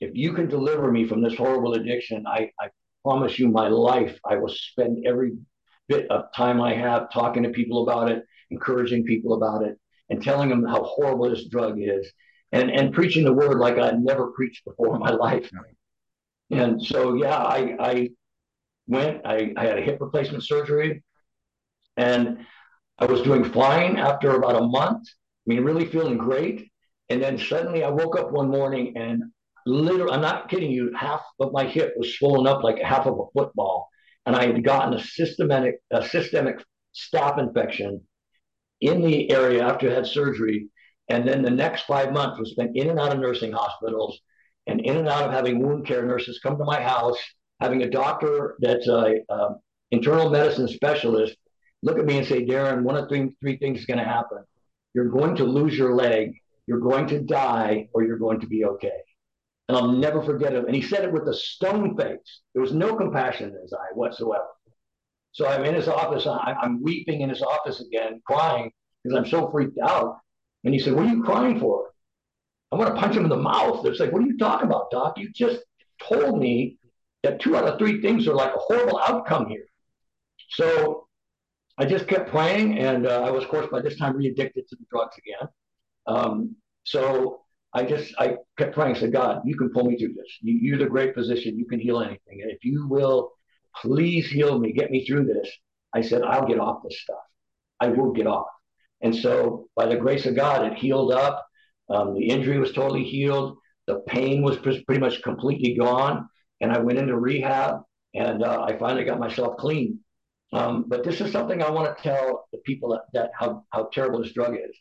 if 0.03 0.11
you 0.13 0.33
can 0.33 0.47
deliver 0.47 0.91
me 0.91 1.07
from 1.07 1.21
this 1.21 1.35
horrible 1.35 1.73
addiction, 1.73 2.25
I, 2.27 2.51
I 2.59 2.69
promise 3.03 3.39
you 3.39 3.47
my 3.47 3.67
life, 3.67 4.17
I 4.25 4.35
will 4.35 4.53
spend 4.53 5.05
every 5.05 5.33
bit 5.87 6.09
of 6.11 6.25
time 6.35 6.61
I 6.61 6.73
have 6.73 7.11
talking 7.11 7.43
to 7.43 7.49
people 7.49 7.83
about 7.83 8.11
it, 8.11 8.23
encouraging 8.51 9.03
people 9.05 9.33
about 9.33 9.63
it, 9.63 9.77
and 10.09 10.21
telling 10.21 10.49
them 10.49 10.63
how 10.63 10.83
horrible 10.83 11.29
this 11.29 11.47
drug 11.47 11.79
is, 11.79 12.11
and, 12.51 12.69
and 12.69 12.93
preaching 12.93 13.23
the 13.23 13.33
word 13.33 13.59
like 13.59 13.77
I'd 13.77 13.99
never 13.99 14.31
preached 14.31 14.65
before 14.65 14.95
in 14.95 15.01
my 15.01 15.11
life. 15.11 15.49
And 16.51 16.83
so, 16.83 17.15
yeah, 17.15 17.37
I, 17.37 17.75
I 17.79 18.09
went, 18.87 19.21
I, 19.25 19.53
I 19.57 19.65
had 19.65 19.79
a 19.79 19.81
hip 19.81 19.97
replacement 19.99 20.43
surgery, 20.43 21.03
and 21.97 22.45
I 22.99 23.05
was 23.05 23.21
doing 23.21 23.43
fine 23.43 23.97
after 23.97 24.35
about 24.35 24.61
a 24.61 24.67
month. 24.67 25.07
I 25.07 25.45
mean, 25.47 25.63
really 25.63 25.85
feeling 25.85 26.17
great. 26.17 26.69
And 27.09 27.21
then 27.21 27.37
suddenly 27.37 27.83
I 27.83 27.89
woke 27.89 28.17
up 28.17 28.31
one 28.31 28.49
morning 28.49 28.93
and 28.95 29.23
literally, 29.65 30.13
I'm 30.13 30.21
not 30.21 30.49
kidding 30.49 30.71
you, 30.71 30.93
half 30.95 31.21
of 31.39 31.51
my 31.53 31.65
hip 31.65 31.93
was 31.97 32.17
swollen 32.17 32.47
up 32.47 32.63
like 32.63 32.79
half 32.79 33.05
of 33.05 33.19
a 33.19 33.31
football. 33.33 33.89
And 34.25 34.35
I 34.35 34.47
had 34.47 34.63
gotten 34.63 34.93
a 34.93 35.03
systematic, 35.03 35.75
a 35.91 36.07
systemic 36.07 36.63
staph 36.95 37.39
infection 37.39 38.01
in 38.81 39.01
the 39.01 39.31
area 39.31 39.65
after 39.65 39.89
I 39.89 39.95
had 39.95 40.07
surgery. 40.07 40.69
And 41.09 41.27
then 41.27 41.41
the 41.41 41.49
next 41.49 41.83
five 41.83 42.13
months 42.13 42.39
was 42.39 42.51
spent 42.51 42.75
in 42.75 42.89
and 42.89 42.99
out 42.99 43.13
of 43.13 43.19
nursing 43.19 43.51
hospitals 43.51 44.19
and 44.67 44.79
in 44.81 44.97
and 44.97 45.09
out 45.09 45.23
of 45.25 45.31
having 45.31 45.59
wound 45.59 45.85
care 45.85 46.05
nurses 46.05 46.39
come 46.41 46.57
to 46.57 46.63
my 46.63 46.81
house, 46.81 47.17
having 47.59 47.83
a 47.83 47.89
doctor 47.89 48.55
that's 48.59 48.87
a, 48.87 49.15
a 49.29 49.49
internal 49.91 50.29
medicine 50.29 50.67
specialist 50.67 51.35
look 51.83 51.99
at 51.99 52.05
me 52.05 52.17
and 52.17 52.25
say, 52.25 52.45
Deron, 52.45 52.83
one 52.83 52.95
of 52.95 53.09
three, 53.09 53.35
three 53.41 53.57
things 53.57 53.79
is 53.79 53.85
going 53.85 53.99
to 53.99 54.05
happen. 54.05 54.39
You're 54.95 55.09
going 55.09 55.35
to 55.35 55.43
lose 55.43 55.77
your 55.77 55.93
leg, 55.93 56.33
you're 56.65 56.79
going 56.79 57.07
to 57.07 57.19
die, 57.19 57.89
or 57.93 58.03
you're 58.03 58.17
going 58.17 58.39
to 58.39 58.47
be 58.47 58.63
okay. 58.65 59.01
And 59.67 59.77
I'll 59.77 59.91
never 59.91 60.21
forget 60.21 60.53
him. 60.53 60.65
And 60.65 60.75
he 60.75 60.81
said 60.81 61.03
it 61.03 61.13
with 61.13 61.27
a 61.27 61.33
stone 61.33 61.95
face. 61.97 62.41
There 62.53 62.61
was 62.61 62.73
no 62.73 62.95
compassion 62.95 63.49
in 63.49 63.61
his 63.61 63.73
eye 63.73 63.93
whatsoever. 63.93 64.47
So 65.31 65.47
I'm 65.47 65.65
in 65.65 65.73
his 65.73 65.87
office. 65.87 66.27
I'm 66.27 66.81
weeping 66.83 67.21
in 67.21 67.29
his 67.29 67.41
office 67.41 67.81
again, 67.81 68.21
crying 68.25 68.71
because 69.03 69.17
I'm 69.17 69.25
so 69.25 69.49
freaked 69.51 69.79
out. 69.79 70.17
And 70.63 70.73
he 70.73 70.79
said, 70.79 70.93
What 70.93 71.05
are 71.05 71.09
you 71.09 71.23
crying 71.23 71.59
for? 71.59 71.91
I 72.71 72.75
want 72.75 72.93
to 72.93 72.99
punch 72.99 73.15
him 73.15 73.23
in 73.23 73.29
the 73.29 73.37
mouth. 73.37 73.85
It's 73.85 73.99
like, 73.99 74.11
What 74.11 74.21
are 74.21 74.27
you 74.27 74.37
talking 74.37 74.67
about, 74.67 74.91
Doc? 74.91 75.17
You 75.17 75.31
just 75.31 75.59
told 76.01 76.39
me 76.39 76.77
that 77.23 77.39
two 77.39 77.55
out 77.55 77.65
of 77.65 77.79
three 77.79 78.01
things 78.01 78.27
are 78.27 78.35
like 78.35 78.53
a 78.53 78.59
horrible 78.59 78.99
outcome 78.99 79.47
here. 79.47 79.65
So 80.49 81.07
I 81.77 81.85
just 81.85 82.07
kept 82.07 82.29
playing, 82.29 82.77
and 82.77 83.07
uh, 83.07 83.21
I 83.21 83.31
was, 83.31 83.43
of 83.43 83.49
course, 83.49 83.67
by 83.71 83.81
this 83.81 83.97
time 83.97 84.15
re-addicted 84.15 84.67
to 84.67 84.75
the 84.75 84.85
drugs 84.91 85.15
again. 85.17 85.49
Um, 86.05 86.55
so 86.83 87.42
I 87.73 87.83
just 87.83 88.13
I 88.19 88.37
kept 88.57 88.75
praying. 88.75 88.95
I 88.95 88.99
said, 88.99 89.13
God, 89.13 89.41
you 89.45 89.57
can 89.57 89.69
pull 89.71 89.85
me 89.85 89.97
through 89.97 90.13
this. 90.13 90.37
You, 90.41 90.53
you're 90.61 90.77
the 90.77 90.85
great 90.85 91.15
physician. 91.15 91.57
You 91.57 91.65
can 91.65 91.79
heal 91.79 92.01
anything, 92.01 92.41
and 92.41 92.51
if 92.51 92.63
you 92.63 92.87
will, 92.87 93.31
please 93.81 94.29
heal 94.29 94.59
me, 94.59 94.73
get 94.73 94.91
me 94.91 95.05
through 95.05 95.25
this. 95.25 95.49
I 95.93 96.01
said, 96.01 96.21
I'll 96.23 96.47
get 96.47 96.59
off 96.59 96.83
this 96.83 96.99
stuff. 97.01 97.17
I 97.79 97.87
will 97.87 98.11
get 98.11 98.27
off. 98.27 98.47
And 99.01 99.15
so, 99.15 99.67
by 99.75 99.87
the 99.87 99.97
grace 99.97 100.25
of 100.25 100.35
God, 100.35 100.71
it 100.71 100.77
healed 100.77 101.11
up. 101.11 101.45
Um, 101.89 102.13
the 102.15 102.27
injury 102.29 102.59
was 102.59 102.71
totally 102.71 103.03
healed. 103.03 103.57
The 103.87 103.99
pain 104.07 104.41
was 104.41 104.57
pretty 104.57 104.99
much 104.99 105.21
completely 105.21 105.75
gone. 105.75 106.29
And 106.61 106.71
I 106.71 106.79
went 106.79 106.99
into 106.99 107.17
rehab, 107.17 107.81
and 108.13 108.43
uh, 108.43 108.63
I 108.63 108.77
finally 108.77 109.03
got 109.03 109.19
myself 109.19 109.57
clean. 109.57 109.99
Um, 110.53 110.85
but 110.87 111.03
this 111.03 111.19
is 111.19 111.31
something 111.31 111.61
I 111.61 111.71
want 111.71 111.97
to 111.97 112.03
tell 112.03 112.47
the 112.51 112.59
people 112.59 112.91
that, 112.91 113.01
that 113.13 113.31
how, 113.37 113.65
how 113.71 113.89
terrible 113.91 114.21
this 114.21 114.33
drug 114.33 114.55
is. 114.55 114.75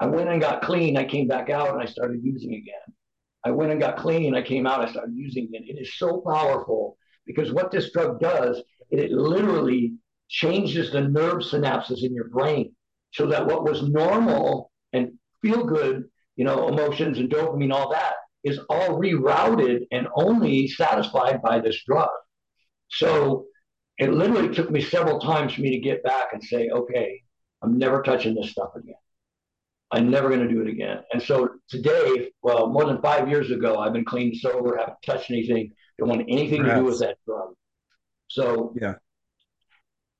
I 0.00 0.06
went 0.06 0.28
and 0.28 0.40
got 0.40 0.62
clean. 0.62 0.96
I 0.96 1.04
came 1.04 1.26
back 1.26 1.50
out 1.50 1.72
and 1.72 1.82
I 1.82 1.86
started 1.86 2.20
using 2.22 2.54
again. 2.54 2.94
I 3.44 3.50
went 3.50 3.72
and 3.72 3.80
got 3.80 3.96
clean. 3.96 4.34
I 4.34 4.42
came 4.42 4.66
out. 4.66 4.80
I 4.80 4.90
started 4.90 5.14
using 5.14 5.48
it. 5.52 5.62
It 5.66 5.80
is 5.80 5.98
so 5.98 6.22
powerful 6.26 6.96
because 7.26 7.52
what 7.52 7.70
this 7.70 7.92
drug 7.92 8.20
does, 8.20 8.62
it, 8.90 9.00
it 9.00 9.12
literally 9.12 9.94
changes 10.28 10.92
the 10.92 11.00
nerve 11.00 11.38
synapses 11.38 12.04
in 12.04 12.14
your 12.14 12.28
brain 12.28 12.74
so 13.12 13.26
that 13.26 13.46
what 13.46 13.64
was 13.64 13.88
normal 13.88 14.70
and 14.92 15.12
feel 15.42 15.64
good, 15.64 16.04
you 16.36 16.44
know, 16.44 16.68
emotions 16.68 17.18
and 17.18 17.30
dopamine, 17.30 17.72
all 17.72 17.90
that 17.90 18.14
is 18.44 18.60
all 18.70 19.00
rerouted 19.00 19.86
and 19.90 20.06
only 20.14 20.68
satisfied 20.68 21.42
by 21.42 21.58
this 21.58 21.82
drug. 21.84 22.10
So 22.88 23.46
it 23.98 24.12
literally 24.12 24.54
took 24.54 24.70
me 24.70 24.80
several 24.80 25.18
times 25.18 25.54
for 25.54 25.60
me 25.60 25.70
to 25.70 25.80
get 25.80 26.04
back 26.04 26.28
and 26.32 26.42
say, 26.42 26.68
okay, 26.68 27.20
I'm 27.62 27.78
never 27.78 28.02
touching 28.02 28.34
this 28.34 28.50
stuff 28.50 28.70
again. 28.76 28.94
I'm 29.90 30.10
never 30.10 30.28
going 30.28 30.46
to 30.46 30.48
do 30.48 30.60
it 30.60 30.68
again. 30.68 30.98
And 31.12 31.22
so 31.22 31.48
today, 31.68 32.30
well, 32.42 32.68
more 32.68 32.84
than 32.84 33.00
five 33.00 33.28
years 33.28 33.50
ago, 33.50 33.78
I've 33.78 33.92
been 33.92 34.04
clean, 34.04 34.34
sober, 34.34 34.76
haven't 34.76 34.98
touched 35.04 35.30
anything, 35.30 35.72
don't 35.98 36.08
want 36.08 36.22
anything 36.28 36.62
Perhaps. 36.62 36.76
to 36.76 36.80
do 36.80 36.84
with 36.84 37.00
that 37.00 37.16
drug. 37.26 37.54
So 38.28 38.74
yeah. 38.80 38.94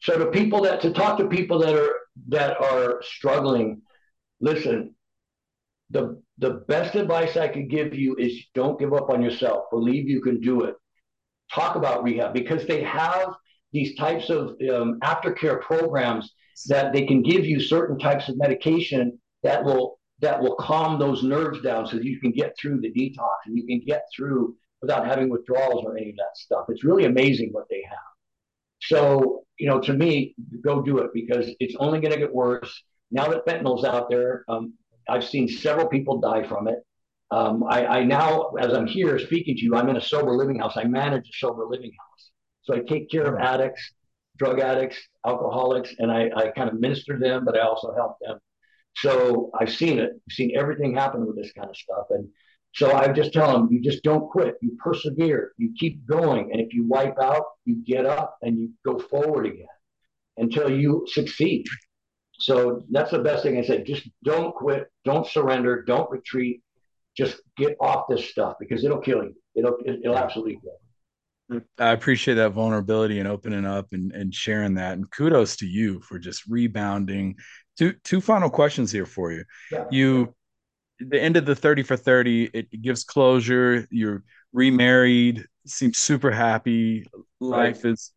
So 0.00 0.18
to 0.18 0.26
people 0.26 0.62
that 0.62 0.80
to 0.82 0.92
talk 0.92 1.18
to 1.18 1.26
people 1.26 1.58
that 1.60 1.74
are 1.74 1.96
that 2.28 2.60
are 2.60 3.02
struggling, 3.02 3.82
listen. 4.40 4.94
The 5.90 6.20
the 6.36 6.64
best 6.68 6.94
advice 6.96 7.36
I 7.36 7.48
could 7.48 7.70
give 7.70 7.94
you 7.94 8.14
is 8.16 8.44
don't 8.54 8.78
give 8.78 8.92
up 8.92 9.08
on 9.08 9.22
yourself. 9.22 9.64
Believe 9.70 10.08
you 10.08 10.20
can 10.20 10.40
do 10.40 10.64
it. 10.64 10.74
Talk 11.52 11.76
about 11.76 12.02
rehab 12.02 12.34
because 12.34 12.66
they 12.66 12.82
have 12.82 13.34
these 13.72 13.96
types 13.96 14.28
of 14.28 14.50
um, 14.70 14.98
aftercare 15.02 15.60
programs 15.62 16.30
that 16.66 16.92
they 16.92 17.06
can 17.06 17.22
give 17.22 17.46
you 17.46 17.60
certain 17.60 17.98
types 17.98 18.28
of 18.28 18.36
medication 18.36 19.18
that 19.48 19.64
will 19.64 19.98
that 20.20 20.40
will 20.42 20.56
calm 20.56 20.98
those 20.98 21.22
nerves 21.22 21.60
down 21.62 21.86
so 21.86 21.96
that 21.96 22.04
you 22.04 22.20
can 22.20 22.32
get 22.32 22.54
through 22.60 22.80
the 22.80 22.92
detox 22.92 23.36
and 23.46 23.56
you 23.56 23.64
can 23.66 23.80
get 23.86 24.02
through 24.14 24.54
without 24.82 25.06
having 25.06 25.28
withdrawals 25.30 25.84
or 25.84 25.96
any 25.96 26.10
of 26.10 26.16
that 26.16 26.36
stuff. 26.36 26.66
It's 26.68 26.84
really 26.84 27.04
amazing 27.04 27.50
what 27.52 27.66
they 27.70 27.82
have. 27.88 28.08
So, 28.80 29.44
you 29.58 29.68
know, 29.68 29.80
to 29.80 29.92
me, 29.92 30.34
go 30.62 30.82
do 30.82 30.98
it 30.98 31.10
because 31.14 31.46
it's 31.60 31.76
only 31.78 32.00
going 32.00 32.12
to 32.12 32.18
get 32.18 32.34
worse. 32.34 32.82
Now 33.10 33.28
that 33.28 33.46
fentanyl's 33.46 33.84
out 33.84 34.10
there, 34.10 34.44
um, 34.48 34.74
I've 35.08 35.24
seen 35.24 35.48
several 35.48 35.86
people 35.86 36.20
die 36.20 36.46
from 36.46 36.68
it. 36.68 36.80
Um, 37.30 37.64
I, 37.68 37.86
I 37.86 38.04
now, 38.04 38.50
as 38.60 38.72
I'm 38.72 38.86
here 38.86 39.18
speaking 39.18 39.56
to 39.56 39.62
you, 39.62 39.76
I'm 39.76 39.88
in 39.88 39.96
a 39.96 40.00
sober 40.00 40.32
living 40.32 40.58
house. 40.58 40.76
I 40.76 40.84
manage 40.84 41.28
a 41.28 41.36
sober 41.38 41.64
living 41.64 41.92
house. 41.98 42.30
So 42.62 42.74
I 42.74 42.80
take 42.80 43.10
care 43.10 43.32
of 43.32 43.40
addicts, 43.40 43.92
drug 44.36 44.60
addicts, 44.60 44.98
alcoholics, 45.26 45.94
and 45.98 46.10
I, 46.10 46.30
I 46.36 46.48
kind 46.48 46.68
of 46.68 46.80
minister 46.80 47.18
them, 47.18 47.44
but 47.44 47.56
I 47.56 47.62
also 47.62 47.94
help 47.94 48.16
them. 48.20 48.38
So 49.00 49.50
I've 49.58 49.72
seen 49.72 49.98
it. 49.98 50.10
I've 50.12 50.34
seen 50.34 50.56
everything 50.56 50.94
happen 50.94 51.26
with 51.26 51.36
this 51.36 51.52
kind 51.52 51.68
of 51.68 51.76
stuff. 51.76 52.06
And 52.10 52.28
so 52.74 52.92
I 52.92 53.08
just 53.12 53.32
tell 53.32 53.52
them, 53.52 53.68
you 53.70 53.80
just 53.80 54.02
don't 54.02 54.28
quit. 54.30 54.56
You 54.60 54.76
persevere. 54.82 55.52
You 55.56 55.72
keep 55.78 56.06
going. 56.06 56.50
And 56.52 56.60
if 56.60 56.72
you 56.72 56.86
wipe 56.86 57.18
out, 57.20 57.44
you 57.64 57.82
get 57.84 58.06
up 58.06 58.36
and 58.42 58.58
you 58.58 58.70
go 58.84 58.98
forward 58.98 59.46
again 59.46 59.66
until 60.36 60.70
you 60.70 61.04
succeed. 61.08 61.66
So 62.40 62.84
that's 62.90 63.10
the 63.10 63.18
best 63.18 63.42
thing 63.42 63.58
I 63.58 63.62
said. 63.62 63.84
Just 63.84 64.08
don't 64.22 64.54
quit. 64.54 64.86
Don't 65.04 65.26
surrender. 65.26 65.82
Don't 65.82 66.10
retreat. 66.10 66.62
Just 67.16 67.40
get 67.56 67.76
off 67.80 68.06
this 68.08 68.30
stuff 68.30 68.54
because 68.60 68.84
it'll 68.84 69.00
kill 69.00 69.24
you. 69.24 69.34
It'll 69.56 69.76
it'll 69.84 70.16
absolutely 70.16 70.60
kill 70.62 70.72
you. 71.50 71.62
I 71.78 71.92
appreciate 71.92 72.34
that 72.34 72.52
vulnerability 72.52 73.18
and 73.18 73.26
opening 73.26 73.64
up 73.64 73.92
and, 73.92 74.12
and 74.12 74.32
sharing 74.32 74.74
that. 74.74 74.92
And 74.92 75.10
kudos 75.10 75.56
to 75.56 75.66
you 75.66 76.00
for 76.00 76.18
just 76.18 76.46
rebounding. 76.46 77.36
Two 77.78 77.92
two 78.04 78.20
final 78.20 78.50
questions 78.50 78.90
here 78.90 79.06
for 79.06 79.32
you. 79.32 79.44
Yeah. 79.70 79.84
You 79.90 80.34
the 81.00 81.20
end 81.20 81.36
of 81.36 81.46
the 81.46 81.54
30 81.54 81.84
for 81.84 81.96
30, 81.96 82.50
it, 82.52 82.82
gives 82.82 83.04
closure. 83.04 83.86
You're 83.90 84.24
remarried, 84.52 85.44
seems 85.64 85.98
super 85.98 86.32
happy. 86.32 87.06
Life 87.38 87.84
right. 87.84 87.92
is 87.92 88.12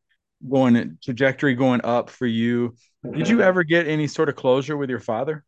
going 0.50 0.98
trajectory 1.04 1.54
going 1.54 1.82
up 1.84 2.10
for 2.10 2.26
you. 2.26 2.76
Did 3.14 3.30
you 3.30 3.42
ever 3.42 3.64
get 3.64 3.88
any 3.88 4.08
sort 4.08 4.30
of 4.30 4.36
closure 4.36 4.78
with 4.78 4.90
your 4.90 5.00
father? 5.00 5.46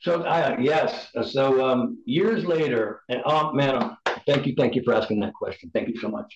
So 0.00 0.22
uh, 0.22 0.56
yes. 0.58 1.08
So 1.30 1.64
um, 1.64 2.02
years 2.04 2.44
later, 2.44 3.02
and 3.08 3.22
oh 3.24 3.52
man, 3.52 3.96
thank 4.26 4.46
you, 4.46 4.54
thank 4.56 4.74
you 4.74 4.82
for 4.84 4.94
asking 4.94 5.20
that 5.20 5.32
question. 5.34 5.70
Thank 5.72 5.88
you 5.88 5.96
so 6.00 6.08
much 6.08 6.34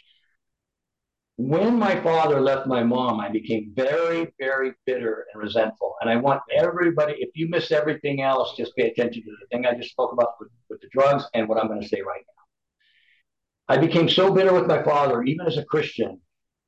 when 1.37 1.79
my 1.79 2.01
father 2.01 2.41
left 2.41 2.67
my 2.67 2.83
mom, 2.83 3.21
I 3.21 3.29
became 3.29 3.73
very, 3.77 4.33
very 4.39 4.73
bitter 4.87 5.27
and 5.33 5.43
resentful. 5.43 5.95
And 6.01 6.09
I 6.09 6.17
want 6.17 6.41
everybody, 6.57 7.15
if 7.19 7.31
you 7.35 7.49
miss 7.49 7.71
everything 7.71 8.23
else, 8.23 8.57
just 8.57 8.75
pay 8.75 8.89
attention 8.89 9.23
to 9.23 9.31
the 9.31 9.47
thing 9.49 9.67
I 9.67 9.75
just 9.75 9.91
spoke 9.91 10.13
about 10.13 10.37
with, 10.41 10.49
with 10.71 10.81
the 10.81 10.89
drugs 10.93 11.25
and 11.35 11.47
what 11.47 11.59
I'm 11.59 11.69
going 11.69 11.83
to 11.83 11.89
say 11.89 12.01
right 12.01 12.23
now. 12.27 13.75
I 13.75 13.79
became 13.79 14.09
so 14.09 14.33
bitter 14.33 14.55
with 14.55 14.67
my 14.67 14.83
father, 14.83 15.23
even 15.25 15.47
as 15.47 15.59
a 15.59 15.65
Christian, 15.65 16.21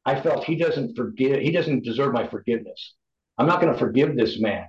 I 0.04 0.20
felt 0.20 0.44
he 0.44 0.56
doesn't 0.56 0.96
forgive, 0.96 1.40
he 1.40 1.50
doesn't 1.50 1.84
deserve 1.84 2.12
my 2.12 2.26
forgiveness. 2.26 2.94
I'm 3.38 3.46
not 3.46 3.60
going 3.60 3.72
to 3.72 3.78
forgive 3.78 4.16
this 4.16 4.38
man 4.38 4.66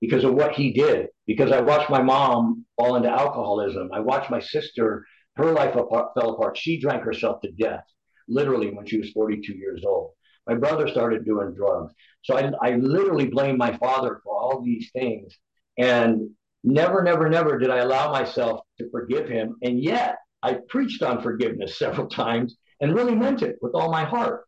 because 0.00 0.24
of 0.24 0.34
what 0.34 0.54
he 0.54 0.72
did, 0.72 1.08
because 1.26 1.52
I 1.52 1.60
watched 1.60 1.90
my 1.90 2.00
mom 2.00 2.64
fall 2.78 2.96
into 2.96 3.10
alcoholism. 3.10 3.90
I 3.92 4.00
watched 4.00 4.30
my 4.30 4.40
sister, 4.40 5.04
her 5.36 5.52
life 5.52 5.74
fell 5.74 6.30
apart. 6.30 6.56
She 6.56 6.80
drank 6.80 7.02
herself 7.02 7.42
to 7.42 7.52
death 7.52 7.84
literally 8.28 8.70
when 8.70 8.86
she 8.86 8.98
was 8.98 9.10
42 9.10 9.54
years 9.54 9.84
old. 9.84 10.12
My 10.46 10.54
brother 10.54 10.88
started 10.88 11.24
doing 11.24 11.54
drugs. 11.54 11.92
So 12.24 12.36
I, 12.36 12.50
I 12.62 12.76
literally 12.76 13.26
blame 13.26 13.56
my 13.56 13.76
father 13.76 14.20
for 14.24 14.36
all 14.36 14.62
these 14.62 14.90
things. 14.92 15.38
And 15.78 16.30
never, 16.64 17.02
never, 17.02 17.28
never 17.28 17.58
did 17.58 17.70
I 17.70 17.78
allow 17.78 18.10
myself 18.12 18.60
to 18.78 18.90
forgive 18.90 19.28
him. 19.28 19.56
And 19.62 19.80
yet 19.80 20.16
I 20.42 20.58
preached 20.68 21.02
on 21.02 21.22
forgiveness 21.22 21.78
several 21.78 22.08
times 22.08 22.56
and 22.80 22.94
really 22.94 23.14
meant 23.14 23.42
it 23.42 23.56
with 23.62 23.74
all 23.74 23.90
my 23.90 24.04
heart. 24.04 24.44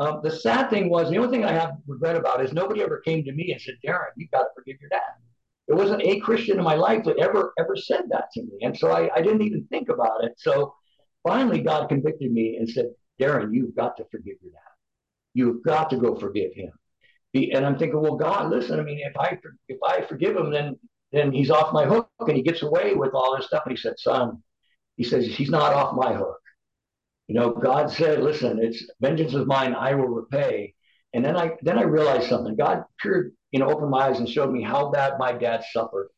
Um, 0.00 0.20
the 0.22 0.30
sad 0.30 0.68
thing 0.68 0.90
was, 0.90 1.08
the 1.08 1.16
only 1.16 1.30
thing 1.30 1.44
I 1.44 1.52
have 1.52 1.76
regret 1.86 2.16
about 2.16 2.44
is 2.44 2.52
nobody 2.52 2.82
ever 2.82 3.00
came 3.00 3.24
to 3.24 3.32
me 3.32 3.52
and 3.52 3.60
said, 3.60 3.76
Deron, 3.86 4.06
you've 4.16 4.30
got 4.32 4.42
to 4.42 4.48
forgive 4.54 4.80
your 4.80 4.90
dad. 4.90 5.00
There 5.68 5.76
wasn't 5.76 6.02
a 6.02 6.20
Christian 6.20 6.58
in 6.58 6.64
my 6.64 6.74
life 6.74 7.04
that 7.04 7.18
ever, 7.18 7.52
ever 7.58 7.76
said 7.76 8.04
that 8.10 8.30
to 8.34 8.42
me. 8.42 8.58
And 8.62 8.76
so 8.76 8.90
I, 8.90 9.10
I 9.14 9.20
didn't 9.22 9.42
even 9.42 9.66
think 9.70 9.88
about 9.88 10.24
it. 10.24 10.32
So 10.38 10.74
finally, 11.26 11.60
God 11.60 11.88
convicted 11.88 12.32
me 12.32 12.56
and 12.56 12.68
said, 12.68 12.86
Deron, 13.20 13.54
you've 13.54 13.74
got 13.74 13.96
to 13.98 14.04
forgive 14.10 14.36
your 14.42 14.52
dad. 14.52 14.60
You've 15.34 15.62
got 15.62 15.90
to 15.90 15.96
go 15.96 16.14
forgive 16.14 16.54
him. 16.54 16.72
And 17.34 17.66
I'm 17.66 17.78
thinking, 17.78 18.00
well, 18.00 18.16
God, 18.16 18.50
listen. 18.50 18.80
I 18.80 18.82
mean, 18.82 18.98
if 18.98 19.16
I 19.18 19.38
if 19.68 19.78
I 19.86 20.00
forgive 20.02 20.36
him, 20.36 20.50
then 20.50 20.78
then 21.12 21.32
he's 21.32 21.50
off 21.50 21.72
my 21.72 21.84
hook 21.84 22.08
and 22.20 22.36
he 22.36 22.42
gets 22.42 22.62
away 22.62 22.94
with 22.94 23.12
all 23.12 23.36
this 23.36 23.46
stuff. 23.46 23.62
And 23.66 23.76
he 23.76 23.80
said, 23.80 23.98
son, 23.98 24.42
he 24.96 25.04
says 25.04 25.26
he's 25.26 25.50
not 25.50 25.74
off 25.74 25.94
my 25.94 26.14
hook. 26.14 26.40
You 27.28 27.34
know, 27.34 27.50
God 27.50 27.90
said, 27.90 28.22
listen, 28.22 28.58
it's 28.62 28.88
vengeance 29.00 29.34
is 29.34 29.46
mine, 29.46 29.74
I 29.74 29.94
will 29.94 30.08
repay. 30.08 30.74
And 31.12 31.24
then 31.24 31.36
I 31.36 31.52
then 31.62 31.78
I 31.78 31.82
realized 31.82 32.28
something. 32.28 32.56
God 32.56 32.84
peered, 33.00 33.32
you 33.50 33.58
know, 33.58 33.70
opened 33.70 33.90
my 33.90 34.08
eyes 34.08 34.18
and 34.18 34.28
showed 34.28 34.50
me 34.50 34.62
how 34.62 34.90
bad 34.90 35.18
my 35.18 35.32
dad 35.32 35.64
suffered 35.72 36.08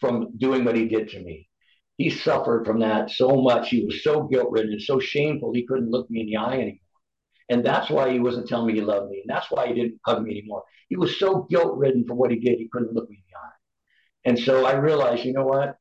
from 0.00 0.36
doing 0.36 0.64
what 0.64 0.76
he 0.76 0.86
did 0.86 1.08
to 1.10 1.20
me. 1.20 1.48
He 1.96 2.10
suffered 2.10 2.66
from 2.66 2.80
that 2.80 3.10
so 3.10 3.40
much. 3.42 3.70
He 3.70 3.84
was 3.84 4.02
so 4.02 4.24
guilt 4.24 4.50
ridden 4.50 4.72
and 4.72 4.82
so 4.82 5.00
shameful 5.00 5.52
he 5.52 5.66
couldn't 5.66 5.90
look 5.90 6.10
me 6.10 6.20
in 6.20 6.26
the 6.26 6.36
eye 6.36 6.54
anymore. 6.54 6.78
And 7.48 7.64
that's 7.64 7.88
why 7.90 8.12
he 8.12 8.18
wasn't 8.18 8.48
telling 8.48 8.66
me 8.66 8.74
he 8.74 8.80
loved 8.80 9.10
me. 9.10 9.22
And 9.26 9.34
that's 9.34 9.50
why 9.50 9.68
he 9.68 9.74
didn't 9.74 10.00
hug 10.04 10.22
me 10.22 10.32
anymore. 10.32 10.64
He 10.88 10.96
was 10.96 11.18
so 11.18 11.46
guilt 11.48 11.76
ridden 11.76 12.04
for 12.06 12.14
what 12.14 12.30
he 12.30 12.38
did, 12.38 12.58
he 12.58 12.68
couldn't 12.70 12.92
look 12.92 13.08
me 13.08 13.16
in 13.16 13.22
the 13.30 13.38
eye. 13.38 14.30
And 14.30 14.38
so 14.38 14.66
I 14.66 14.74
realized, 14.74 15.24
you 15.24 15.32
know 15.32 15.44
what? 15.44 15.76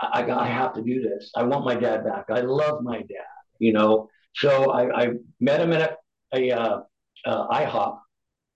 I, 0.00 0.22
I, 0.22 0.44
I 0.44 0.46
have 0.48 0.74
to 0.74 0.82
do 0.82 1.00
this. 1.00 1.30
I 1.36 1.44
want 1.44 1.64
my 1.64 1.76
dad 1.76 2.04
back. 2.04 2.26
I 2.30 2.40
love 2.40 2.82
my 2.82 2.98
dad, 2.98 3.26
you 3.58 3.72
know. 3.72 4.08
So 4.34 4.70
I, 4.70 5.04
I 5.04 5.08
met 5.40 5.60
him 5.60 5.72
at 5.72 5.98
a, 6.34 6.48
a 6.50 6.56
uh, 6.56 6.80
uh, 7.24 7.48
IHOP, 7.48 7.98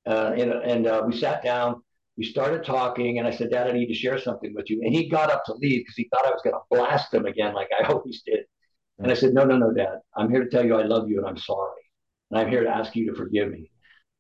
uh, 0.07 0.33
and, 0.37 0.53
and 0.53 0.87
uh, 0.87 1.03
we 1.07 1.17
sat 1.19 1.43
down. 1.43 1.83
We 2.17 2.25
started 2.25 2.65
talking, 2.65 3.19
and 3.19 3.27
I 3.27 3.31
said, 3.31 3.51
Dad, 3.51 3.69
I 3.69 3.73
need 3.73 3.87
to 3.87 3.95
share 3.95 4.19
something 4.19 4.53
with 4.55 4.69
you. 4.69 4.83
And 4.85 4.95
he 4.95 5.09
got 5.09 5.31
up 5.31 5.45
to 5.47 5.55
leave 5.55 5.81
because 5.81 5.97
he 5.97 6.09
thought 6.13 6.27
I 6.27 6.31
was 6.31 6.43
going 6.45 6.55
to 6.55 6.61
blast 6.71 7.13
him 7.15 7.27
again, 7.27 7.55
like 7.55 7.69
I 7.79 7.85
always 7.93 8.23
did. 8.27 8.41
And 8.99 9.11
I 9.11 9.15
said, 9.15 9.33
No, 9.33 9.45
no, 9.45 9.57
no, 9.57 9.73
Dad. 9.73 9.99
I'm 10.17 10.31
here 10.31 10.45
to 10.45 10.51
tell 10.51 10.65
you 10.65 10.77
I 10.77 10.85
love 10.85 11.09
you 11.09 11.19
and 11.19 11.27
I'm 11.27 11.39
sorry 11.39 11.83
and 12.33 12.41
I'm 12.41 12.49
here 12.49 12.65
to 12.65 12.71
ask 12.71 12.97
you 12.97 13.11
to 13.11 13.15
forgive 13.15 13.51
me. 13.51 13.71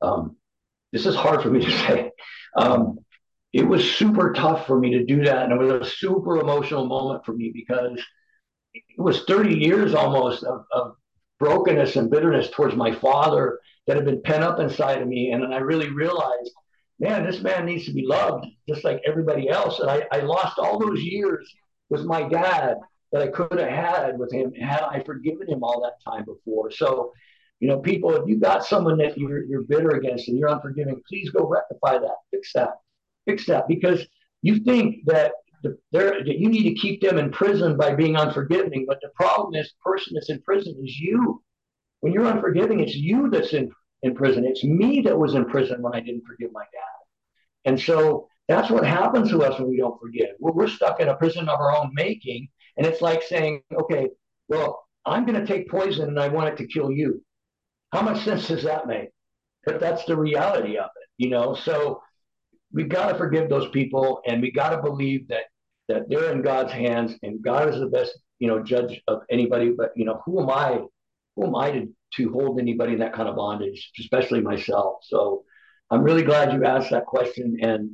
Um, 0.02 0.36
this 0.92 1.06
is 1.06 1.16
hard 1.16 1.42
for 1.42 1.50
me 1.50 1.64
to 1.64 1.70
say. 1.86 2.10
Um, 2.56 2.98
it 3.52 3.66
was 3.66 3.90
super 3.96 4.32
tough 4.32 4.66
for 4.66 4.78
me 4.78 4.92
to 4.92 5.04
do 5.04 5.24
that, 5.24 5.44
and 5.44 5.52
it 5.52 5.58
was 5.58 5.88
a 5.88 5.90
super 5.90 6.38
emotional 6.38 6.86
moment 6.86 7.24
for 7.24 7.32
me 7.32 7.50
because 7.52 8.00
it 8.72 8.82
was 8.96 9.24
30 9.24 9.54
years 9.54 9.94
almost 9.94 10.44
of, 10.44 10.64
of 10.72 10.92
brokenness 11.38 11.96
and 11.96 12.10
bitterness 12.10 12.50
towards 12.50 12.76
my 12.76 12.94
father 12.94 13.58
that 13.86 13.96
had 13.96 14.04
been 14.04 14.22
pent 14.22 14.44
up 14.44 14.60
inside 14.60 15.02
of 15.02 15.08
me, 15.08 15.32
and, 15.32 15.52
I 15.52 15.58
really 15.58 15.90
realized, 15.90 16.52
man, 17.02 17.26
this 17.26 17.42
man 17.42 17.66
needs 17.66 17.84
to 17.86 17.92
be 17.92 18.06
loved 18.06 18.46
just 18.68 18.84
like 18.84 19.02
everybody 19.04 19.48
else, 19.48 19.80
and 19.80 19.90
I, 19.90 20.06
I 20.12 20.20
lost 20.20 20.58
all 20.58 20.78
those 20.78 21.02
years 21.02 21.52
with 21.90 22.04
my 22.04 22.22
dad 22.28 22.76
that 23.10 23.22
I 23.22 23.26
could 23.26 23.58
have 23.58 23.68
had 23.68 24.18
with 24.18 24.32
him 24.32 24.52
had 24.54 24.82
I 24.82 25.02
forgiven 25.04 25.48
him 25.48 25.62
all 25.64 25.82
that 25.82 26.10
time 26.10 26.24
before. 26.24 26.70
So 26.70 27.12
you 27.58 27.68
know, 27.68 27.78
people, 27.78 28.10
if 28.16 28.26
you 28.26 28.38
got 28.40 28.64
someone 28.64 28.98
that 28.98 29.16
you're, 29.16 29.44
you're 29.44 29.62
bitter 29.62 29.90
against 29.90 30.26
and 30.26 30.36
you're 30.36 30.48
unforgiving, 30.48 31.00
please 31.08 31.30
go 31.30 31.46
rectify 31.46 31.96
that, 31.98 32.16
fix 32.32 32.52
that, 32.54 32.70
fix 33.24 33.46
that, 33.46 33.68
because 33.68 34.04
you 34.42 34.60
think 34.64 35.04
that 35.06 35.32
that 35.92 36.26
you 36.26 36.48
need 36.48 36.64
to 36.64 36.74
keep 36.74 37.00
them 37.00 37.18
in 37.18 37.30
prison 37.30 37.76
by 37.76 37.94
being 37.94 38.16
unforgiving. 38.16 38.84
But 38.88 38.98
the 39.00 39.10
problem 39.14 39.54
is, 39.54 39.68
the 39.68 39.90
person 39.90 40.14
that's 40.14 40.30
in 40.30 40.42
prison 40.42 40.74
is 40.82 40.98
you. 40.98 41.42
When 42.00 42.12
you're 42.12 42.26
unforgiving, 42.26 42.80
it's 42.80 42.96
you 42.96 43.30
that's 43.30 43.52
in, 43.52 43.70
in 44.02 44.14
prison. 44.14 44.44
It's 44.44 44.64
me 44.64 45.00
that 45.02 45.18
was 45.18 45.34
in 45.34 45.44
prison 45.46 45.82
when 45.82 45.94
I 45.94 46.00
didn't 46.00 46.24
forgive 46.26 46.50
my 46.52 46.64
dad. 46.72 47.70
And 47.70 47.80
so 47.80 48.28
that's 48.48 48.70
what 48.70 48.84
happens 48.84 49.30
to 49.30 49.42
us 49.42 49.58
when 49.58 49.70
we 49.70 49.76
don't 49.76 50.00
forgive. 50.00 50.30
We're, 50.40 50.52
we're 50.52 50.68
stuck 50.68 51.00
in 51.00 51.08
a 51.08 51.16
prison 51.16 51.48
of 51.48 51.60
our 51.60 51.76
own 51.76 51.90
making. 51.94 52.48
And 52.76 52.86
it's 52.86 53.00
like 53.00 53.22
saying, 53.22 53.62
okay, 53.72 54.08
well, 54.48 54.84
I'm 55.06 55.24
going 55.24 55.40
to 55.40 55.46
take 55.46 55.70
poison 55.70 56.08
and 56.08 56.18
I 56.18 56.28
want 56.28 56.48
it 56.48 56.56
to 56.58 56.66
kill 56.66 56.90
you. 56.90 57.22
How 57.92 58.02
much 58.02 58.24
sense 58.24 58.48
does 58.48 58.64
that 58.64 58.86
make? 58.86 59.10
But 59.64 59.80
that's 59.80 60.04
the 60.06 60.16
reality 60.16 60.76
of 60.76 60.86
it, 60.86 61.08
you 61.18 61.28
know. 61.28 61.54
So 61.54 62.02
we've 62.72 62.88
got 62.88 63.12
to 63.12 63.18
forgive 63.18 63.48
those 63.48 63.68
people, 63.70 64.20
and 64.26 64.42
we 64.42 64.50
got 64.50 64.70
to 64.70 64.82
believe 64.82 65.28
that 65.28 65.44
that 65.88 66.08
they're 66.08 66.32
in 66.32 66.42
God's 66.42 66.72
hands, 66.72 67.14
and 67.22 67.42
God 67.42 67.68
is 67.68 67.78
the 67.78 67.86
best, 67.86 68.18
you 68.38 68.48
know, 68.48 68.62
judge 68.62 69.00
of 69.08 69.22
anybody. 69.30 69.70
But 69.70 69.92
you 69.94 70.04
know, 70.04 70.20
who 70.24 70.40
am 70.42 70.50
I? 70.50 70.80
Who 71.36 71.46
am 71.46 71.54
I 71.54 71.70
to 71.72 71.88
to 72.16 72.30
hold 72.32 72.60
anybody 72.60 72.94
in 72.94 72.98
that 73.00 73.14
kind 73.14 73.28
of 73.28 73.36
bondage, 73.36 73.90
especially 74.00 74.40
myself? 74.40 74.98
So 75.02 75.44
I'm 75.90 76.02
really 76.02 76.22
glad 76.22 76.52
you 76.52 76.64
asked 76.64 76.90
that 76.90 77.06
question, 77.06 77.58
and 77.60 77.90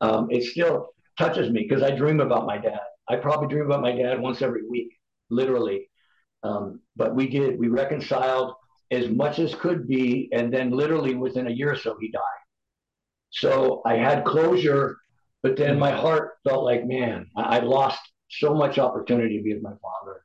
um, 0.00 0.28
it 0.30 0.44
still 0.44 0.88
touches 1.18 1.50
me 1.50 1.66
because 1.68 1.82
I 1.82 1.90
dream 1.90 2.20
about 2.20 2.46
my 2.46 2.58
dad. 2.58 2.80
I 3.08 3.16
probably 3.16 3.48
dream 3.48 3.66
about 3.66 3.82
my 3.82 3.92
dad 3.92 4.20
once 4.20 4.42
every 4.42 4.66
week, 4.68 4.92
literally. 5.30 5.88
Um, 6.42 6.80
but 6.96 7.14
we 7.14 7.28
did. 7.28 7.58
We 7.58 7.68
reconciled 7.68 8.54
as 8.90 9.08
much 9.08 9.38
as 9.38 9.54
could 9.54 9.86
be. 9.86 10.28
And 10.32 10.52
then 10.52 10.70
literally 10.70 11.14
within 11.14 11.46
a 11.46 11.50
year 11.50 11.72
or 11.72 11.76
so, 11.76 11.96
he 12.00 12.10
died. 12.10 12.20
So 13.30 13.82
I 13.86 13.94
had 13.94 14.24
closure, 14.24 14.96
but 15.42 15.56
then 15.56 15.78
my 15.78 15.92
heart 15.92 16.32
felt 16.48 16.64
like, 16.64 16.86
man, 16.86 17.26
I, 17.36 17.58
I 17.58 17.60
lost 17.60 18.00
so 18.28 18.54
much 18.54 18.78
opportunity 18.78 19.38
to 19.38 19.42
be 19.42 19.54
with 19.54 19.62
my 19.62 19.70
father. 19.70 20.24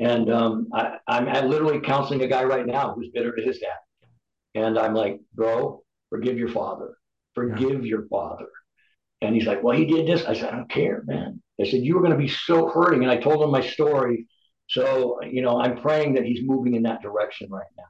And 0.00 0.32
um, 0.32 0.68
I, 0.72 0.96
I'm, 1.06 1.28
I'm 1.28 1.48
literally 1.48 1.80
counseling 1.80 2.22
a 2.22 2.26
guy 2.26 2.42
right 2.44 2.66
now 2.66 2.94
who's 2.94 3.10
bitter 3.12 3.36
to 3.36 3.42
his 3.42 3.58
dad. 3.58 3.78
And 4.54 4.78
I'm 4.78 4.94
like, 4.94 5.20
bro, 5.34 5.82
forgive 6.08 6.38
your 6.38 6.48
father. 6.48 6.96
Forgive 7.34 7.84
yeah. 7.84 7.90
your 7.90 8.08
father. 8.08 8.48
And 9.20 9.34
he's 9.34 9.46
like, 9.46 9.62
well, 9.62 9.76
he 9.76 9.84
did 9.84 10.08
this. 10.08 10.24
I 10.24 10.34
said, 10.34 10.52
I 10.52 10.56
don't 10.56 10.70
care, 10.70 11.02
man. 11.06 11.42
I 11.60 11.64
said, 11.64 11.82
you 11.82 11.94
were 11.94 12.00
going 12.00 12.12
to 12.12 12.18
be 12.18 12.28
so 12.28 12.68
hurting. 12.68 13.02
And 13.02 13.10
I 13.10 13.18
told 13.18 13.42
him 13.42 13.50
my 13.50 13.60
story. 13.60 14.26
So, 14.68 15.20
you 15.22 15.42
know, 15.42 15.60
I'm 15.60 15.80
praying 15.80 16.14
that 16.14 16.24
he's 16.24 16.40
moving 16.42 16.74
in 16.74 16.82
that 16.84 17.02
direction 17.02 17.50
right 17.50 17.66
now. 17.76 17.84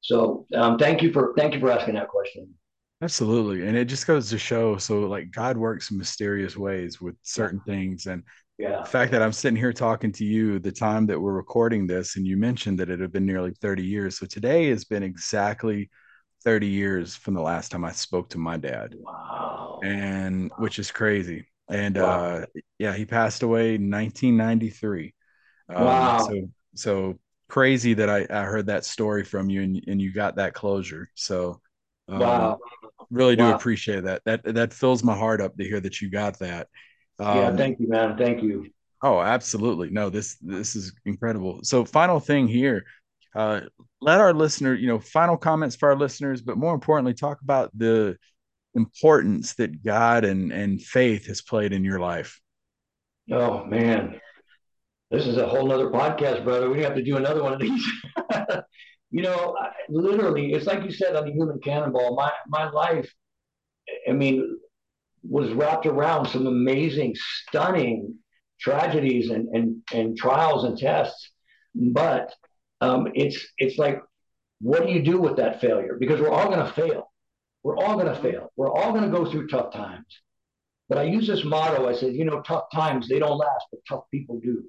So 0.00 0.46
um, 0.54 0.78
thank 0.78 1.02
you 1.02 1.12
for 1.12 1.34
thank 1.36 1.52
you 1.52 1.58
for 1.58 1.70
asking 1.70 1.94
that 1.94 2.08
question. 2.08 2.54
Absolutely, 3.02 3.66
and 3.66 3.76
it 3.76 3.86
just 3.86 4.06
goes 4.06 4.30
to 4.30 4.38
show. 4.38 4.76
So 4.78 5.00
like 5.00 5.32
God 5.32 5.56
works 5.56 5.90
in 5.90 5.98
mysterious 5.98 6.56
ways 6.56 7.00
with 7.00 7.16
certain 7.22 7.60
things, 7.66 8.06
and 8.06 8.22
yeah. 8.58 8.80
the 8.80 8.88
fact 8.88 9.12
that 9.12 9.22
I'm 9.22 9.32
sitting 9.32 9.56
here 9.56 9.72
talking 9.72 10.12
to 10.12 10.24
you, 10.24 10.58
the 10.58 10.72
time 10.72 11.06
that 11.06 11.20
we're 11.20 11.32
recording 11.32 11.86
this, 11.86 12.16
and 12.16 12.26
you 12.26 12.36
mentioned 12.36 12.78
that 12.78 12.90
it 12.90 13.00
had 13.00 13.12
been 13.12 13.26
nearly 13.26 13.52
30 13.60 13.82
years. 13.82 14.18
So 14.18 14.26
today 14.26 14.68
has 14.70 14.84
been 14.84 15.02
exactly 15.02 15.90
30 16.44 16.66
years 16.66 17.16
from 17.16 17.34
the 17.34 17.42
last 17.42 17.70
time 17.70 17.84
I 17.84 17.92
spoke 17.92 18.30
to 18.30 18.38
my 18.38 18.56
dad. 18.56 18.94
Wow. 18.98 19.80
And 19.82 20.50
which 20.58 20.78
is 20.78 20.90
crazy. 20.90 21.48
And 21.68 21.96
wow. 21.96 22.20
uh 22.20 22.46
yeah, 22.78 22.94
he 22.94 23.04
passed 23.04 23.42
away 23.42 23.74
in 23.74 23.90
1993. 23.90 25.12
Um, 25.68 25.84
wow. 25.84 26.18
So 26.18 26.48
so 26.74 27.18
crazy 27.48 27.94
that 27.94 28.08
I, 28.08 28.26
I 28.30 28.44
heard 28.44 28.66
that 28.66 28.84
story 28.84 29.24
from 29.24 29.50
you 29.50 29.62
and, 29.62 29.84
and 29.86 30.00
you 30.00 30.12
got 30.12 30.36
that 30.36 30.54
closure. 30.54 31.10
So 31.14 31.60
um, 32.08 32.20
wow. 32.20 32.58
really 33.10 33.36
do 33.36 33.42
wow. 33.42 33.54
appreciate 33.54 34.04
that. 34.04 34.22
That 34.24 34.44
that 34.54 34.72
fills 34.72 35.02
my 35.02 35.16
heart 35.16 35.40
up 35.40 35.56
to 35.56 35.64
hear 35.64 35.80
that 35.80 36.00
you 36.00 36.10
got 36.10 36.38
that. 36.38 36.68
Um, 37.18 37.36
yeah, 37.36 37.56
thank 37.56 37.80
you, 37.80 37.88
man. 37.88 38.16
Thank 38.16 38.42
you. 38.42 38.70
Oh, 39.02 39.20
absolutely. 39.20 39.90
No, 39.90 40.10
this 40.10 40.36
this 40.40 40.76
is 40.76 40.92
incredible. 41.04 41.60
So 41.62 41.84
final 41.84 42.20
thing 42.20 42.48
here. 42.48 42.84
Uh, 43.34 43.60
let 44.00 44.20
our 44.20 44.32
listener, 44.32 44.74
you 44.74 44.88
know, 44.88 44.98
final 44.98 45.36
comments 45.36 45.76
for 45.76 45.90
our 45.90 45.96
listeners, 45.96 46.40
but 46.40 46.56
more 46.56 46.74
importantly, 46.74 47.12
talk 47.12 47.40
about 47.42 47.70
the 47.76 48.16
importance 48.74 49.54
that 49.54 49.82
God 49.82 50.24
and 50.24 50.52
and 50.52 50.80
faith 50.80 51.26
has 51.26 51.42
played 51.42 51.72
in 51.72 51.84
your 51.84 52.00
life. 52.00 52.40
Oh 53.30 53.64
man, 53.64 54.20
this 55.10 55.26
is 55.26 55.36
a 55.36 55.46
whole 55.46 55.66
nother 55.66 55.90
podcast, 55.90 56.44
brother. 56.44 56.70
We 56.70 56.82
have 56.82 56.94
to 56.94 57.02
do 57.02 57.16
another 57.16 57.42
one 57.42 57.52
of 57.52 57.60
these. 57.60 57.84
you 59.10 59.22
know, 59.22 59.56
literally, 59.88 60.52
it's 60.52 60.66
like 60.66 60.84
you 60.84 60.90
said 60.90 61.16
on 61.16 61.26
the 61.26 61.32
human 61.32 61.60
cannonball. 61.60 62.16
My 62.16 62.32
my 62.48 62.70
life, 62.70 63.12
I 64.08 64.12
mean, 64.12 64.58
was 65.28 65.50
wrapped 65.52 65.86
around 65.86 66.28
some 66.28 66.46
amazing, 66.46 67.14
stunning 67.48 68.14
tragedies 68.60 69.30
and 69.30 69.48
and, 69.48 69.82
and 69.92 70.16
trials 70.16 70.64
and 70.64 70.78
tests. 70.78 71.30
But 71.74 72.34
um, 72.80 73.08
it's 73.14 73.46
it's 73.58 73.78
like, 73.78 74.00
what 74.60 74.86
do 74.86 74.92
you 74.92 75.02
do 75.02 75.18
with 75.18 75.36
that 75.36 75.60
failure? 75.60 75.96
Because 75.98 76.20
we're 76.20 76.30
all 76.30 76.48
going 76.48 76.64
to 76.64 76.72
fail. 76.72 77.10
We're 77.62 77.76
all 77.76 77.94
going 77.94 78.14
to 78.14 78.20
fail. 78.22 78.52
We're 78.56 78.72
all 78.72 78.92
going 78.92 79.10
to 79.10 79.16
go 79.16 79.30
through 79.30 79.48
tough 79.48 79.72
times. 79.72 80.06
But 80.88 80.98
I 80.98 81.02
use 81.02 81.26
this 81.26 81.44
motto. 81.44 81.88
I 81.88 81.94
said, 81.94 82.14
you 82.14 82.24
know, 82.24 82.40
tough 82.42 82.66
times 82.72 83.08
they 83.08 83.18
don't 83.18 83.36
last, 83.36 83.66
but 83.72 83.80
tough 83.88 84.04
people 84.12 84.38
do. 84.40 84.62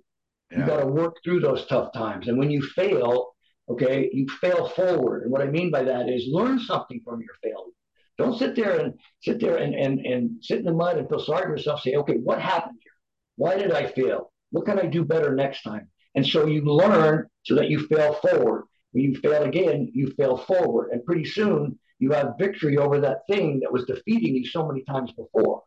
Yeah. 0.51 0.60
You 0.60 0.66
got 0.66 0.80
to 0.80 0.88
work 0.88 1.18
through 1.24 1.41
those 1.41 1.68
tough 1.68 1.93
times. 1.93 2.28
And 2.28 2.39
when 2.39 2.49
you 2.49 2.64
fail, 2.64 3.36
Okay, 3.70 4.10
you 4.14 4.28
fail 4.39 4.70
forward, 4.70 5.24
and 5.24 5.32
what 5.32 5.41
I 5.41 5.47
mean 5.47 5.72
by 5.72 5.84
that 5.84 6.08
is 6.08 6.26
learn 6.30 6.60
something 6.60 7.01
from 7.03 7.20
your 7.20 7.36
failure. 7.43 7.74
Don't 8.18 8.38
sit 8.38 8.55
there 8.55 8.80
and 8.80 8.93
sit 9.22 9.39
there 9.39 9.57
and 9.57 9.76
and 9.76 10.05
and 10.05 10.43
sit 10.43 10.59
in 10.59 10.65
the 10.65 10.74
mud 10.74 10.97
and 10.97 11.07
feel 11.07 11.20
sorry 11.20 11.43
for 11.43 11.51
yourself. 11.51 11.82
Say, 11.82 11.95
okay, 11.95 12.18
what 12.18 12.41
happened 12.41 12.78
here? 12.82 12.91
Why 13.36 13.57
did 13.57 13.72
I 13.72 13.88
fail? 13.88 14.32
What 14.51 14.65
can 14.65 14.80
I 14.80 14.86
do 14.88 15.03
better 15.03 15.36
next 15.36 15.61
time? 15.61 15.89
And 16.15 16.26
so 16.26 16.47
you 16.47 16.61
learn 16.63 17.28
so 17.43 17.55
that 17.55 17.70
you 17.70 17.86
fail 17.88 18.13
forward. 18.13 18.65
When 18.91 19.03
you 19.03 19.15
fail 19.20 19.43
again, 19.43 19.91
you 19.93 20.11
fail 20.18 20.38
forward, 20.38 20.89
and 20.91 21.05
pretty 21.05 21.26
soon 21.26 21.78
you 21.99 22.11
have 22.11 22.36
victory 22.39 22.78
over 22.78 22.99
that 23.01 23.22
thing 23.30 23.59
that 23.59 23.72
was 23.72 23.86
defeating 23.86 24.36
you 24.36 24.45
so 24.45 24.68
many 24.68 24.84
times 24.84 25.11
before. 25.11 25.63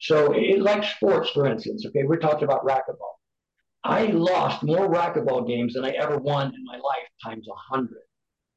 So 0.00 0.32
it, 0.32 0.60
like 0.60 0.84
sports, 0.84 1.30
for 1.30 1.46
instance. 1.46 1.84
Okay, 1.86 2.04
we're 2.04 2.18
talking 2.18 2.44
about 2.44 2.64
racquetball. 2.64 3.16
I 3.84 4.06
lost 4.06 4.62
more 4.62 4.88
racquetball 4.88 5.48
games 5.48 5.74
than 5.74 5.84
I 5.84 5.90
ever 5.90 6.18
won 6.18 6.54
in 6.54 6.64
my 6.64 6.76
life 6.76 7.08
times 7.24 7.46
a 7.48 7.74
hundred. 7.74 8.02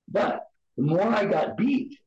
But 0.07 0.43
the 0.77 0.83
more 0.83 1.07
I 1.07 1.25
got 1.25 1.57
beat, 1.57 1.97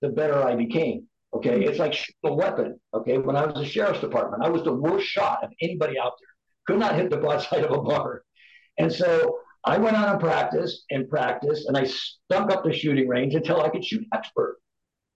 the 0.00 0.08
better 0.08 0.42
I 0.42 0.54
became. 0.54 1.06
Okay, 1.34 1.56
hmm. 1.56 1.68
it's 1.68 1.78
like 1.78 1.94
a 2.24 2.32
weapon. 2.32 2.78
Okay, 2.94 3.18
when 3.18 3.36
I 3.36 3.44
was 3.44 3.54
the 3.54 3.64
sheriff's 3.64 4.00
department, 4.00 4.44
I 4.44 4.48
was 4.48 4.62
the 4.62 4.72
worst 4.72 5.06
shot 5.06 5.44
of 5.44 5.50
anybody 5.60 5.98
out 5.98 6.12
there. 6.20 6.28
Could 6.66 6.80
not 6.80 6.96
hit 6.96 7.10
the 7.10 7.16
broadside 7.16 7.64
of 7.64 7.72
a 7.72 7.82
bar. 7.82 8.22
And 8.78 8.92
so 8.92 9.40
I 9.64 9.78
went 9.78 9.96
out 9.96 10.08
and 10.08 10.20
practiced 10.20 10.84
and 10.90 11.08
practiced, 11.08 11.66
and 11.66 11.76
I 11.76 11.84
stunk 11.84 12.52
up 12.52 12.64
the 12.64 12.72
shooting 12.72 13.08
range 13.08 13.34
until 13.34 13.60
I 13.60 13.68
could 13.68 13.84
shoot 13.84 14.06
expert. 14.14 14.58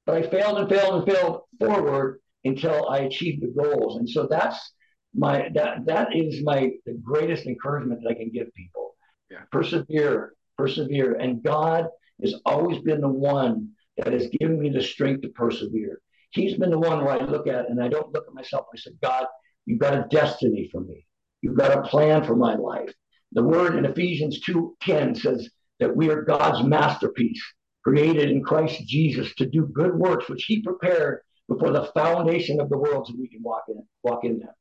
But 0.05 0.16
I 0.16 0.28
failed 0.28 0.59
and 0.59 0.68
failed 0.68 0.95
and 0.95 1.14
failed 1.14 1.43
forward 1.61 2.20
until 2.45 2.89
I 2.89 3.01
achieved 3.01 3.43
the 3.43 3.62
goals. 3.62 3.97
And 3.97 4.09
so 4.09 4.26
that's 4.26 4.72
my 5.14 5.49
that 5.55 5.87
that 5.87 6.16
is 6.16 6.43
my 6.43 6.70
the 6.87 6.95
greatest 6.95 7.47
encouragement 7.47 8.01
that 8.03 8.11
I 8.11 8.14
can 8.14 8.30
give 8.30 8.53
people. 8.55 8.97
Yeah. 9.30 9.43
Persevere, 9.53 10.35
persevere. 10.59 11.14
And 11.14 11.43
God 11.43 11.87
has 12.22 12.35
always 12.45 12.78
been 12.78 13.01
the 13.01 13.09
one 13.09 13.70
that 14.05 14.12
has 14.12 14.28
given 14.28 14.59
me 14.59 14.70
the 14.70 14.82
strength 14.82 15.22
to 15.22 15.28
persevere. 15.28 16.00
He's 16.30 16.57
been 16.57 16.70
the 16.70 16.78
one 16.78 17.05
where 17.05 17.14
I 17.14 17.24
look 17.24 17.46
at 17.46 17.68
and 17.68 17.82
I 17.82 17.88
don't 17.88 18.12
look 18.12 18.24
at 18.26 18.34
myself. 18.34 18.66
I 18.72 18.78
said, 18.78 18.94
God, 19.03 19.26
you've 19.66 19.80
got 19.80 19.94
a 19.94 20.07
destiny 20.11 20.68
for 20.72 20.80
me. 20.80 21.07
You've 21.42 21.59
got 21.59 21.76
a 21.76 21.82
plan 21.82 22.24
for 22.24 22.36
my 22.36 22.55
life. 22.55 22.92
The 23.32 23.42
word 23.42 23.76
in 23.76 23.84
Ephesians 23.84 24.40
2:10 24.46 25.16
says 25.16 25.50
that 25.80 25.96
we 25.96 26.11
are 26.11 26.22
God's 26.22 26.66
masterpiece, 26.66 27.42
created 27.84 28.30
in 28.30 28.42
Christ 28.42 28.86
Jesus 28.86 29.34
to 29.36 29.46
do 29.46 29.66
good 29.66 29.94
works 29.94 30.28
which 30.28 30.44
he 30.44 30.62
prepared 30.62 31.20
before 31.48 31.72
the 31.72 31.90
foundation 31.94 32.61
of 32.61 32.68
the 32.68 32.78
world 32.78 33.07
so 33.07 33.14
we 33.18 33.28
can 33.28 33.42
walk 33.42 33.64
in 33.68 33.82
walk 34.03 34.24
in 34.24 34.38
them. 34.38 34.55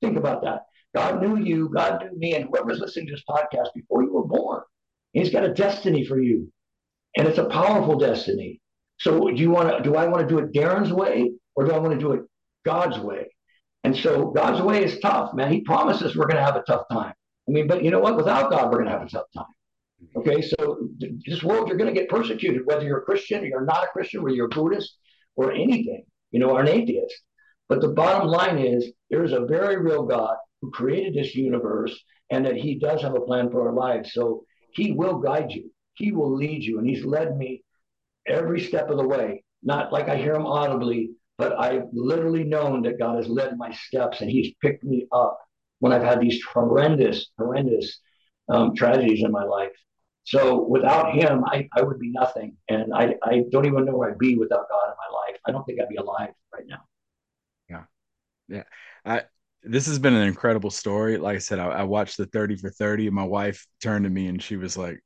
Think 0.00 0.16
about 0.16 0.42
that. 0.42 0.66
God 0.94 1.22
knew 1.22 1.36
you, 1.36 1.68
God 1.68 2.02
knew 2.02 2.18
me, 2.18 2.34
and 2.34 2.44
whoever's 2.44 2.80
listening 2.80 3.06
to 3.06 3.12
this 3.12 3.24
podcast 3.28 3.68
before 3.74 4.02
you 4.02 4.12
were 4.12 4.26
born. 4.26 4.62
He's 5.12 5.30
got 5.30 5.44
a 5.44 5.52
destiny 5.52 6.04
for 6.04 6.20
you. 6.20 6.52
And 7.16 7.26
it's 7.26 7.38
a 7.38 7.48
powerful 7.48 7.98
destiny. 7.98 8.57
So 8.98 9.28
do 9.28 9.36
you 9.36 9.50
want 9.50 9.76
to 9.76 9.82
do 9.82 9.96
I 9.96 10.06
want 10.06 10.28
to 10.28 10.34
do 10.34 10.38
it 10.40 10.52
Deron's 10.52 10.92
way 10.92 11.32
or 11.54 11.64
do 11.64 11.72
I 11.72 11.78
want 11.78 11.92
to 11.92 11.98
do 11.98 12.12
it 12.12 12.22
God's 12.64 12.98
way? 12.98 13.28
And 13.84 13.96
so 13.96 14.30
God's 14.30 14.60
way 14.60 14.84
is 14.84 14.98
tough, 15.00 15.34
man. 15.34 15.52
He 15.52 15.60
promises 15.60 16.16
we're 16.16 16.26
going 16.26 16.36
to 16.36 16.44
have 16.44 16.56
a 16.56 16.62
tough 16.62 16.82
time. 16.90 17.14
I 17.48 17.50
mean, 17.50 17.66
but 17.66 17.82
you 17.82 17.90
know 17.90 18.00
what? 18.00 18.16
Without 18.16 18.50
God, 18.50 18.66
we're 18.66 18.82
going 18.82 18.86
to 18.86 18.98
have 18.98 19.06
a 19.06 19.10
tough 19.10 19.26
time. 19.34 19.46
Okay, 20.16 20.42
so 20.42 20.88
this 21.26 21.42
world, 21.42 21.68
you're 21.68 21.76
going 21.76 21.92
to 21.92 21.98
get 21.98 22.08
persecuted, 22.08 22.62
whether 22.64 22.84
you're 22.84 22.98
a 22.98 23.04
Christian 23.04 23.42
or 23.42 23.46
you're 23.46 23.64
not 23.64 23.84
a 23.84 23.88
Christian, 23.88 24.22
whether 24.22 24.34
you're 24.34 24.46
a 24.46 24.50
Buddhist 24.50 24.96
or 25.34 25.52
anything, 25.52 26.04
you 26.30 26.38
know, 26.38 26.50
or 26.50 26.60
an 26.60 26.68
atheist. 26.68 27.14
But 27.68 27.80
the 27.80 27.88
bottom 27.88 28.28
line 28.28 28.58
is 28.58 28.92
there 29.10 29.24
is 29.24 29.32
a 29.32 29.46
very 29.46 29.76
real 29.76 30.04
God 30.04 30.36
who 30.60 30.70
created 30.70 31.14
this 31.14 31.34
universe 31.34 31.98
and 32.30 32.44
that 32.46 32.56
he 32.56 32.78
does 32.78 33.02
have 33.02 33.14
a 33.14 33.20
plan 33.20 33.50
for 33.50 33.68
our 33.68 33.74
lives. 33.74 34.12
So 34.12 34.44
he 34.72 34.92
will 34.92 35.18
guide 35.18 35.50
you, 35.50 35.70
he 35.94 36.12
will 36.12 36.34
lead 36.34 36.62
you. 36.62 36.78
And 36.78 36.88
he's 36.88 37.04
led 37.04 37.36
me 37.36 37.62
every 38.26 38.60
step 38.60 38.90
of 38.90 38.96
the 38.96 39.06
way, 39.06 39.44
not 39.62 39.92
like 39.92 40.08
I 40.08 40.16
hear 40.16 40.34
him 40.34 40.46
audibly, 40.46 41.10
but 41.36 41.58
I've 41.58 41.84
literally 41.92 42.44
known 42.44 42.82
that 42.82 42.98
God 42.98 43.16
has 43.16 43.28
led 43.28 43.56
my 43.56 43.72
steps 43.72 44.20
and 44.20 44.30
he's 44.30 44.54
picked 44.60 44.84
me 44.84 45.06
up 45.12 45.38
when 45.78 45.92
I've 45.92 46.02
had 46.02 46.20
these 46.20 46.42
horrendous, 46.42 47.30
horrendous 47.38 48.00
um, 48.48 48.74
tragedies 48.74 49.22
in 49.22 49.30
my 49.30 49.44
life. 49.44 49.72
So 50.24 50.66
without 50.66 51.14
him, 51.14 51.44
I, 51.46 51.68
I 51.74 51.82
would 51.82 51.98
be 51.98 52.10
nothing. 52.10 52.56
And 52.68 52.92
I, 52.92 53.14
I 53.22 53.44
don't 53.50 53.66
even 53.66 53.84
know 53.84 53.96
where 53.96 54.10
I'd 54.10 54.18
be 54.18 54.36
without 54.36 54.68
God 54.68 54.88
in 54.88 54.94
my 54.98 55.18
life. 55.18 55.40
I 55.46 55.52
don't 55.52 55.64
think 55.64 55.80
I'd 55.80 55.88
be 55.88 55.96
alive 55.96 56.30
right 56.52 56.64
now. 56.66 56.80
Yeah. 57.70 57.84
Yeah. 58.48 58.64
I, 59.06 59.22
this 59.62 59.86
has 59.86 59.98
been 59.98 60.14
an 60.14 60.26
incredible 60.26 60.70
story. 60.70 61.16
Like 61.16 61.36
I 61.36 61.38
said, 61.38 61.58
I, 61.58 61.68
I 61.68 61.82
watched 61.84 62.16
the 62.16 62.26
30 62.26 62.56
for 62.56 62.70
30 62.70 63.06
and 63.06 63.14
my 63.14 63.24
wife 63.24 63.66
turned 63.80 64.04
to 64.04 64.10
me 64.10 64.26
and 64.26 64.42
she 64.42 64.56
was 64.56 64.76
like, 64.76 65.00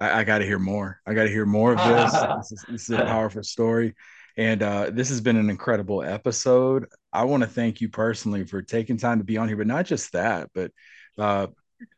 I, 0.00 0.20
I 0.20 0.24
got 0.24 0.38
to 0.38 0.44
hear 0.44 0.58
more. 0.58 1.00
I 1.06 1.14
got 1.14 1.24
to 1.24 1.30
hear 1.30 1.46
more 1.46 1.72
of 1.72 1.78
this. 1.78 2.12
this, 2.50 2.52
is, 2.52 2.64
this 2.68 2.82
is 2.90 2.90
a 2.90 3.04
powerful 3.04 3.42
story. 3.42 3.94
And 4.36 4.62
uh, 4.62 4.90
this 4.92 5.08
has 5.10 5.20
been 5.20 5.36
an 5.36 5.48
incredible 5.48 6.02
episode. 6.02 6.86
I 7.12 7.24
want 7.24 7.42
to 7.42 7.48
thank 7.48 7.80
you 7.80 7.88
personally 7.88 8.44
for 8.44 8.62
taking 8.62 8.96
time 8.96 9.18
to 9.18 9.24
be 9.24 9.36
on 9.36 9.46
here, 9.46 9.56
but 9.56 9.66
not 9.66 9.86
just 9.86 10.12
that, 10.12 10.50
but 10.54 10.72
uh, 11.18 11.46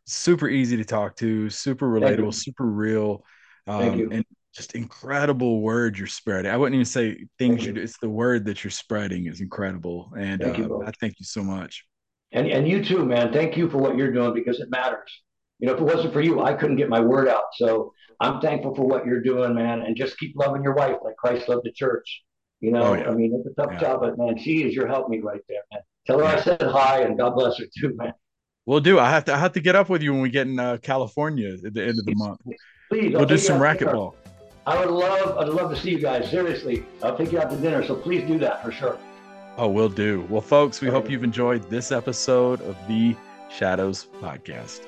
super 0.04 0.48
easy 0.48 0.76
to 0.76 0.84
talk 0.84 1.16
to, 1.16 1.48
super 1.48 1.86
relatable, 1.86 2.34
super 2.34 2.66
real, 2.66 3.24
um, 3.66 4.12
and 4.12 4.24
just 4.54 4.74
incredible 4.74 5.60
word 5.60 5.96
you're 5.96 6.06
spreading. 6.06 6.50
I 6.50 6.56
wouldn't 6.56 6.74
even 6.74 6.84
say 6.84 7.26
things 7.38 7.62
you. 7.62 7.68
you 7.68 7.72
do; 7.74 7.80
it's 7.80 7.98
the 7.98 8.10
word 8.10 8.44
that 8.46 8.64
you're 8.64 8.70
spreading 8.70 9.26
is 9.26 9.40
incredible, 9.40 10.12
and 10.18 10.42
uh, 10.42 10.52
you, 10.52 10.82
I 10.86 10.92
thank 11.00 11.18
you 11.18 11.26
so 11.26 11.42
much. 11.42 11.84
And 12.32 12.46
and 12.46 12.68
you 12.68 12.84
too, 12.84 13.04
man. 13.04 13.32
Thank 13.32 13.56
you 13.56 13.68
for 13.70 13.78
what 13.78 13.96
you're 13.96 14.12
doing 14.12 14.34
because 14.34 14.60
it 14.60 14.70
matters. 14.70 15.10
You 15.58 15.68
know, 15.68 15.74
if 15.74 15.80
it 15.80 15.84
wasn't 15.84 16.12
for 16.12 16.20
you, 16.20 16.42
I 16.42 16.52
couldn't 16.54 16.76
get 16.76 16.88
my 16.88 17.00
word 17.00 17.28
out. 17.28 17.44
So 17.54 17.92
I'm 18.20 18.40
thankful 18.40 18.74
for 18.74 18.86
what 18.86 19.06
you're 19.06 19.22
doing, 19.22 19.54
man. 19.54 19.82
And 19.82 19.96
just 19.96 20.18
keep 20.18 20.36
loving 20.36 20.62
your 20.62 20.74
wife 20.74 20.96
like 21.02 21.16
Christ 21.16 21.48
loved 21.48 21.64
the 21.64 21.72
church. 21.72 22.22
You 22.60 22.72
know, 22.72 22.84
oh, 22.84 22.94
yeah. 22.94 23.08
I 23.08 23.10
mean, 23.12 23.34
it's 23.34 23.46
a 23.46 23.62
tough 23.62 23.72
yeah. 23.74 23.80
job, 23.80 24.00
but 24.00 24.18
man, 24.18 24.38
she 24.38 24.64
is 24.64 24.74
your 24.74 24.86
help 24.86 25.08
me 25.08 25.20
right 25.20 25.40
there, 25.48 25.60
man. 25.72 25.80
Tell 26.06 26.18
her 26.18 26.24
yeah. 26.24 26.36
I 26.36 26.40
said 26.40 26.62
hi 26.62 27.02
and 27.02 27.18
God 27.18 27.34
bless 27.34 27.58
her 27.58 27.66
too, 27.78 27.94
man. 27.96 28.12
We'll 28.64 28.80
do. 28.80 28.98
I 28.98 29.10
have 29.10 29.24
to. 29.26 29.34
I 29.34 29.38
have 29.38 29.52
to 29.52 29.60
get 29.60 29.76
up 29.76 29.88
with 29.88 30.02
you 30.02 30.12
when 30.12 30.22
we 30.22 30.30
get 30.30 30.48
in 30.48 30.58
uh, 30.58 30.78
California 30.82 31.54
at 31.64 31.72
the 31.72 31.82
end 31.82 31.98
of 31.98 32.04
the 32.04 32.14
month. 32.16 32.40
Please, 32.90 33.12
we'll 33.12 33.24
do 33.24 33.38
some 33.38 33.60
racquetball. 33.60 34.14
I 34.66 34.84
would 34.84 34.92
love. 34.92 35.38
I'd 35.38 35.48
love 35.48 35.70
to 35.70 35.80
see 35.80 35.90
you 35.90 36.00
guys. 36.00 36.28
Seriously, 36.28 36.84
I'll 37.02 37.16
take 37.16 37.30
you 37.30 37.40
out 37.40 37.50
to 37.50 37.56
dinner. 37.56 37.84
So 37.84 37.94
please 37.94 38.26
do 38.26 38.38
that 38.40 38.64
for 38.64 38.72
sure. 38.72 38.98
Oh, 39.56 39.68
we'll 39.68 39.88
do. 39.88 40.26
Well, 40.28 40.42
folks, 40.42 40.80
we 40.80 40.88
okay. 40.88 40.94
hope 40.96 41.08
you've 41.08 41.24
enjoyed 41.24 41.70
this 41.70 41.92
episode 41.92 42.60
of 42.62 42.76
the 42.88 43.14
Shadows 43.48 44.08
Podcast. 44.20 44.86